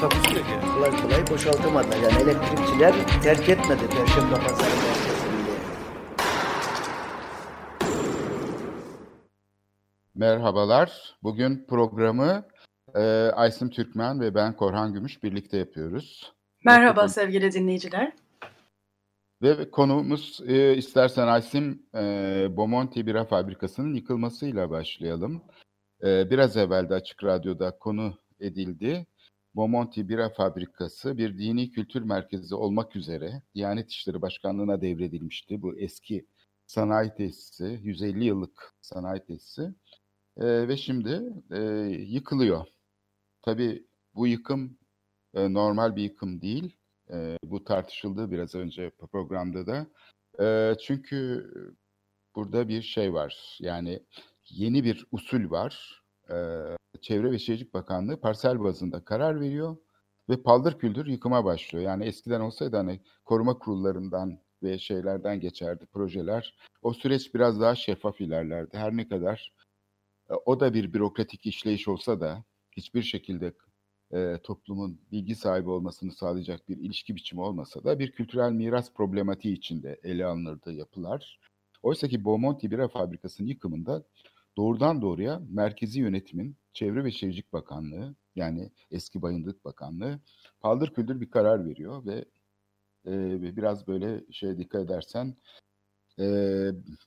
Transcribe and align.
Takusuyor 0.00 0.44
ki. 0.44 0.52
kolay 0.74 1.02
kolay 1.02 1.30
boşaltamadılar. 1.30 1.96
Yani 1.96 2.22
elektrikçiler 2.22 2.94
terk 3.22 3.48
etmedi 3.48 3.80
Perşembe 3.90 4.34
Pazarı 4.34 4.76
merkezini. 4.76 5.28
Merhabalar. 10.14 11.16
Bugün 11.22 11.66
programı 11.68 12.46
e, 12.94 13.00
Aysim 13.34 13.70
Türkmen 13.70 14.20
ve 14.20 14.34
ben 14.34 14.56
Korhan 14.56 14.92
Gümüş 14.92 15.22
birlikte 15.22 15.56
yapıyoruz. 15.56 16.32
Merhaba 16.64 17.08
sevgili 17.08 17.52
dinleyiciler. 17.52 18.12
Ve 19.42 19.70
konuğumuz 19.70 20.40
e, 20.46 20.76
istersen 20.76 21.26
Aysim 21.26 21.82
e, 21.94 22.00
Bomonti 22.56 23.06
Bira 23.06 23.24
Fabrikası'nın 23.24 23.94
yıkılmasıyla 23.94 24.70
başlayalım. 24.70 25.42
E, 26.04 26.30
biraz 26.30 26.56
evvel 26.56 26.88
de 26.88 26.94
Açık 26.94 27.24
Radyo'da 27.24 27.78
konu 27.78 28.14
edildi. 28.40 29.06
Bomonti 29.58 30.08
Bira 30.08 30.30
Fabrikası 30.30 31.18
bir 31.18 31.38
dini 31.38 31.70
kültür 31.70 32.02
merkezi 32.02 32.54
olmak 32.54 32.96
üzere 32.96 33.42
Diyanet 33.54 33.90
İşleri 33.90 34.22
Başkanlığı'na 34.22 34.80
devredilmişti. 34.80 35.62
Bu 35.62 35.78
eski 35.78 36.26
sanayi 36.66 37.14
tesisi, 37.14 37.80
150 37.82 38.24
yıllık 38.24 38.74
sanayi 38.80 39.24
tesisi. 39.24 39.62
E, 40.36 40.68
ve 40.68 40.76
şimdi 40.76 41.22
e, 41.50 41.60
yıkılıyor. 42.08 42.66
Tabii 43.42 43.86
bu 44.14 44.26
yıkım 44.26 44.78
e, 45.34 45.52
normal 45.52 45.96
bir 45.96 46.02
yıkım 46.02 46.42
değil. 46.42 46.76
E, 47.10 47.36
bu 47.42 47.64
tartışıldı 47.64 48.30
biraz 48.30 48.54
önce 48.54 48.90
programda 48.90 49.66
da. 49.66 49.86
E, 50.44 50.76
çünkü 50.80 51.50
burada 52.34 52.68
bir 52.68 52.82
şey 52.82 53.14
var. 53.14 53.58
Yani 53.60 54.02
yeni 54.50 54.84
bir 54.84 55.06
usul 55.12 55.50
var. 55.50 56.02
E, 56.30 56.36
Çevre 57.00 57.30
ve 57.30 57.38
Şehircilik 57.38 57.74
Bakanlığı 57.74 58.20
parsel 58.20 58.60
bazında 58.60 59.04
karar 59.04 59.40
veriyor 59.40 59.76
ve 60.28 60.42
paldır 60.42 60.78
küldür 60.78 61.06
yıkıma 61.06 61.44
başlıyor. 61.44 61.84
Yani 61.84 62.04
eskiden 62.04 62.40
olsaydı 62.40 62.76
hani 62.76 63.00
koruma 63.24 63.58
kurullarından 63.58 64.38
ve 64.62 64.78
şeylerden 64.78 65.40
geçerdi 65.40 65.86
projeler. 65.86 66.56
O 66.82 66.92
süreç 66.92 67.34
biraz 67.34 67.60
daha 67.60 67.74
şeffaf 67.74 68.20
ilerlerdi. 68.20 68.76
Her 68.76 68.96
ne 68.96 69.08
kadar 69.08 69.52
e, 70.30 70.34
o 70.34 70.60
da 70.60 70.74
bir 70.74 70.92
bürokratik 70.92 71.46
işleyiş 71.46 71.88
olsa 71.88 72.20
da 72.20 72.44
hiçbir 72.76 73.02
şekilde 73.02 73.52
e, 74.12 74.38
toplumun 74.42 75.00
bilgi 75.12 75.34
sahibi 75.34 75.70
olmasını 75.70 76.12
sağlayacak 76.12 76.68
bir 76.68 76.76
ilişki 76.76 77.16
biçimi 77.16 77.42
olmasa 77.42 77.84
da 77.84 77.98
bir 77.98 78.12
kültürel 78.12 78.52
miras 78.52 78.92
problematiği 78.92 79.56
içinde 79.56 80.00
ele 80.02 80.26
alınırdı 80.26 80.72
yapılar. 80.72 81.40
Oysa 81.82 82.08
ki 82.08 82.24
Beaumonti 82.24 82.70
Bira 82.70 82.88
Fabrikası'nın 82.88 83.48
yıkımında 83.48 84.04
doğrudan 84.58 85.02
doğruya 85.02 85.42
merkezi 85.50 86.00
yönetimin 86.00 86.56
Çevre 86.72 87.04
ve 87.04 87.10
Şehircilik 87.10 87.52
Bakanlığı 87.52 88.14
yani 88.36 88.70
eski 88.90 89.22
Bayındık 89.22 89.64
Bakanlığı 89.64 90.20
paldır 90.60 90.94
küldür 90.94 91.20
bir 91.20 91.30
karar 91.30 91.66
veriyor 91.66 92.06
ve 92.06 92.24
e, 93.06 93.42
biraz 93.56 93.86
böyle 93.86 94.32
şey 94.32 94.58
dikkat 94.58 94.84
edersen 94.84 95.36
e, 96.18 96.24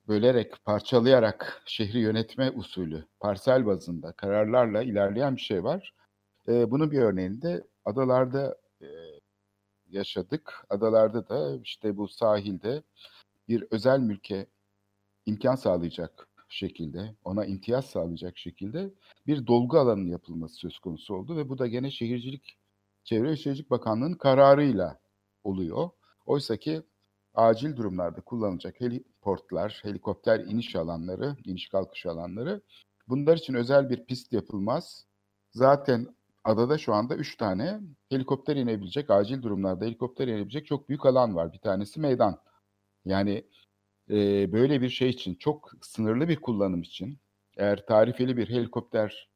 bölerek, 0.08 0.66
parçalayarak 0.66 1.62
şehri 1.66 2.00
yönetme 2.00 2.52
usulü, 2.52 3.06
parsel 3.20 3.66
bazında 3.66 4.12
kararlarla 4.12 4.84
ilerleyen 4.84 5.36
bir 5.36 5.42
şey 5.42 5.64
var. 5.64 5.94
E, 6.48 6.72
bunun 6.72 6.92
bir 6.92 7.00
örneğini 7.00 7.42
de 7.42 7.64
adalarda 7.86 8.58
e, 8.82 8.88
yaşadık. 9.90 10.66
Adalarda 10.70 11.30
da 11.30 11.58
işte 11.64 11.98
bu 11.98 12.08
sahilde 12.08 12.84
bir 13.48 13.66
özel 13.72 14.00
mülke 14.00 14.48
imkan 15.26 15.56
sağlayacak 15.56 16.31
şekilde, 16.54 17.16
ona 17.24 17.46
imtiyaz 17.46 17.86
sağlayacak 17.86 18.38
şekilde 18.38 18.94
bir 19.28 19.48
dolgu 19.48 19.78
alanının 19.80 20.08
yapılması 20.08 20.56
söz 20.56 20.80
konusu 20.80 21.16
oldu 21.16 21.38
ve 21.38 21.50
bu 21.50 21.58
da 21.58 21.68
gene 21.68 21.92
Şehircilik, 21.92 22.58
Çevre 23.04 23.30
ve 23.30 23.38
Şehircilik 23.38 23.72
Bakanlığı'nın 23.72 24.14
kararıyla 24.14 25.00
oluyor. 25.44 25.90
Oysa 26.26 26.58
ki 26.58 26.82
acil 27.34 27.76
durumlarda 27.76 28.22
kullanılacak 28.22 28.82
heliportlar, 28.82 29.80
helikopter 29.84 30.40
iniş 30.40 30.76
alanları, 30.76 31.36
iniş 31.46 31.70
kalkış 31.70 32.06
alanları 32.06 32.62
bunlar 33.08 33.38
için 33.38 33.54
özel 33.54 33.90
bir 33.90 34.06
pist 34.06 34.34
yapılmaz. 34.34 35.06
Zaten 35.52 36.08
adada 36.44 36.78
şu 36.78 36.94
anda 36.94 37.16
üç 37.16 37.38
tane 37.38 37.80
helikopter 38.10 38.56
inebilecek, 38.56 39.10
acil 39.10 39.42
durumlarda 39.42 39.86
helikopter 39.86 40.28
inebilecek 40.28 40.68
çok 40.68 40.90
büyük 40.90 41.06
alan 41.06 41.36
var. 41.36 41.54
Bir 41.54 41.60
tanesi 41.60 42.00
meydan. 42.00 42.40
Yani 43.06 43.46
e, 44.10 44.52
böyle 44.52 44.82
bir 44.82 44.90
şey 44.90 45.10
için, 45.10 45.36
çok 45.36 45.72
sınırlı 45.82 46.30
bir 46.30 46.36
kullanım 46.42 46.82
için 46.82 47.20
eğer 47.58 47.86
tarifeli 47.86 48.38
bir 48.38 48.50
helikopter 48.50 49.30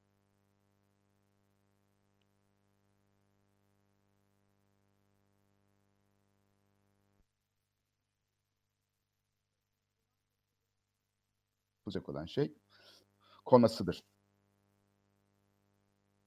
yapılacak 11.85 12.09
olan 12.09 12.25
şey 12.25 12.53
konmasıdır. 13.45 14.03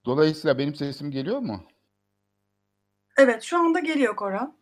Dolayısıyla 0.04 0.58
benim 0.58 0.74
sesim 0.74 1.10
geliyor 1.10 1.38
mu? 1.38 1.62
Evet 3.16 3.42
şu 3.42 3.58
anda 3.58 3.78
geliyor 3.78 4.16
Koran. 4.16 4.57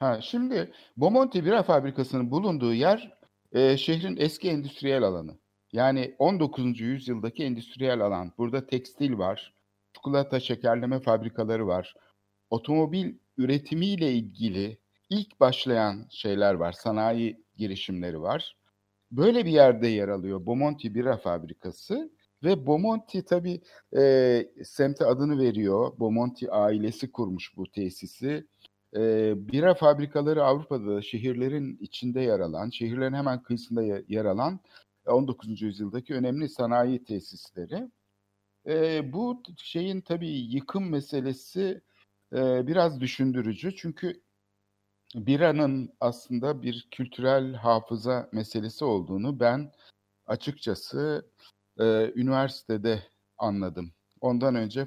Ha, 0.00 0.20
şimdi 0.20 0.72
Bomonti 0.96 1.44
Bira 1.44 1.62
Fabrikası'nın 1.62 2.30
bulunduğu 2.30 2.74
yer 2.74 3.18
e, 3.52 3.76
şehrin 3.76 4.16
eski 4.16 4.50
endüstriyel 4.50 5.02
alanı. 5.02 5.38
Yani 5.72 6.14
19. 6.18 6.80
yüzyıldaki 6.80 7.44
endüstriyel 7.44 8.00
alan. 8.00 8.32
Burada 8.38 8.66
tekstil 8.66 9.18
var, 9.18 9.54
çikolata 9.94 10.40
şekerleme 10.40 11.00
fabrikaları 11.00 11.66
var. 11.66 11.94
Otomobil 12.50 13.14
üretimiyle 13.36 14.12
ilgili 14.12 14.78
ilk 15.10 15.40
başlayan 15.40 16.06
şeyler 16.10 16.54
var, 16.54 16.72
sanayi 16.72 17.44
girişimleri 17.56 18.22
var. 18.22 18.56
Böyle 19.10 19.46
bir 19.46 19.50
yerde 19.50 19.88
yer 19.88 20.08
alıyor 20.08 20.46
Bomonti 20.46 20.94
Bira 20.94 21.16
Fabrikası 21.16 22.10
ve 22.44 22.66
Bomonti 22.66 23.24
tabii 23.24 23.60
e, 23.96 24.46
semte 24.64 25.04
adını 25.04 25.38
veriyor. 25.38 25.98
Bomonti 25.98 26.50
ailesi 26.50 27.12
kurmuş 27.12 27.56
bu 27.56 27.70
tesisi. 27.70 28.46
E, 28.96 29.32
bira 29.52 29.74
fabrikaları 29.74 30.44
Avrupa'da 30.44 31.02
şehirlerin 31.02 31.78
içinde 31.80 32.20
yer 32.20 32.40
alan, 32.40 32.70
şehirlerin 32.70 33.14
hemen 33.14 33.42
kıyısında 33.42 33.82
yer 34.08 34.24
alan 34.24 34.60
19. 35.06 35.62
yüzyıldaki 35.62 36.14
önemli 36.14 36.48
sanayi 36.48 37.04
tesisleri. 37.04 37.90
E, 38.66 39.12
bu 39.12 39.42
şeyin 39.56 40.00
tabii 40.00 40.30
yıkım 40.30 40.90
meselesi 40.90 41.80
e, 42.32 42.66
biraz 42.66 43.00
düşündürücü 43.00 43.76
çünkü 43.76 44.22
biranın 45.14 45.92
aslında 46.00 46.62
bir 46.62 46.88
kültürel 46.90 47.54
hafıza 47.54 48.28
meselesi 48.32 48.84
olduğunu 48.84 49.40
ben 49.40 49.72
açıkçası 50.26 51.30
e, 51.80 52.12
üniversitede 52.14 53.02
anladım. 53.38 53.92
Ondan 54.20 54.54
önce 54.54 54.84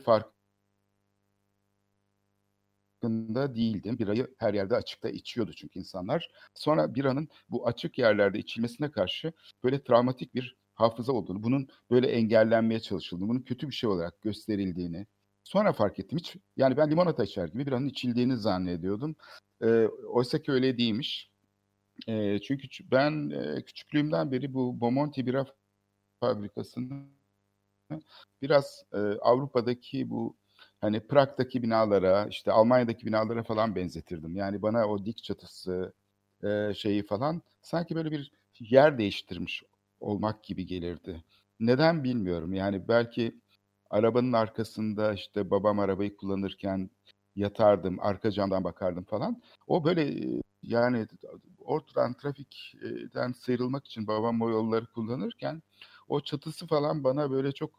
farkında 3.04 3.56
değildim. 3.56 4.00
Birayı 4.00 4.28
her 4.38 4.54
yerde 4.54 4.76
açıkta 4.76 5.10
içiyordu 5.10 5.54
çünkü 5.54 5.80
insanlar. 5.80 6.32
Sonra 6.54 6.96
biranın 6.96 7.28
bu 7.50 7.68
açık 7.68 7.98
yerlerde 7.98 8.40
içilmesine 8.40 8.92
karşı 8.92 9.34
böyle 9.64 9.84
travmatik 9.84 10.36
bir 10.36 10.56
hafıza 10.76 11.14
olduğunu, 11.14 11.44
bunun 11.44 11.68
böyle 11.92 12.08
engellenmeye 12.08 12.80
çalışıldığını, 12.80 13.30
bunun 13.30 13.42
kötü 13.42 13.68
bir 13.70 13.74
şey 13.74 13.90
olarak 13.90 14.22
gösterildiğini 14.22 15.08
sonra 15.44 15.74
fark 15.74 16.00
ettim. 16.00 16.18
Hiç, 16.20 16.36
yani 16.58 16.78
ben 16.78 16.92
limonata 16.92 17.24
içer 17.24 17.48
gibi 17.48 17.66
biranın 17.66 17.88
içildiğini 17.88 18.38
zannediyordum. 18.38 19.16
E, 19.62 19.88
oysa 20.08 20.42
ki 20.42 20.52
öyle 20.52 20.78
değilmiş. 20.78 21.30
E, 22.08 22.40
çünkü 22.40 22.68
ben 22.92 23.30
e, 23.30 23.62
küçüklüğümden 23.66 24.32
beri 24.32 24.54
bu 24.54 24.80
Bomonti 24.82 25.26
bira 25.26 25.46
fabrikasını 26.20 27.04
biraz 28.42 28.84
e, 28.94 28.98
Avrupa'daki 29.22 30.10
bu 30.10 30.36
hani 30.84 31.00
Prag'daki 31.00 31.64
binalara, 31.64 32.28
işte 32.28 32.52
Almanya'daki 32.52 33.06
binalara 33.06 33.44
falan 33.44 33.76
benzetirdim. 33.76 34.36
Yani 34.36 34.62
bana 34.62 34.88
o 34.88 35.06
dik 35.06 35.24
çatısı 35.24 35.94
e, 36.44 36.74
şeyi 36.76 37.06
falan 37.06 37.42
sanki 37.62 37.96
böyle 37.96 38.12
bir 38.12 38.32
yer 38.60 38.98
değiştirmiş 38.98 39.64
olmak 40.00 40.44
gibi 40.44 40.66
gelirdi. 40.66 41.24
Neden 41.60 42.04
bilmiyorum. 42.04 42.54
Yani 42.54 42.88
belki 42.88 43.42
arabanın 43.90 44.34
arkasında 44.34 45.14
işte 45.14 45.50
babam 45.52 45.80
arabayı 45.80 46.18
kullanırken 46.18 46.90
yatardım, 47.36 48.00
arka 48.00 48.32
camdan 48.32 48.64
bakardım 48.64 49.04
falan. 49.04 49.42
O 49.68 49.86
böyle 49.86 50.02
e, 50.38 50.42
yani 50.64 51.08
ortadan 51.60 52.14
trafikten 52.14 53.32
sıyrılmak 53.32 53.86
için 53.86 54.08
babam 54.08 54.42
o 54.42 54.50
yolları 54.50 54.86
kullanırken 54.88 55.62
o 56.08 56.22
çatısı 56.22 56.68
falan 56.68 57.04
bana 57.04 57.32
böyle 57.32 57.52
çok 57.52 57.72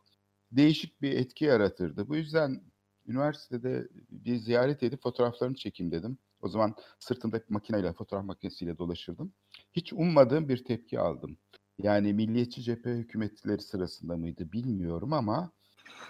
değişik 0.52 1.02
bir 1.02 1.12
etki 1.12 1.44
yaratırdı. 1.44 2.08
Bu 2.08 2.16
yüzden 2.16 2.60
üniversitede 3.06 3.88
bir 4.10 4.36
ziyaret 4.36 4.82
edip 4.82 5.02
fotoğraflarını 5.02 5.54
çekeyim 5.54 5.92
dedim. 5.92 6.18
O 6.42 6.48
zaman 6.48 6.74
sırtımda 6.98 7.40
makineyle, 7.48 7.92
fotoğraf 7.92 8.24
makinesiyle 8.24 8.78
dolaşırdım. 8.78 9.32
Hiç 9.72 9.92
ummadığım 9.92 10.48
bir 10.48 10.64
tepki 10.64 11.00
aldım. 11.00 11.38
Yani 11.78 12.12
Milliyetçi 12.12 12.62
Cephe 12.62 12.90
hükümetleri 12.90 13.62
sırasında 13.62 14.16
mıydı 14.16 14.52
bilmiyorum 14.52 15.12
ama 15.12 15.52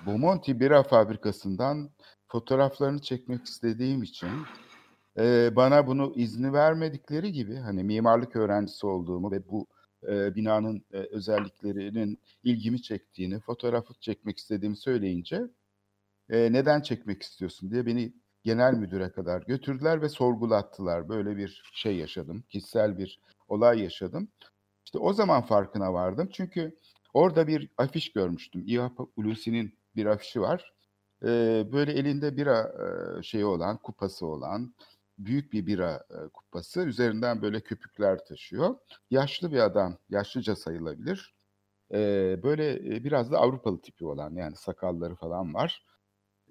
Bomonti 0.07 0.61
Bira 0.61 0.83
Fabrikası'ndan 0.83 1.91
fotoğraflarını 2.29 3.01
çekmek 3.01 3.45
istediğim 3.45 4.03
için 4.03 4.29
e, 5.19 5.57
bana 5.57 5.87
bunu 5.87 6.13
izni 6.17 6.53
vermedikleri 6.53 7.33
gibi 7.33 7.57
hani 7.57 7.85
mimarlık 7.85 8.37
öğrencisi 8.37 8.87
olduğumu 8.87 9.31
ve 9.31 9.49
bu 9.49 9.67
e, 10.09 10.35
binanın 10.35 10.85
e, 10.93 10.97
özelliklerinin 10.99 12.19
ilgimi 12.45 12.83
çektiğini, 12.83 13.41
fotoğrafı 13.41 13.95
çekmek 14.01 14.39
istediğimi 14.39 14.77
söyleyince 14.77 15.43
e, 16.31 16.53
neden 16.53 16.81
çekmek 16.81 17.23
istiyorsun 17.23 17.71
diye 17.71 17.87
beni 17.87 18.13
genel 18.43 18.75
müdüre 18.75 19.13
kadar 19.13 19.43
götürdüler 19.43 20.03
ve 20.03 20.09
sorgulattılar. 20.09 21.09
Böyle 21.09 21.37
bir 21.37 21.63
şey 21.75 21.97
yaşadım, 21.97 22.45
kişisel 22.49 22.99
bir 22.99 23.21
olay 23.49 23.83
yaşadım. 23.83 24.29
İşte 24.85 24.99
o 24.99 25.13
zaman 25.13 25.43
farkına 25.43 25.93
vardım 25.93 26.29
çünkü 26.33 26.79
orada 27.15 27.47
bir 27.47 27.71
afiş 27.79 28.13
görmüştüm. 28.13 28.63
İHA 28.67 28.91
Hulusi'nin 29.15 29.79
bir 29.97 30.07
afişi 30.07 30.41
var. 30.41 30.75
Ee, 31.23 31.65
böyle 31.73 31.93
elinde 31.93 32.37
bira 32.37 32.73
e, 33.19 33.23
şeyi 33.23 33.45
olan, 33.45 33.77
kupası 33.77 34.27
olan, 34.27 34.75
büyük 35.19 35.53
bir 35.53 35.67
bira 35.67 36.05
e, 36.11 36.29
kupası. 36.29 36.81
Üzerinden 36.81 37.43
böyle 37.43 37.61
köpükler 37.61 38.25
taşıyor. 38.25 38.75
Yaşlı 39.11 39.53
bir 39.53 39.59
adam, 39.59 39.99
yaşlıca 40.11 40.57
sayılabilir. 40.57 41.35
Ee, 41.93 42.41
böyle 42.43 42.97
e, 42.97 43.05
biraz 43.05 43.33
da 43.33 43.39
Avrupalı 43.39 43.81
tipi 43.81 44.07
olan 44.07 44.35
yani 44.35 44.57
sakalları 44.57 45.15
falan 45.15 45.55
var. 45.55 45.85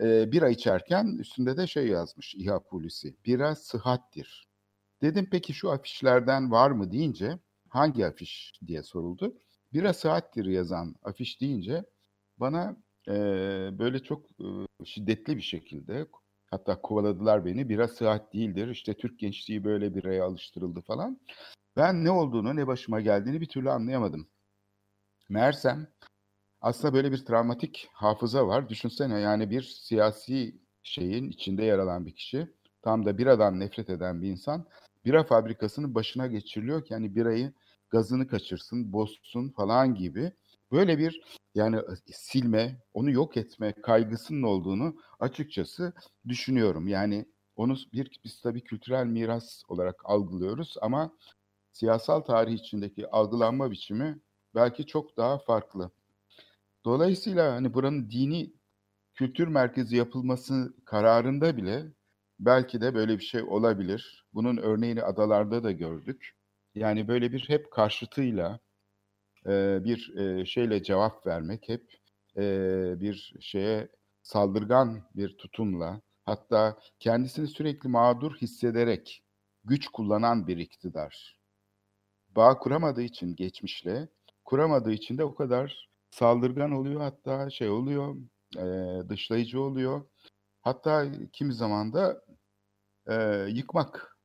Ee, 0.04 0.32
bira 0.32 0.50
içerken 0.50 1.18
üstünde 1.20 1.58
de 1.58 1.68
şey 1.68 1.88
yazmış 1.88 2.36
İHA 2.36 2.64
polisi. 2.64 3.16
Bira 3.26 3.56
sıhhattir. 3.56 4.48
Dedim 5.02 5.28
peki 5.32 5.54
şu 5.54 5.72
afişlerden 5.72 6.52
var 6.52 6.72
mı 6.72 6.92
deyince 6.92 7.40
hangi 7.70 8.06
afiş 8.06 8.54
diye 8.68 8.84
soruldu. 8.84 9.38
Bira 9.74 9.94
sıhhattir 9.94 10.46
yazan 10.46 10.96
afiş 11.04 11.42
deyince 11.42 11.84
bana 12.38 12.78
e, 13.08 13.14
böyle 13.80 14.00
çok 14.04 14.26
e, 14.32 14.48
şiddetli 14.86 15.38
bir 15.38 15.42
şekilde 15.42 16.08
Hatta 16.54 16.82
kovaladılar 16.82 17.46
beni. 17.46 17.70
Bira 17.70 17.88
sıhhat 17.88 18.34
değildir. 18.34 18.68
İşte 18.68 18.94
Türk 18.94 19.20
gençliği 19.20 19.64
böyle 19.64 19.96
biraya 19.96 20.26
alıştırıldı 20.26 20.82
falan. 20.82 21.20
Ben 21.78 22.06
ne 22.06 22.12
olduğunu, 22.12 22.56
ne 22.56 22.68
başıma 22.68 23.02
geldiğini 23.02 23.42
bir 23.42 23.46
türlü 23.46 23.70
anlayamadım. 23.72 24.28
Meğersem 25.30 25.88
aslında 26.64 26.94
böyle 26.94 27.12
bir 27.12 27.26
travmatik 27.26 27.90
hafıza 27.94 28.48
var. 28.48 28.70
Düşünsene 28.70 29.20
yani 29.20 29.50
bir 29.50 29.62
siyasi 29.64 30.56
şeyin 30.84 31.30
içinde 31.30 31.64
yer 31.64 31.80
alan 31.80 32.06
bir 32.06 32.16
kişi. 32.16 32.48
Tam 32.82 33.06
da 33.06 33.18
biradan 33.18 33.60
nefret 33.60 33.90
eden 33.90 34.22
bir 34.22 34.30
insan. 34.30 34.66
Bira 35.06 35.24
fabrikasının 35.24 35.96
başına 35.96 36.28
geçiriliyor 36.28 36.86
ki 36.86 36.94
hani 36.94 37.16
birayı 37.16 37.54
gazını 37.90 38.28
kaçırsın, 38.28 38.94
bozsun 38.94 39.50
falan 39.50 39.96
gibi. 39.96 40.32
Böyle 40.72 40.98
bir 40.98 41.22
yani 41.56 41.78
silme, 42.12 42.82
onu 42.94 43.12
yok 43.12 43.38
etme 43.38 43.74
kaygısının 43.74 44.44
olduğunu 44.44 44.96
açıkçası 45.20 45.94
düşünüyorum. 46.28 46.88
Yani 46.88 47.26
onu 47.56 47.76
bir 47.94 48.12
biz 48.26 48.42
tabii 48.42 48.64
kültürel 48.64 49.06
miras 49.06 49.64
olarak 49.68 50.02
algılıyoruz 50.06 50.76
ama 50.82 51.14
siyasal 51.72 52.22
tarih 52.22 52.54
içindeki 52.54 53.08
algılanma 53.10 53.72
biçimi 53.72 54.20
belki 54.56 54.86
çok 54.86 55.18
daha 55.18 55.38
farklı. 55.38 55.92
Dolayısıyla 56.86 57.54
hani 57.54 57.74
buranın 57.74 58.10
dini 58.10 58.54
kültür 59.14 59.48
merkezi 59.48 59.96
yapılması 59.96 60.74
kararında 60.86 61.58
bile 61.58 61.86
belki 62.40 62.82
de 62.82 62.96
böyle 62.96 63.18
bir 63.20 63.24
şey 63.24 63.42
olabilir. 63.42 64.26
Bunun 64.34 64.58
örneğini 64.58 65.04
adalarda 65.04 65.64
da 65.64 65.72
gördük. 65.72 66.36
Yani 66.76 67.08
böyle 67.08 67.32
bir 67.32 67.50
hep 67.50 67.72
karşıtıyla 67.72 68.60
bir 69.86 70.46
şeyle 70.46 70.84
cevap 70.84 71.28
vermek, 71.28 71.70
hep 71.70 71.94
bir 73.02 73.36
şeye 73.40 73.90
saldırgan 74.22 75.02
bir 75.16 75.38
tutumla, 75.38 76.02
hatta 76.26 76.80
kendisini 77.00 77.48
sürekli 77.48 77.90
mağdur 77.90 78.36
hissederek 78.36 79.24
güç 79.64 79.88
kullanan 79.88 80.48
bir 80.48 80.58
iktidar. 80.58 81.40
Bağ 82.36 82.58
kuramadığı 82.58 83.02
için 83.02 83.36
geçmişle, 83.36 84.08
kuramadığı 84.46 84.92
için 84.92 85.18
de 85.18 85.24
o 85.24 85.36
kadar 85.36 85.90
saldırgan 86.14 86.72
oluyor, 86.72 87.02
hatta 87.02 87.50
şey 87.50 87.70
oluyor, 87.70 88.16
e, 88.58 88.66
dışlayıcı 89.10 89.62
oluyor. 89.62 90.02
Hatta 90.62 91.06
kimi 91.34 91.54
zaman 91.54 91.94
da 91.94 92.24
e, 93.08 93.48
yıkmak, 93.50 94.18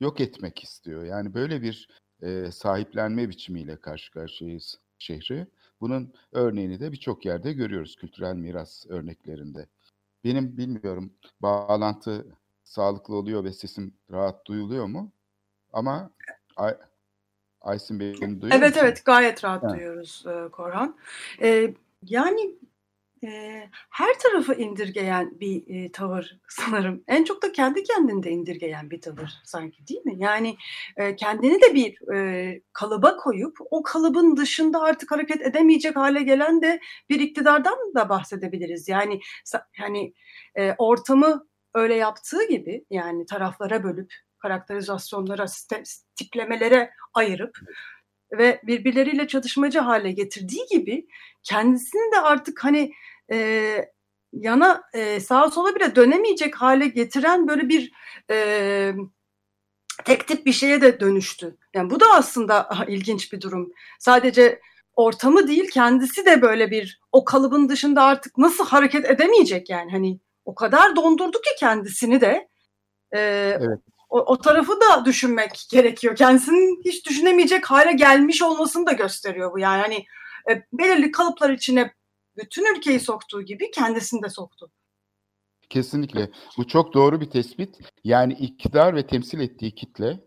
yok 0.00 0.20
etmek 0.20 0.62
istiyor. 0.64 1.04
Yani 1.04 1.34
böyle 1.34 1.62
bir 1.62 1.88
e, 2.22 2.50
sahiplenme 2.52 3.28
biçimiyle 3.28 3.76
karşı 3.80 4.12
karşıyayız 4.12 4.78
şehri. 4.98 5.46
Bunun 5.80 6.12
örneğini 6.32 6.80
de 6.80 6.92
birçok 6.92 7.26
yerde 7.26 7.52
görüyoruz 7.52 7.96
kültürel 7.96 8.34
miras 8.34 8.86
örneklerinde. 8.88 9.66
Benim 10.24 10.56
bilmiyorum 10.56 11.12
bağlantı 11.40 12.26
sağlıklı 12.64 13.14
oluyor 13.16 13.44
ve 13.44 13.52
sesim 13.52 13.94
rahat 14.10 14.46
duyuluyor 14.46 14.86
mu? 14.86 15.12
Ama 15.72 16.10
Aysin 17.60 18.00
beni 18.00 18.40
duyuyor 18.40 18.58
Evet 18.58 18.68
musun? 18.70 18.80
evet 18.84 19.04
gayet 19.04 19.44
rahat 19.44 19.62
Ha. 19.62 19.74
duyuyoruz 19.74 20.24
e, 20.26 20.48
Korhan. 20.50 20.96
E, 21.42 21.74
yani 22.02 22.56
e, 23.24 23.62
her 23.90 24.18
tarafı 24.18 24.54
indirgeyen 24.54 25.40
bir 25.40 25.62
e, 25.84 25.92
tavır 25.92 26.38
sanırım. 26.48 27.04
En 27.08 27.24
çok 27.24 27.42
da 27.42 27.52
kendi 27.52 27.82
kendini 27.82 28.22
de 28.22 28.30
indirgeyen 28.30 28.90
bir 28.90 29.00
tavır 29.00 29.32
sanki 29.44 29.86
değil 29.86 30.04
mi? 30.04 30.14
Yani 30.16 30.56
e, 30.96 31.16
kendini 31.16 31.62
de 31.62 31.74
bir 31.74 32.14
e, 32.14 32.60
kalıba 32.72 33.16
koyup 33.16 33.56
o 33.70 33.82
kalıbın 33.82 34.36
dışında 34.36 34.80
artık 34.82 35.10
hareket 35.10 35.42
edemeyecek 35.42 35.96
hale 35.96 36.22
gelen 36.22 36.62
de 36.62 36.80
bir 37.08 37.20
iktidardan 37.20 37.94
da 37.94 38.08
bahsedebiliriz. 38.08 38.88
Yani 38.88 39.20
hani 39.78 40.14
e, 40.58 40.74
ortamı 40.78 41.46
öyle 41.74 41.94
yaptığı 41.94 42.48
gibi 42.48 42.84
yani 42.90 43.26
taraflara 43.26 43.84
bölüp 43.84 44.14
karakterizasyonlara, 44.40 45.46
tiplemelere 46.16 46.90
ayırıp 47.14 47.58
ve 48.32 48.60
birbirleriyle 48.62 49.26
çatışmacı 49.26 49.78
hale 49.78 50.12
getirdiği 50.12 50.66
gibi 50.70 51.06
kendisini 51.42 52.12
de 52.12 52.20
artık 52.20 52.64
hani 52.64 52.92
e, 53.32 53.90
yana 54.32 54.82
e, 54.94 55.20
sağa 55.20 55.50
sola 55.50 55.74
bile 55.74 55.96
dönemeyecek 55.96 56.56
hale 56.56 56.86
getiren 56.88 57.48
böyle 57.48 57.68
bir 57.68 57.92
e, 58.30 58.92
tek 60.04 60.28
tip 60.28 60.46
bir 60.46 60.52
şeye 60.52 60.80
de 60.80 61.00
dönüştü. 61.00 61.56
Yani 61.74 61.90
bu 61.90 62.00
da 62.00 62.06
aslında 62.14 62.68
ilginç 62.88 63.32
bir 63.32 63.40
durum. 63.40 63.72
Sadece 63.98 64.60
ortamı 64.94 65.48
değil 65.48 65.70
kendisi 65.70 66.26
de 66.26 66.42
böyle 66.42 66.70
bir 66.70 67.00
o 67.12 67.24
kalıbın 67.24 67.68
dışında 67.68 68.02
artık 68.02 68.38
nasıl 68.38 68.66
hareket 68.66 69.10
edemeyecek 69.10 69.70
yani 69.70 69.90
hani 69.90 70.18
o 70.44 70.54
kadar 70.54 70.96
dondurdu 70.96 71.40
ki 71.40 71.50
kendisini 71.58 72.20
de 72.20 72.48
e, 73.12 73.18
Evet. 73.60 73.80
O, 74.10 74.18
o 74.18 74.38
tarafı 74.38 74.72
da 74.72 75.04
düşünmek 75.04 75.66
gerekiyor. 75.70 76.16
Kendisinin 76.16 76.82
hiç 76.84 77.06
düşünemeyecek 77.06 77.70
hale 77.70 77.92
gelmiş 77.92 78.42
olmasını 78.42 78.86
da 78.86 78.92
gösteriyor 78.92 79.52
bu. 79.52 79.58
Yani 79.58 79.82
hani 79.82 80.04
e, 80.50 80.62
belirli 80.72 81.10
kalıplar 81.10 81.50
içine 81.50 81.94
bütün 82.36 82.76
ülkeyi 82.76 83.00
soktuğu 83.00 83.42
gibi 83.42 83.70
kendisini 83.70 84.22
de 84.22 84.28
soktu. 84.28 84.70
Kesinlikle. 85.68 86.30
Bu 86.56 86.66
çok 86.66 86.94
doğru 86.94 87.20
bir 87.20 87.30
tespit. 87.30 87.76
Yani 88.04 88.32
iktidar 88.32 88.96
ve 88.96 89.06
temsil 89.06 89.40
ettiği 89.40 89.74
kitle 89.74 90.20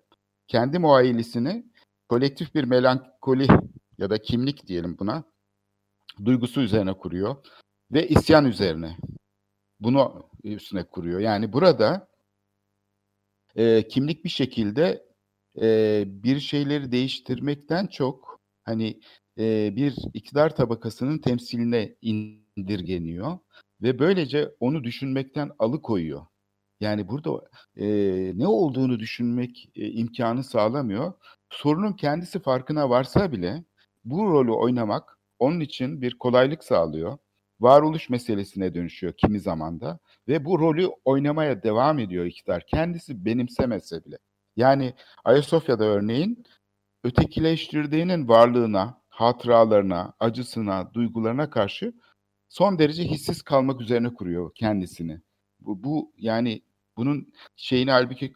kendi 0.47 0.79
muayilisini 0.79 1.65
kolektif 2.09 2.55
bir 2.55 2.63
melankoli 2.63 3.47
ya 3.97 4.09
da 4.09 4.21
kimlik 4.21 4.67
diyelim 4.67 4.97
buna 4.99 5.23
duygusu 6.25 6.61
üzerine 6.61 6.93
kuruyor 6.93 7.35
ve 7.91 8.07
isyan 8.07 8.45
üzerine 8.45 8.97
bunu 9.79 10.29
üstüne 10.43 10.83
kuruyor. 10.83 11.19
Yani 11.19 11.53
burada 11.53 12.07
e, 13.55 13.87
kimlik 13.87 14.25
bir 14.25 14.29
şekilde 14.29 15.05
e, 15.61 16.03
bir 16.07 16.39
şeyleri 16.39 16.91
değiştirmekten 16.91 17.87
çok 17.87 18.39
hani 18.63 18.99
e, 19.39 19.75
bir 19.75 19.95
iktidar 20.13 20.55
tabakasının 20.55 21.17
temsiline 21.17 21.95
indirgeniyor 22.01 23.37
ve 23.81 23.99
böylece 23.99 24.51
onu 24.59 24.83
düşünmekten 24.83 25.51
alıkoyuyor. 25.59 26.25
Yani 26.79 27.07
burada 27.07 27.49
e, 27.77 27.87
ne 28.35 28.47
olduğunu 28.47 28.99
düşünmek 28.99 29.69
e, 29.75 29.91
imkanı 29.91 30.43
sağlamıyor. 30.43 31.13
Sorunun 31.49 31.93
kendisi 31.93 32.39
farkına 32.39 32.89
varsa 32.89 33.31
bile 33.31 33.63
bu 34.05 34.25
rolü 34.31 34.51
oynamak 34.51 35.17
onun 35.39 35.59
için 35.59 36.01
bir 36.01 36.17
kolaylık 36.17 36.63
sağlıyor. 36.63 37.17
Varoluş 37.63 38.09
meselesine 38.09 38.73
dönüşüyor 38.73 39.13
kimi 39.13 39.39
zamanda 39.39 39.99
ve 40.27 40.45
bu 40.45 40.59
rolü 40.59 40.89
oynamaya 41.05 41.63
devam 41.63 41.99
ediyor 41.99 42.25
iktidar. 42.25 42.65
Kendisi 42.67 43.25
benimsemese 43.25 44.05
bile. 44.05 44.17
Yani 44.55 44.93
Ayasofya'da 45.25 45.85
örneğin 45.85 46.43
ötekileştirdiğinin 47.03 48.27
varlığına, 48.27 49.01
hatıralarına, 49.09 50.13
acısına, 50.19 50.93
duygularına 50.93 51.49
karşı 51.49 51.93
son 52.49 52.79
derece 52.79 53.03
hissiz 53.03 53.41
kalmak 53.41 53.81
üzerine 53.81 54.13
kuruyor 54.13 54.51
kendisini. 54.55 55.21
Bu, 55.59 55.83
bu 55.83 56.13
yani 56.17 56.61
bunun 56.97 57.33
şeyini 57.55 57.91
halbuki 57.91 58.33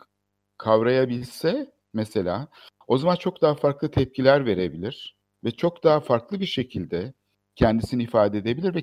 kavrayabilse 0.58 1.72
mesela 1.94 2.48
o 2.88 2.98
zaman 2.98 3.16
çok 3.16 3.42
daha 3.42 3.56
farklı 3.56 3.92
tepkiler 3.92 4.46
verebilir 4.46 5.18
ve 5.44 5.52
çok 5.52 5.84
daha 5.84 6.00
farklı 6.00 6.40
bir 6.40 6.46
şekilde 6.46 7.14
kendisini 7.58 8.04
ifade 8.04 8.38
edebilir 8.38 8.76
ve 8.76 8.80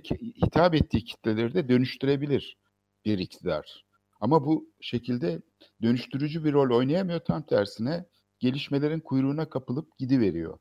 hitap 0.46 0.74
ettiği 0.74 1.04
kitleleri 1.04 1.54
de 1.54 1.68
dönüştürebilir 1.68 2.58
bir 3.04 3.18
iktidar. 3.18 3.84
Ama 4.20 4.46
bu 4.46 4.70
şekilde 4.80 5.42
dönüştürücü 5.82 6.44
bir 6.44 6.52
rol 6.52 6.76
oynayamıyor 6.76 7.20
tam 7.20 7.46
tersine 7.46 8.04
gelişmelerin 8.38 9.00
kuyruğuna 9.00 9.48
kapılıp 9.48 9.98
gidiveriyor. 9.98 10.58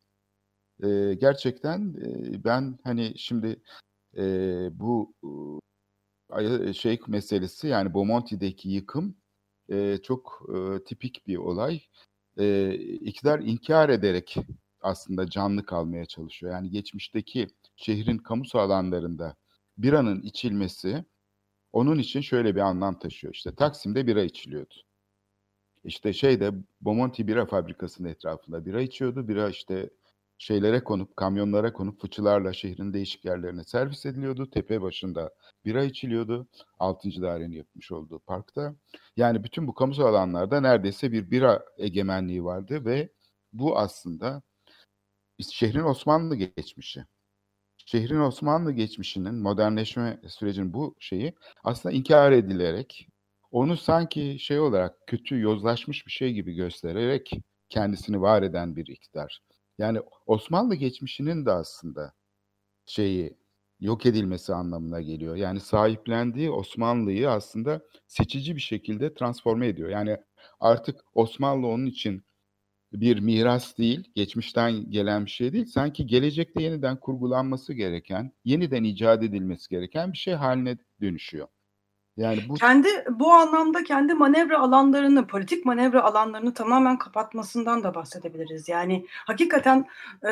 Ee, 0.84 1.14
gerçekten 1.14 1.96
e, 2.06 2.44
ben 2.44 2.80
hani 2.84 3.14
şimdi 3.18 3.62
e, 4.18 4.24
bu 4.72 5.14
e, 6.40 6.74
şey 6.74 7.00
meselesi 7.08 7.68
yani 7.68 7.94
Bomonti'deki 7.94 8.70
yıkım 8.70 9.16
e, 9.70 9.98
çok 10.04 10.50
e, 10.56 10.84
tipik 10.84 11.28
bir 11.28 11.38
olay. 11.38 11.82
E, 12.38 12.74
iktidar 12.76 13.40
inkar 13.40 13.90
ederek 13.90 14.36
aslında 14.82 15.30
canlı 15.30 15.66
kalmaya 15.66 16.06
çalışıyor. 16.06 16.52
Yani 16.52 16.70
geçmişteki 16.70 17.48
şehrin 17.86 18.18
kamu 18.18 18.44
alanlarında 18.54 19.36
biranın 19.78 20.22
içilmesi 20.22 21.06
onun 21.74 22.00
için 22.00 22.22
şöyle 22.22 22.56
bir 22.56 22.62
anlam 22.62 23.00
taşıyor. 23.00 23.34
İşte 23.34 23.56
Taksim'de 23.56 24.08
bira 24.08 24.24
içiliyordu. 24.24 24.74
İşte 25.84 26.14
şeyde 26.14 26.52
Bomonti 26.82 27.28
bira 27.28 27.46
fabrikasının 27.46 28.10
etrafında 28.10 28.66
bira 28.66 28.82
içiyordu. 28.82 29.28
Bira 29.28 29.50
işte 29.50 29.90
şeylere 30.38 30.84
konup, 30.84 31.18
kamyonlara 31.18 31.74
konup 31.74 32.02
fıçılarla 32.02 32.54
şehrin 32.54 32.94
değişik 32.94 33.26
yerlerine 33.26 33.64
servis 33.64 34.06
ediliyordu. 34.06 34.50
Tepe 34.50 34.82
başında 34.82 35.34
bira 35.66 35.84
içiliyordu. 35.84 36.48
6. 36.80 37.22
dairenin 37.22 37.56
yapmış 37.56 37.92
olduğu 37.92 38.20
parkta. 38.20 38.76
Yani 39.18 39.44
bütün 39.44 39.68
bu 39.68 39.74
kamusal 39.74 40.06
alanlarda 40.06 40.62
neredeyse 40.62 41.12
bir 41.12 41.32
bira 41.32 41.66
egemenliği 41.78 42.44
vardı 42.44 42.86
ve 42.86 43.10
bu 43.54 43.78
aslında 43.78 44.42
şehrin 45.52 45.84
Osmanlı 45.84 46.36
geçmişi. 46.36 47.06
Şehrin 47.86 48.20
Osmanlı 48.20 48.72
geçmişinin 48.72 49.36
modernleşme 49.36 50.20
sürecinin 50.28 50.74
bu 50.74 50.96
şeyi 51.00 51.34
aslında 51.64 51.96
inkar 51.96 52.32
edilerek 52.32 53.08
onu 53.52 53.78
sanki 53.78 54.38
şey 54.40 54.60
olarak 54.60 55.08
kötü 55.08 55.40
yozlaşmış 55.40 56.08
bir 56.08 56.12
şey 56.12 56.34
gibi 56.34 56.54
göstererek 56.54 57.32
kendisini 57.70 58.22
var 58.22 58.42
eden 58.42 58.76
bir 58.76 58.88
iktidar. 58.88 59.40
Yani 59.78 60.00
Osmanlı 60.26 60.76
geçmişinin 60.76 61.46
de 61.46 61.52
aslında 61.52 62.14
şeyi 62.86 63.38
yok 63.80 64.06
edilmesi 64.06 64.54
anlamına 64.54 65.02
geliyor. 65.02 65.36
Yani 65.36 65.60
sahiplendiği 65.60 66.52
Osmanlı'yı 66.52 67.30
aslında 67.30 67.82
seçici 68.08 68.56
bir 68.56 68.62
şekilde 68.62 69.14
transforme 69.14 69.68
ediyor. 69.68 69.90
Yani 69.90 70.18
artık 70.60 71.02
Osmanlı 71.14 71.68
onun 71.68 71.86
için 71.86 72.24
bir 72.94 73.20
miras 73.20 73.78
değil, 73.78 74.12
geçmişten 74.16 74.92
gelen 74.92 75.26
bir 75.26 75.32
şey 75.32 75.54
değil. 75.54 75.66
Sanki 75.66 76.08
gelecekte 76.08 76.64
yeniden 76.64 76.98
kurgulanması 76.98 77.74
gereken, 77.74 78.32
yeniden 78.46 78.84
icat 78.84 79.24
edilmesi 79.24 79.70
gereken 79.70 80.14
bir 80.14 80.18
şey 80.18 80.34
haline 80.34 80.78
dönüşüyor. 81.02 81.48
Yani 82.18 82.40
bu 82.50 82.54
kendi 82.54 82.88
bu 83.10 83.32
anlamda 83.32 83.84
kendi 83.84 84.14
manevra 84.14 84.60
alanlarını, 84.60 85.28
politik 85.28 85.66
manevra 85.66 86.04
alanlarını 86.04 86.54
tamamen 86.54 86.98
kapatmasından 86.98 87.84
da 87.84 87.96
bahsedebiliriz. 87.96 88.70
Yani 88.70 89.06
hakikaten 89.10 89.86
e, 90.26 90.32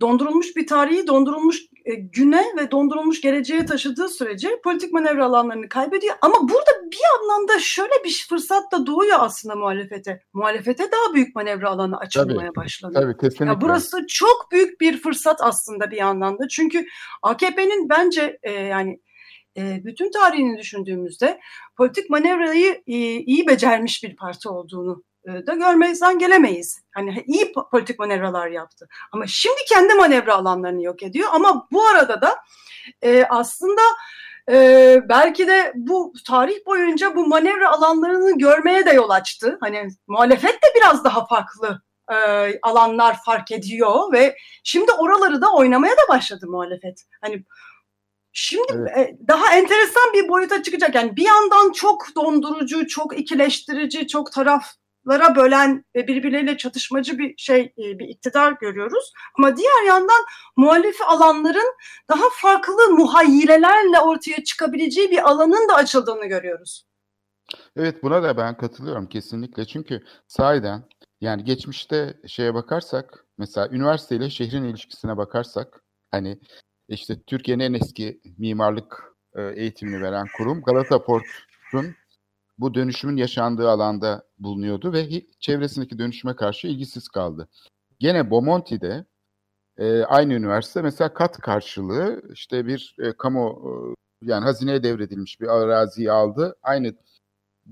dondurulmuş 0.00 0.56
bir 0.56 0.66
tarihi 0.66 1.06
dondurulmuş 1.06 1.60
e, 1.84 1.94
güne 1.94 2.44
ve 2.56 2.70
dondurulmuş 2.70 3.20
geleceğe 3.20 3.66
taşıdığı 3.66 4.08
sürece 4.08 4.60
politik 4.64 4.92
manevra 4.92 5.24
alanlarını 5.24 5.68
kaybediyor. 5.68 6.14
Ama 6.22 6.34
burada 6.42 6.90
bir 6.92 7.20
anlamda 7.20 7.58
şöyle 7.58 8.04
bir 8.04 8.26
fırsat 8.28 8.72
da 8.72 8.86
doğuyor 8.86 9.18
aslında 9.20 9.54
muhalefete. 9.54 10.22
Muhalefete 10.32 10.84
daha 10.92 11.14
büyük 11.14 11.34
manevra 11.34 11.70
alanı 11.70 11.96
açılmaya 11.98 12.48
tabii, 12.48 12.56
başlanıyor. 12.56 13.02
Tabii 13.02 13.16
kesinlikle. 13.16 13.46
Ya 13.46 13.60
burası 13.60 14.06
çok 14.08 14.48
büyük 14.52 14.80
bir 14.80 15.00
fırsat 15.00 15.40
aslında 15.40 15.90
bir 15.90 16.00
anlamda. 16.00 16.48
Çünkü 16.48 16.86
AKP'nin 17.22 17.88
bence 17.88 18.38
e, 18.42 18.52
yani 18.52 19.00
e, 19.56 19.84
bütün 19.84 20.10
tarihini 20.10 20.58
düşündüğümüzde 20.58 21.40
politik 21.76 22.10
manevrayı 22.10 22.82
e, 22.86 22.96
iyi 23.18 23.46
becermiş 23.46 24.02
bir 24.02 24.16
parti 24.16 24.48
olduğunu 24.48 25.04
da 25.26 25.54
görmezden 25.54 26.18
gelemeyiz. 26.18 26.82
Hani 26.94 27.24
iyi 27.26 27.52
politik 27.70 27.98
manevralar 27.98 28.48
yaptı. 28.48 28.88
Ama 29.12 29.26
şimdi 29.26 29.60
kendi 29.68 29.94
manevra 29.94 30.34
alanlarını 30.34 30.82
yok 30.82 31.02
ediyor. 31.02 31.28
Ama 31.32 31.68
bu 31.72 31.86
arada 31.86 32.20
da 32.20 32.36
e, 33.02 33.24
aslında 33.24 33.80
e, 34.50 34.96
belki 35.08 35.48
de 35.48 35.72
bu 35.74 36.12
tarih 36.26 36.66
boyunca 36.66 37.16
bu 37.16 37.26
manevra 37.26 37.72
alanlarını 37.72 38.38
görmeye 38.38 38.86
de 38.86 38.90
yol 38.90 39.10
açtı. 39.10 39.58
Hani 39.60 39.88
muhalefet 40.06 40.54
de 40.54 40.66
biraz 40.76 41.04
daha 41.04 41.26
farklı 41.26 41.82
e, 42.12 42.16
alanlar 42.62 43.16
fark 43.24 43.50
ediyor 43.52 44.12
ve 44.12 44.36
şimdi 44.64 44.92
oraları 44.92 45.42
da 45.42 45.52
oynamaya 45.52 45.92
da 45.92 46.08
başladı 46.08 46.46
muhalefet. 46.48 47.04
Hani 47.20 47.44
Şimdi 48.32 48.90
evet. 48.96 49.14
daha 49.28 49.54
enteresan 49.54 50.12
bir 50.14 50.28
boyuta 50.28 50.62
çıkacak. 50.62 50.94
Yani 50.94 51.16
bir 51.16 51.24
yandan 51.24 51.72
çok 51.72 52.06
dondurucu, 52.16 52.86
çok 52.86 53.18
ikileştirici, 53.18 54.06
çok 54.06 54.32
taraflara 55.04 55.36
bölen 55.36 55.84
ve 55.96 56.08
birbirleriyle 56.08 56.56
çatışmacı 56.56 57.18
bir 57.18 57.34
şey, 57.36 57.72
bir 57.76 58.08
iktidar 58.08 58.52
görüyoruz. 58.52 59.12
Ama 59.38 59.56
diğer 59.56 59.86
yandan 59.86 60.24
muhalif 60.56 60.96
alanların 61.08 61.74
daha 62.08 62.24
farklı 62.32 62.90
muhayyilelerle 62.90 64.00
ortaya 64.00 64.44
çıkabileceği 64.44 65.10
bir 65.10 65.28
alanın 65.28 65.68
da 65.68 65.74
açıldığını 65.74 66.26
görüyoruz. 66.26 66.86
Evet 67.76 68.02
buna 68.02 68.22
da 68.22 68.36
ben 68.36 68.56
katılıyorum 68.56 69.06
kesinlikle. 69.06 69.64
Çünkü 69.64 70.04
sahiden 70.26 70.82
yani 71.20 71.44
geçmişte 71.44 72.14
şeye 72.26 72.54
bakarsak 72.54 73.26
mesela 73.38 73.68
üniversite 73.68 74.16
ile 74.16 74.30
şehrin 74.30 74.64
ilişkisine 74.64 75.16
bakarsak 75.16 75.82
hani 76.10 76.40
işte 76.88 77.22
Türkiye'nin 77.26 77.64
en 77.64 77.74
eski 77.74 78.20
mimarlık 78.38 79.14
e, 79.36 79.42
eğitimini 79.42 80.02
veren 80.02 80.26
kurum 80.36 80.62
Galata 80.62 81.04
Port'un 81.04 81.94
bu 82.60 82.74
dönüşümün 82.74 83.16
yaşandığı 83.16 83.70
alanda 83.70 84.24
bulunuyordu 84.38 84.92
ve 84.92 85.22
çevresindeki 85.40 85.98
dönüşüme 85.98 86.36
karşı 86.36 86.66
ilgisiz 86.66 87.08
kaldı. 87.08 87.48
Gene 87.98 88.30
Bomonti'de 88.30 89.04
e, 89.78 90.02
aynı 90.02 90.34
üniversite 90.34 90.82
mesela 90.82 91.14
kat 91.14 91.38
karşılığı 91.38 92.22
işte 92.32 92.66
bir 92.66 92.96
e, 92.98 93.12
kamu 93.12 93.62
e, 94.22 94.28
yani 94.30 94.44
hazineye 94.44 94.82
devredilmiş 94.82 95.40
bir 95.40 95.48
araziyi 95.48 96.12
aldı. 96.12 96.56
Aynı 96.62 96.94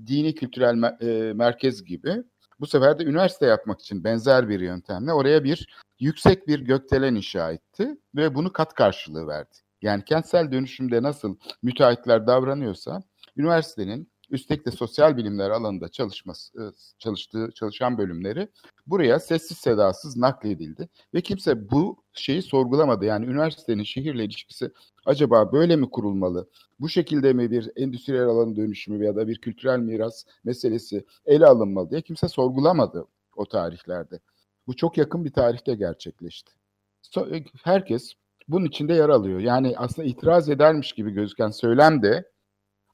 dini 0.07 0.35
kültürel 0.35 0.73
mer- 0.73 1.29
e, 1.29 1.33
merkez 1.33 1.83
gibi 1.83 2.23
bu 2.59 2.67
sefer 2.67 2.99
de 2.99 3.03
üniversite 3.03 3.45
yapmak 3.45 3.81
için 3.81 4.03
benzer 4.03 4.49
bir 4.49 4.59
yöntemle 4.59 5.13
oraya 5.13 5.43
bir 5.43 5.67
yüksek 5.99 6.47
bir 6.47 6.59
gökdelen 6.59 7.15
inşa 7.15 7.51
etti 7.51 7.97
ve 8.15 8.35
bunu 8.35 8.53
kat 8.53 8.73
karşılığı 8.73 9.27
verdi. 9.27 9.55
Yani 9.81 10.03
kentsel 10.05 10.51
dönüşümde 10.51 11.03
nasıl 11.03 11.37
müteahhitler 11.63 12.27
davranıyorsa 12.27 13.03
üniversitenin 13.37 14.11
üstelik 14.31 14.65
de 14.65 14.71
sosyal 14.71 15.17
bilimler 15.17 15.49
alanında 15.49 15.89
çalışması, 15.89 16.57
ıı, 16.57 16.73
çalıştığı 16.99 17.49
çalışan 17.55 17.97
bölümleri 17.97 18.47
buraya 18.87 19.19
sessiz 19.19 19.57
sedasız 19.57 20.17
nakledildi 20.17 20.89
ve 21.13 21.21
kimse 21.21 21.71
bu 21.71 22.03
şeyi 22.13 22.41
sorgulamadı. 22.41 23.05
Yani 23.05 23.25
üniversitenin 23.25 23.83
şehirle 23.83 24.23
ilişkisi 24.25 24.71
acaba 25.05 25.51
böyle 25.51 25.75
mi 25.75 25.89
kurulmalı? 25.89 26.49
Bu 26.79 26.89
şekilde 26.89 27.33
mi 27.33 27.51
bir 27.51 27.71
endüstriyel 27.75 28.25
alan 28.25 28.55
dönüşümü 28.55 29.05
ya 29.05 29.15
da 29.15 29.27
bir 29.27 29.41
kültürel 29.41 29.79
miras 29.79 30.25
meselesi 30.43 31.05
ele 31.25 31.45
alınmalı 31.45 31.89
diye 31.89 32.01
kimse 32.01 32.27
sorgulamadı 32.27 33.07
o 33.35 33.45
tarihlerde. 33.45 34.19
Bu 34.67 34.75
çok 34.75 34.97
yakın 34.97 35.25
bir 35.25 35.33
tarihte 35.33 35.75
gerçekleşti. 35.75 36.51
E, 37.17 37.43
herkes 37.63 38.13
bunun 38.47 38.65
içinde 38.65 38.93
yer 38.93 39.09
alıyor. 39.09 39.39
Yani 39.39 39.73
aslında 39.77 40.07
itiraz 40.07 40.49
edermiş 40.49 40.93
gibi 40.93 41.11
gözüken 41.11 41.49
söylem 41.49 42.03
de 42.03 42.31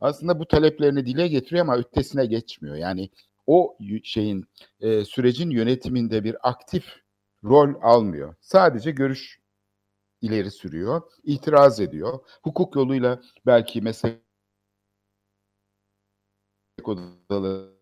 aslında 0.06 0.40
bu 0.40 0.48
taleplerini 0.48 1.06
dile 1.06 1.28
getiriyor 1.28 1.62
ama 1.66 1.78
ötesine 1.78 2.26
geçmiyor. 2.26 2.76
Yani 2.76 3.10
o 3.48 3.78
şeyin 4.04 4.46
e, 4.80 5.06
sürecin 5.06 5.50
yönetiminde 5.50 6.24
bir 6.24 6.50
aktif 6.50 6.86
rol 7.44 7.76
almıyor. 7.82 8.36
Sadece 8.42 8.92
görüş 8.92 9.40
ileri 10.22 10.52
sürüyor, 10.52 11.02
itiraz 11.24 11.80
ediyor. 11.80 12.20
Hukuk 12.44 12.76
yoluyla 12.76 13.22
belki 13.46 13.82
meslek 13.82 14.20
odaları 16.84 17.76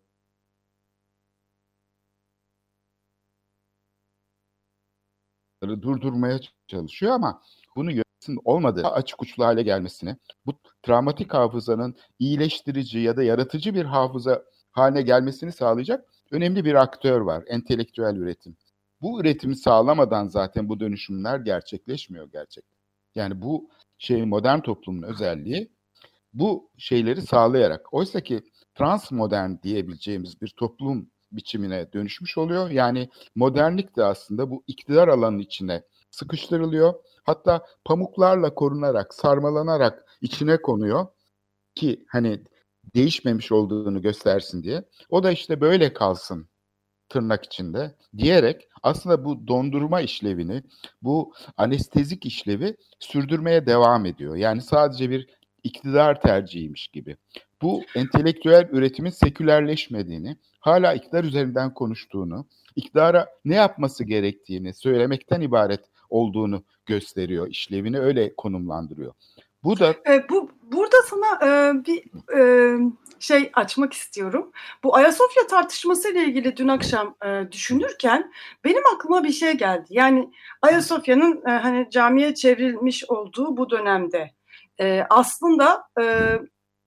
durdurmaya 5.62 6.40
çalışıyor 6.68 7.14
ama 7.14 7.42
bunu 7.76 8.03
olmadığı 8.46 8.88
açık 8.88 9.22
uçlu 9.22 9.46
hale 9.46 9.64
gelmesini, 9.64 10.16
bu 10.46 10.54
travmatik 10.84 11.34
hafızanın 11.34 11.96
iyileştirici 12.20 13.00
ya 13.00 13.18
da 13.18 13.24
yaratıcı 13.24 13.76
bir 13.76 13.86
hafıza 13.86 14.44
haline 14.72 15.02
gelmesini 15.02 15.52
sağlayacak 15.52 16.06
önemli 16.32 16.66
bir 16.66 16.76
aktör 16.76 17.22
var, 17.22 17.44
entelektüel 17.48 18.16
üretim. 18.16 18.58
Bu 19.02 19.22
üretimi 19.22 19.56
sağlamadan 19.56 20.28
zaten 20.28 20.70
bu 20.70 20.80
dönüşümler 20.80 21.40
gerçekleşmiyor 21.40 22.32
gerçekten. 22.32 22.80
Yani 23.16 23.42
bu 23.42 23.70
şey 23.98 24.26
modern 24.26 24.60
toplumun 24.60 25.04
özelliği 25.04 25.72
bu 26.34 26.70
şeyleri 26.78 27.22
sağlayarak. 27.22 27.94
Oysa 27.94 28.22
ki 28.22 28.42
transmodern 28.76 29.52
diyebileceğimiz 29.64 30.42
bir 30.42 30.48
toplum 30.48 31.10
biçimine 31.32 31.94
dönüşmüş 31.94 32.38
oluyor. 32.38 32.70
Yani 32.70 33.10
modernlik 33.36 33.98
de 33.98 34.04
aslında 34.04 34.50
bu 34.52 34.64
iktidar 34.68 35.08
alanının 35.08 35.40
içine 35.40 35.84
sıkıştırılıyor. 36.14 36.94
Hatta 37.24 37.66
pamuklarla 37.86 38.54
korunarak, 38.54 39.14
sarmalanarak 39.14 40.18
içine 40.22 40.62
konuyor 40.62 41.08
ki 41.76 42.06
hani 42.08 42.44
değişmemiş 42.96 43.52
olduğunu 43.52 44.02
göstersin 44.02 44.64
diye. 44.64 44.84
O 45.10 45.24
da 45.24 45.32
işte 45.32 45.62
böyle 45.62 45.94
kalsın 45.94 46.48
tırnak 47.10 47.46
içinde 47.46 47.96
diyerek 48.18 48.68
aslında 48.84 49.26
bu 49.26 49.48
dondurma 49.48 50.02
işlevini, 50.02 50.64
bu 51.02 51.34
anestezik 51.58 52.26
işlevi 52.26 52.78
sürdürmeye 53.00 53.66
devam 53.66 54.06
ediyor. 54.06 54.36
Yani 54.36 54.62
sadece 54.62 55.10
bir 55.10 55.28
iktidar 55.64 56.22
tercihiymiş 56.22 56.88
gibi. 56.88 57.18
Bu 57.62 57.82
entelektüel 57.96 58.70
üretimin 58.72 59.10
sekülerleşmediğini, 59.10 60.38
hala 60.60 60.94
iktidar 60.94 61.24
üzerinden 61.24 61.74
konuştuğunu, 61.74 62.46
iktidara 62.76 63.30
ne 63.46 63.56
yapması 63.56 64.04
gerektiğini 64.04 64.74
söylemekten 64.74 65.42
ibaret 65.42 65.93
olduğunu 66.14 66.64
gösteriyor, 66.86 67.48
işlevini 67.48 68.00
öyle 68.00 68.36
konumlandırıyor. 68.36 69.14
Bu 69.64 69.80
da 69.80 69.96
e, 70.08 70.30
bu 70.30 70.50
burada 70.64 70.98
sana 71.10 71.50
e, 71.50 71.74
bir 71.86 72.04
e, 72.38 72.78
şey 73.20 73.50
açmak 73.54 73.94
istiyorum. 73.94 74.52
Bu 74.84 74.96
Ayasofya 74.96 75.48
tartışması 75.48 76.12
ile 76.12 76.24
ilgili 76.24 76.58
dün 76.58 76.68
akşam 76.68 77.16
e, 77.26 77.52
düşünürken 77.52 78.32
benim 78.64 78.84
aklıma 78.96 79.24
bir 79.24 79.32
şey 79.32 79.54
geldi. 79.54 79.86
Yani 79.90 80.30
Ayasofya'nın 80.62 81.42
e, 81.48 81.52
hani 81.52 81.90
camiye 81.90 82.36
çevrilmiş 82.36 83.10
olduğu 83.10 83.58
bu 83.58 83.70
dönemde 83.70 84.32
e, 84.80 85.06
aslında 85.10 85.84
e, 86.02 86.04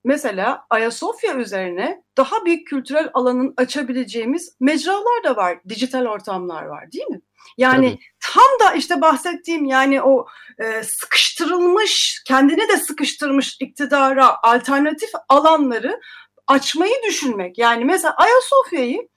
mesela 0.06 0.66
Ayasofya 0.70 1.34
üzerine 1.34 2.02
daha 2.16 2.44
büyük 2.44 2.68
kültürel 2.68 3.10
alanın 3.14 3.54
açabileceğimiz 3.56 4.56
mecralar 4.60 5.24
da 5.24 5.36
var, 5.36 5.58
dijital 5.68 6.06
ortamlar 6.06 6.62
var 6.62 6.92
değil 6.92 7.06
mi? 7.06 7.20
Yani 7.58 7.90
Tabii. 7.90 8.04
tam 8.32 8.68
da 8.68 8.74
işte 8.74 9.00
bahsettiğim 9.00 9.64
yani 9.64 10.02
o 10.02 10.26
e, 10.58 10.82
sıkıştırılmış, 10.82 12.22
kendini 12.26 12.68
de 12.68 12.76
sıkıştırmış 12.76 13.56
iktidara 13.60 14.42
alternatif 14.42 15.10
alanları 15.28 16.00
açmayı 16.46 16.94
düşünmek. 17.08 17.58
Yani 17.58 17.84
mesela 17.84 18.14
Ayasofya'yı 18.16 19.08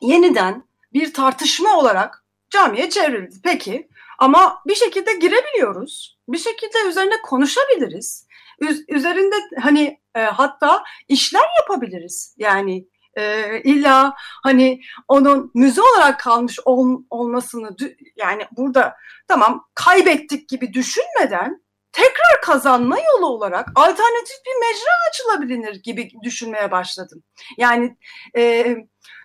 yeniden 0.00 0.64
bir 0.92 1.12
tartışma 1.12 1.78
olarak 1.78 2.24
camiye 2.50 2.90
çevrildi. 2.90 3.36
Peki 3.42 3.88
ama 4.18 4.62
bir 4.66 4.74
şekilde 4.74 5.12
girebiliyoruz. 5.12 6.18
Bir 6.28 6.38
şekilde 6.38 6.88
üzerine 6.88 7.22
konuşabiliriz. 7.22 8.25
Üz- 8.60 8.84
üzerinde 8.88 9.34
hani 9.60 10.00
e, 10.14 10.20
hatta 10.20 10.84
işler 11.08 11.44
yapabiliriz. 11.60 12.34
Yani 12.38 12.88
e, 13.16 13.60
illa 13.62 14.14
hani 14.42 14.80
onun 15.08 15.50
müze 15.54 15.82
olarak 15.82 16.20
kalmış 16.20 16.58
ol, 16.64 17.02
olmasını 17.10 17.76
yani 18.16 18.46
burada 18.56 18.96
tamam 19.28 19.66
kaybettik 19.74 20.48
gibi 20.48 20.72
düşünmeden 20.72 21.66
tekrar 21.92 22.40
kazanma 22.42 22.96
yolu 22.98 23.26
olarak 23.26 23.68
alternatif 23.74 24.36
bir 24.46 24.60
mecra 24.60 24.92
açılabilir 25.10 25.82
gibi 25.82 26.10
düşünmeye 26.22 26.70
başladım. 26.70 27.22
Yani 27.58 27.96
e, 28.36 28.76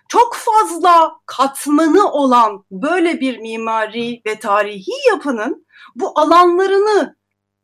çok 0.08 0.34
fazla 0.34 1.12
katmanı 1.26 2.12
olan 2.12 2.64
böyle 2.70 3.20
bir 3.20 3.38
mimari 3.38 4.22
ve 4.26 4.38
tarihi 4.38 5.08
yapının 5.08 5.66
bu 5.94 6.20
alanlarını 6.20 7.16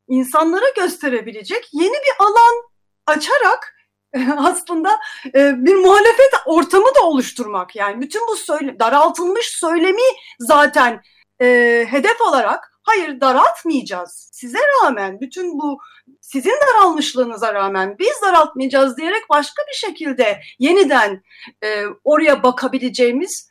insanlara 0.09 0.69
gösterebilecek 0.77 1.69
yeni 1.73 1.93
bir 1.95 2.25
alan 2.25 2.63
açarak 3.07 3.75
aslında 4.37 4.99
e, 5.35 5.65
bir 5.65 5.75
muhalefet 5.75 6.33
ortamı 6.47 6.95
da 6.95 7.05
oluşturmak. 7.05 7.77
Yani 7.77 8.01
bütün 8.01 8.27
bu 8.29 8.37
söyle, 8.37 8.79
daraltılmış 8.79 9.47
söylemi 9.47 10.03
zaten 10.39 11.03
e, 11.41 11.47
hedef 11.91 12.23
alarak 12.23 12.73
hayır 12.83 13.21
daraltmayacağız. 13.21 14.31
Size 14.33 14.59
rağmen 14.59 15.21
bütün 15.21 15.59
bu 15.59 15.79
sizin 16.21 16.55
daralmışlığınıza 16.69 17.55
rağmen 17.55 17.97
biz 17.99 18.23
daraltmayacağız 18.23 18.97
diyerek 18.97 19.31
başka 19.31 19.63
bir 19.69 19.77
şekilde 19.77 20.41
yeniden 20.59 21.23
e, 21.65 21.85
oraya 22.05 22.43
bakabileceğimiz 22.43 23.51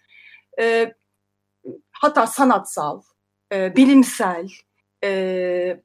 e, 0.60 0.94
hatta 1.92 2.28
sanatsal, 2.28 3.02
e, 3.52 3.76
bilimsel, 3.76 4.48
e, 5.04 5.82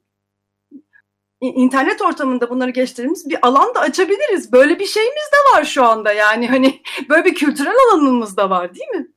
internet 1.47 2.01
ortamında 2.01 2.49
bunları 2.49 2.71
geçtiğimiz 2.71 3.29
bir 3.29 3.47
alan 3.47 3.75
da 3.75 3.79
açabiliriz. 3.79 4.51
Böyle 4.51 4.79
bir 4.79 4.85
şeyimiz 4.85 5.29
de 5.33 5.57
var 5.57 5.63
şu 5.63 5.85
anda 5.85 6.13
yani 6.13 6.47
hani 6.47 6.81
böyle 7.09 7.25
bir 7.25 7.35
kültürel 7.35 7.75
alanımız 7.91 8.37
da 8.37 8.49
var 8.49 8.75
değil 8.75 8.89
mi? 8.89 9.07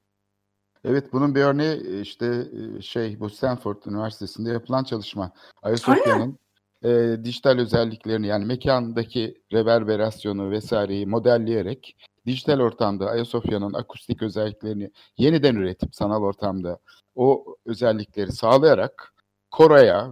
Evet 0.84 1.12
bunun 1.12 1.34
bir 1.34 1.40
örneği 1.40 2.00
işte 2.00 2.46
şey 2.80 3.20
bu 3.20 3.30
Stanford 3.30 3.82
Üniversitesi'nde 3.86 4.50
yapılan 4.50 4.84
çalışma. 4.84 5.32
Ayasofya'nın 5.62 6.38
e, 6.84 7.24
dijital 7.24 7.58
özelliklerini 7.58 8.26
yani 8.26 8.44
mekandaki 8.44 9.42
reverberasyonu 9.52 10.50
vesaireyi 10.50 11.06
modelleyerek 11.06 11.96
dijital 12.26 12.60
ortamda 12.60 13.06
Ayasofya'nın 13.10 13.72
akustik 13.72 14.22
özelliklerini 14.22 14.90
yeniden 15.18 15.54
üretip 15.54 15.94
sanal 15.94 16.22
ortamda 16.22 16.78
o 17.14 17.56
özellikleri 17.66 18.32
sağlayarak 18.32 19.14
Kore'ye 19.50 20.02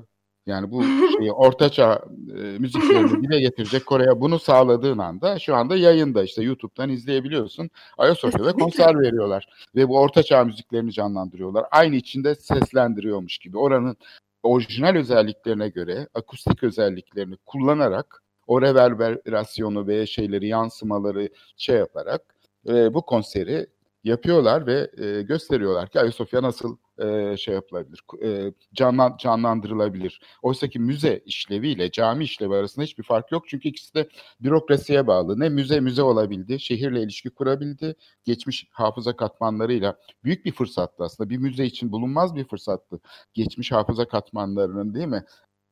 yani 0.47 0.71
bu 0.71 0.85
şeyi 1.19 1.33
ortaçağ 1.33 2.05
e, 2.29 2.43
müziklerini 2.59 3.23
dile 3.23 3.41
getirecek 3.41 3.87
Kore'ye 3.87 4.21
bunu 4.21 4.39
sağladığın 4.39 4.99
anda 4.99 5.39
şu 5.39 5.55
anda 5.57 5.77
yayında 5.77 6.23
işte 6.23 6.43
YouTube'dan 6.43 6.91
izleyebiliyorsun. 6.91 7.71
Ayasofya'da 7.99 8.53
konser 8.53 9.01
veriyorlar 9.01 9.49
ve 9.77 9.89
bu 9.89 10.01
ortaçağ 10.01 10.45
müziklerini 10.45 10.93
canlandırıyorlar. 10.93 11.65
Aynı 11.71 11.97
içinde 11.97 12.35
seslendiriyormuş 12.35 13.39
gibi. 13.39 13.59
Oranın 13.59 13.97
orijinal 14.43 14.97
özelliklerine 14.97 15.69
göre 15.69 16.09
akustik 16.15 16.63
özelliklerini 16.63 17.37
kullanarak 17.47 18.23
o 18.47 18.63
reverberasyonu 18.63 19.87
ve 19.87 20.07
şeyleri 20.07 20.49
yansımaları 20.49 21.29
şey 21.57 21.77
yaparak 21.77 22.23
e, 22.69 22.95
bu 22.95 23.03
konseri 23.03 23.67
yapıyorlar 24.05 24.67
ve 24.67 24.91
e, 24.99 25.23
gösteriyorlar 25.23 25.89
ki 25.89 26.01
Ayasofya 26.01 26.43
nasıl 26.43 26.77
e, 26.99 27.37
şey 27.37 27.55
yapılabilir, 27.55 28.01
e, 28.23 28.53
canlan, 28.75 29.17
canlandırılabilir. 29.17 30.21
Oysa 30.43 30.69
ki 30.69 30.79
müze 30.79 31.23
işleviyle 31.27 31.91
cami 31.91 32.25
işlevi 32.25 32.55
arasında 32.55 32.85
hiçbir 32.85 33.03
fark 33.03 33.33
yok. 33.33 33.45
Çünkü 33.49 33.69
ikisi 33.69 33.95
de 33.95 34.09
bürokrasiye 34.41 35.07
bağlı. 35.07 35.41
Ne 35.41 35.49
müze 35.49 35.81
müze 35.81 36.03
olabildi, 36.03 36.61
şehirle 36.61 37.03
ilişki 37.03 37.31
kurabildi. 37.31 37.95
Geçmiş 38.25 38.67
hafıza 38.71 39.17
katmanlarıyla 39.17 39.99
büyük 40.25 40.45
bir 40.45 40.53
fırsattı 40.53 41.05
aslında. 41.05 41.31
Bir 41.31 41.39
müze 41.39 41.65
için 41.65 41.93
bulunmaz 41.93 42.35
bir 42.35 42.45
fırsattı. 42.45 43.01
Geçmiş 43.35 43.73
hafıza 43.73 44.09
katmanlarının 44.09 44.95
değil 44.95 45.07
mi? 45.07 45.25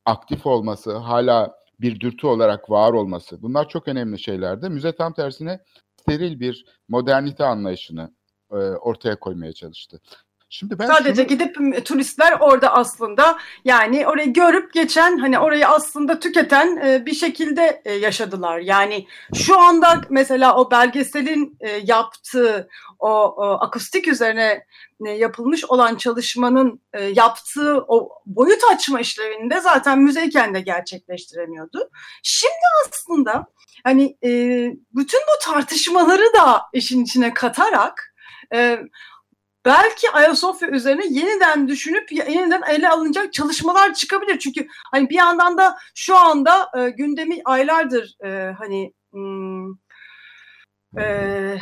Aktif 0.05 0.45
olması, 0.45 0.97
hala 0.97 1.63
bir 1.79 1.99
dürtü 1.99 2.27
olarak 2.27 2.69
var 2.69 2.93
olması. 2.93 3.41
Bunlar 3.41 3.69
çok 3.69 3.87
önemli 3.87 4.19
şeylerdi. 4.19 4.69
Müze 4.69 4.95
tam 4.95 5.13
tersine 5.13 5.59
steril 5.97 6.39
bir 6.39 6.65
modernite 6.87 7.43
anlayışını 7.43 8.13
ortaya 8.81 9.19
koymaya 9.19 9.53
çalıştı. 9.53 10.01
Şimdi 10.53 10.79
ben 10.79 10.85
Sadece 10.87 11.15
şunu... 11.15 11.27
gidip 11.27 11.85
turistler 11.85 12.37
orada 12.39 12.73
aslında 12.73 13.37
yani 13.65 14.07
orayı 14.07 14.33
görüp 14.33 14.73
geçen 14.73 15.17
hani 15.17 15.39
orayı 15.39 15.67
aslında 15.67 16.19
tüketen 16.19 16.77
e, 16.77 17.05
bir 17.05 17.13
şekilde 17.13 17.81
e, 17.85 17.93
yaşadılar. 17.93 18.59
Yani 18.59 19.07
şu 19.35 19.59
anda 19.59 20.01
mesela 20.09 20.55
o 20.55 20.71
belgeselin 20.71 21.57
e, 21.59 21.69
yaptığı 21.69 22.69
o, 22.99 23.09
o 23.09 23.57
akustik 23.61 24.07
üzerine 24.07 24.65
e, 25.05 25.09
yapılmış 25.09 25.65
olan 25.65 25.95
çalışmanın 25.95 26.81
e, 26.93 27.03
yaptığı 27.03 27.77
o 27.87 28.09
boyut 28.25 28.61
açma 28.73 28.99
işlevini 28.99 29.49
de 29.49 29.61
zaten 29.61 29.99
müzeyken 29.99 30.53
de 30.53 30.61
gerçekleştiremiyordu. 30.61 31.89
Şimdi 32.23 32.65
aslında 32.87 33.45
hani 33.83 34.17
e, 34.23 34.29
bütün 34.95 35.19
bu 35.19 35.51
tartışmaları 35.51 36.33
da 36.37 36.61
işin 36.73 37.03
içine 37.03 37.33
katarak 37.33 38.13
e, 38.53 38.79
belki 39.65 40.11
Ayasofya 40.11 40.67
üzerine 40.69 41.05
yeniden 41.09 41.67
düşünüp 41.67 42.11
yeniden 42.11 42.61
ele 42.69 42.89
alınacak 42.89 43.33
çalışmalar 43.33 43.93
çıkabilir. 43.93 44.39
Çünkü 44.39 44.67
hani 44.91 45.09
bir 45.09 45.15
yandan 45.15 45.57
da 45.57 45.77
şu 45.95 46.17
anda 46.17 46.69
e, 46.77 46.89
gündemi 46.89 47.41
aylardır 47.45 48.15
e, 48.25 48.53
hani 48.57 48.93
hmm, 49.11 49.71
e, 50.99 51.57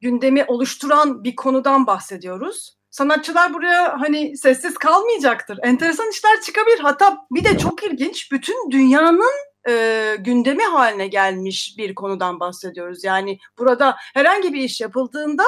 gündemi 0.00 0.44
oluşturan 0.44 1.24
bir 1.24 1.36
konudan 1.36 1.86
bahsediyoruz. 1.86 2.76
sanatçılar 2.90 3.54
buraya 3.54 4.00
hani 4.00 4.36
sessiz 4.36 4.74
kalmayacaktır. 4.74 5.58
Enteresan 5.62 6.10
işler 6.10 6.40
çıkabilir. 6.40 6.78
Hatta 6.78 7.26
bir 7.30 7.44
de 7.44 7.58
çok 7.58 7.84
ilginç 7.84 8.32
bütün 8.32 8.70
dünyanın 8.70 9.52
e, 9.68 10.16
gündemi 10.20 10.64
haline 10.64 11.06
gelmiş 11.06 11.74
bir 11.78 11.94
konudan 11.94 12.40
bahsediyoruz. 12.40 13.04
Yani 13.04 13.38
burada 13.58 13.96
herhangi 14.14 14.52
bir 14.52 14.60
iş 14.60 14.80
yapıldığında 14.80 15.44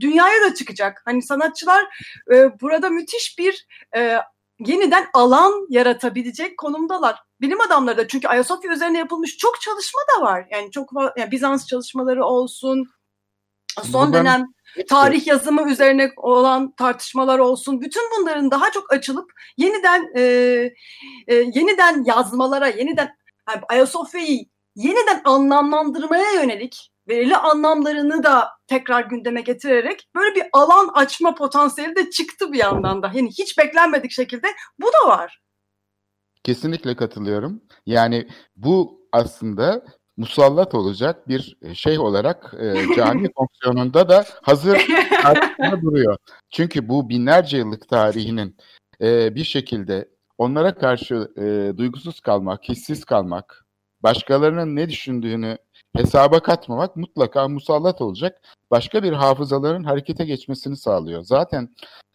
dünyaya 0.00 0.42
da 0.42 0.54
çıkacak. 0.54 1.02
Hani 1.04 1.22
sanatçılar 1.22 1.84
e, 2.32 2.60
burada 2.60 2.90
müthiş 2.90 3.38
bir 3.38 3.66
e, 3.96 4.18
yeniden 4.58 5.06
alan 5.14 5.66
yaratabilecek 5.70 6.58
konumdalar. 6.58 7.16
Bilim 7.40 7.60
adamları 7.60 7.96
da 7.96 8.08
çünkü 8.08 8.28
Ayasofya 8.28 8.72
üzerine 8.72 8.98
yapılmış 8.98 9.36
çok 9.36 9.60
çalışma 9.60 10.00
da 10.16 10.22
var. 10.22 10.46
Yani 10.50 10.70
çok 10.70 10.90
yani 11.16 11.30
Bizans 11.30 11.66
çalışmaları 11.66 12.24
olsun, 12.24 12.86
son 13.82 14.06
Buradan... 14.06 14.24
dönem 14.24 14.46
tarih 14.88 15.26
yazımı 15.26 15.70
üzerine 15.70 16.10
olan 16.16 16.72
tartışmalar 16.72 17.38
olsun. 17.38 17.80
Bütün 17.80 18.02
bunların 18.18 18.50
daha 18.50 18.70
çok 18.70 18.92
açılıp 18.92 19.32
yeniden 19.56 20.12
e, 20.16 20.22
e, 21.26 21.34
yeniden 21.34 22.04
yazmalara, 22.04 22.68
yeniden 22.68 23.10
yani 23.48 23.60
Ayasofya'yı 23.68 24.44
yeniden 24.76 25.20
anlamlandırmaya 25.24 26.32
yönelik 26.32 26.90
belirli 27.10 27.36
anlamlarını 27.36 28.22
da 28.22 28.48
tekrar 28.66 29.04
gündeme 29.04 29.40
getirerek 29.40 30.08
böyle 30.14 30.34
bir 30.34 30.44
alan 30.52 30.88
açma 30.94 31.34
potansiyeli 31.34 31.96
de 31.96 32.10
çıktı 32.10 32.52
bir 32.52 32.58
yandan 32.58 33.02
da. 33.02 33.10
Yani 33.14 33.28
hiç 33.28 33.58
beklenmedik 33.58 34.10
şekilde 34.10 34.46
bu 34.78 34.86
da 34.86 35.08
var. 35.08 35.40
Kesinlikle 36.44 36.96
katılıyorum. 36.96 37.62
Yani 37.86 38.28
bu 38.56 39.00
aslında 39.12 39.84
musallat 40.16 40.74
olacak 40.74 41.28
bir 41.28 41.56
e, 41.62 41.74
şey 41.74 41.98
olarak 41.98 42.54
e, 42.60 42.74
cami 42.96 43.30
fonksiyonunda 43.36 44.08
da 44.08 44.24
hazır 44.42 44.86
duruyor. 45.82 46.16
Çünkü 46.50 46.88
bu 46.88 47.08
binlerce 47.08 47.56
yıllık 47.56 47.88
tarihinin 47.88 48.56
e, 49.00 49.34
bir 49.34 49.44
şekilde 49.44 50.08
onlara 50.38 50.74
karşı 50.74 51.28
e, 51.36 51.78
duygusuz 51.78 52.20
kalmak, 52.20 52.68
hissiz 52.68 53.04
kalmak, 53.04 53.64
başkalarının 54.02 54.76
ne 54.76 54.88
düşündüğünü 54.88 55.58
hesaba 55.96 56.40
katmamak 56.40 56.96
mutlaka 56.96 57.48
musallat 57.48 58.00
olacak. 58.00 58.40
Başka 58.70 59.02
bir 59.02 59.12
hafızaların 59.12 59.84
harekete 59.84 60.24
geçmesini 60.24 60.76
sağlıyor. 60.76 61.22
Zaten 61.22 61.68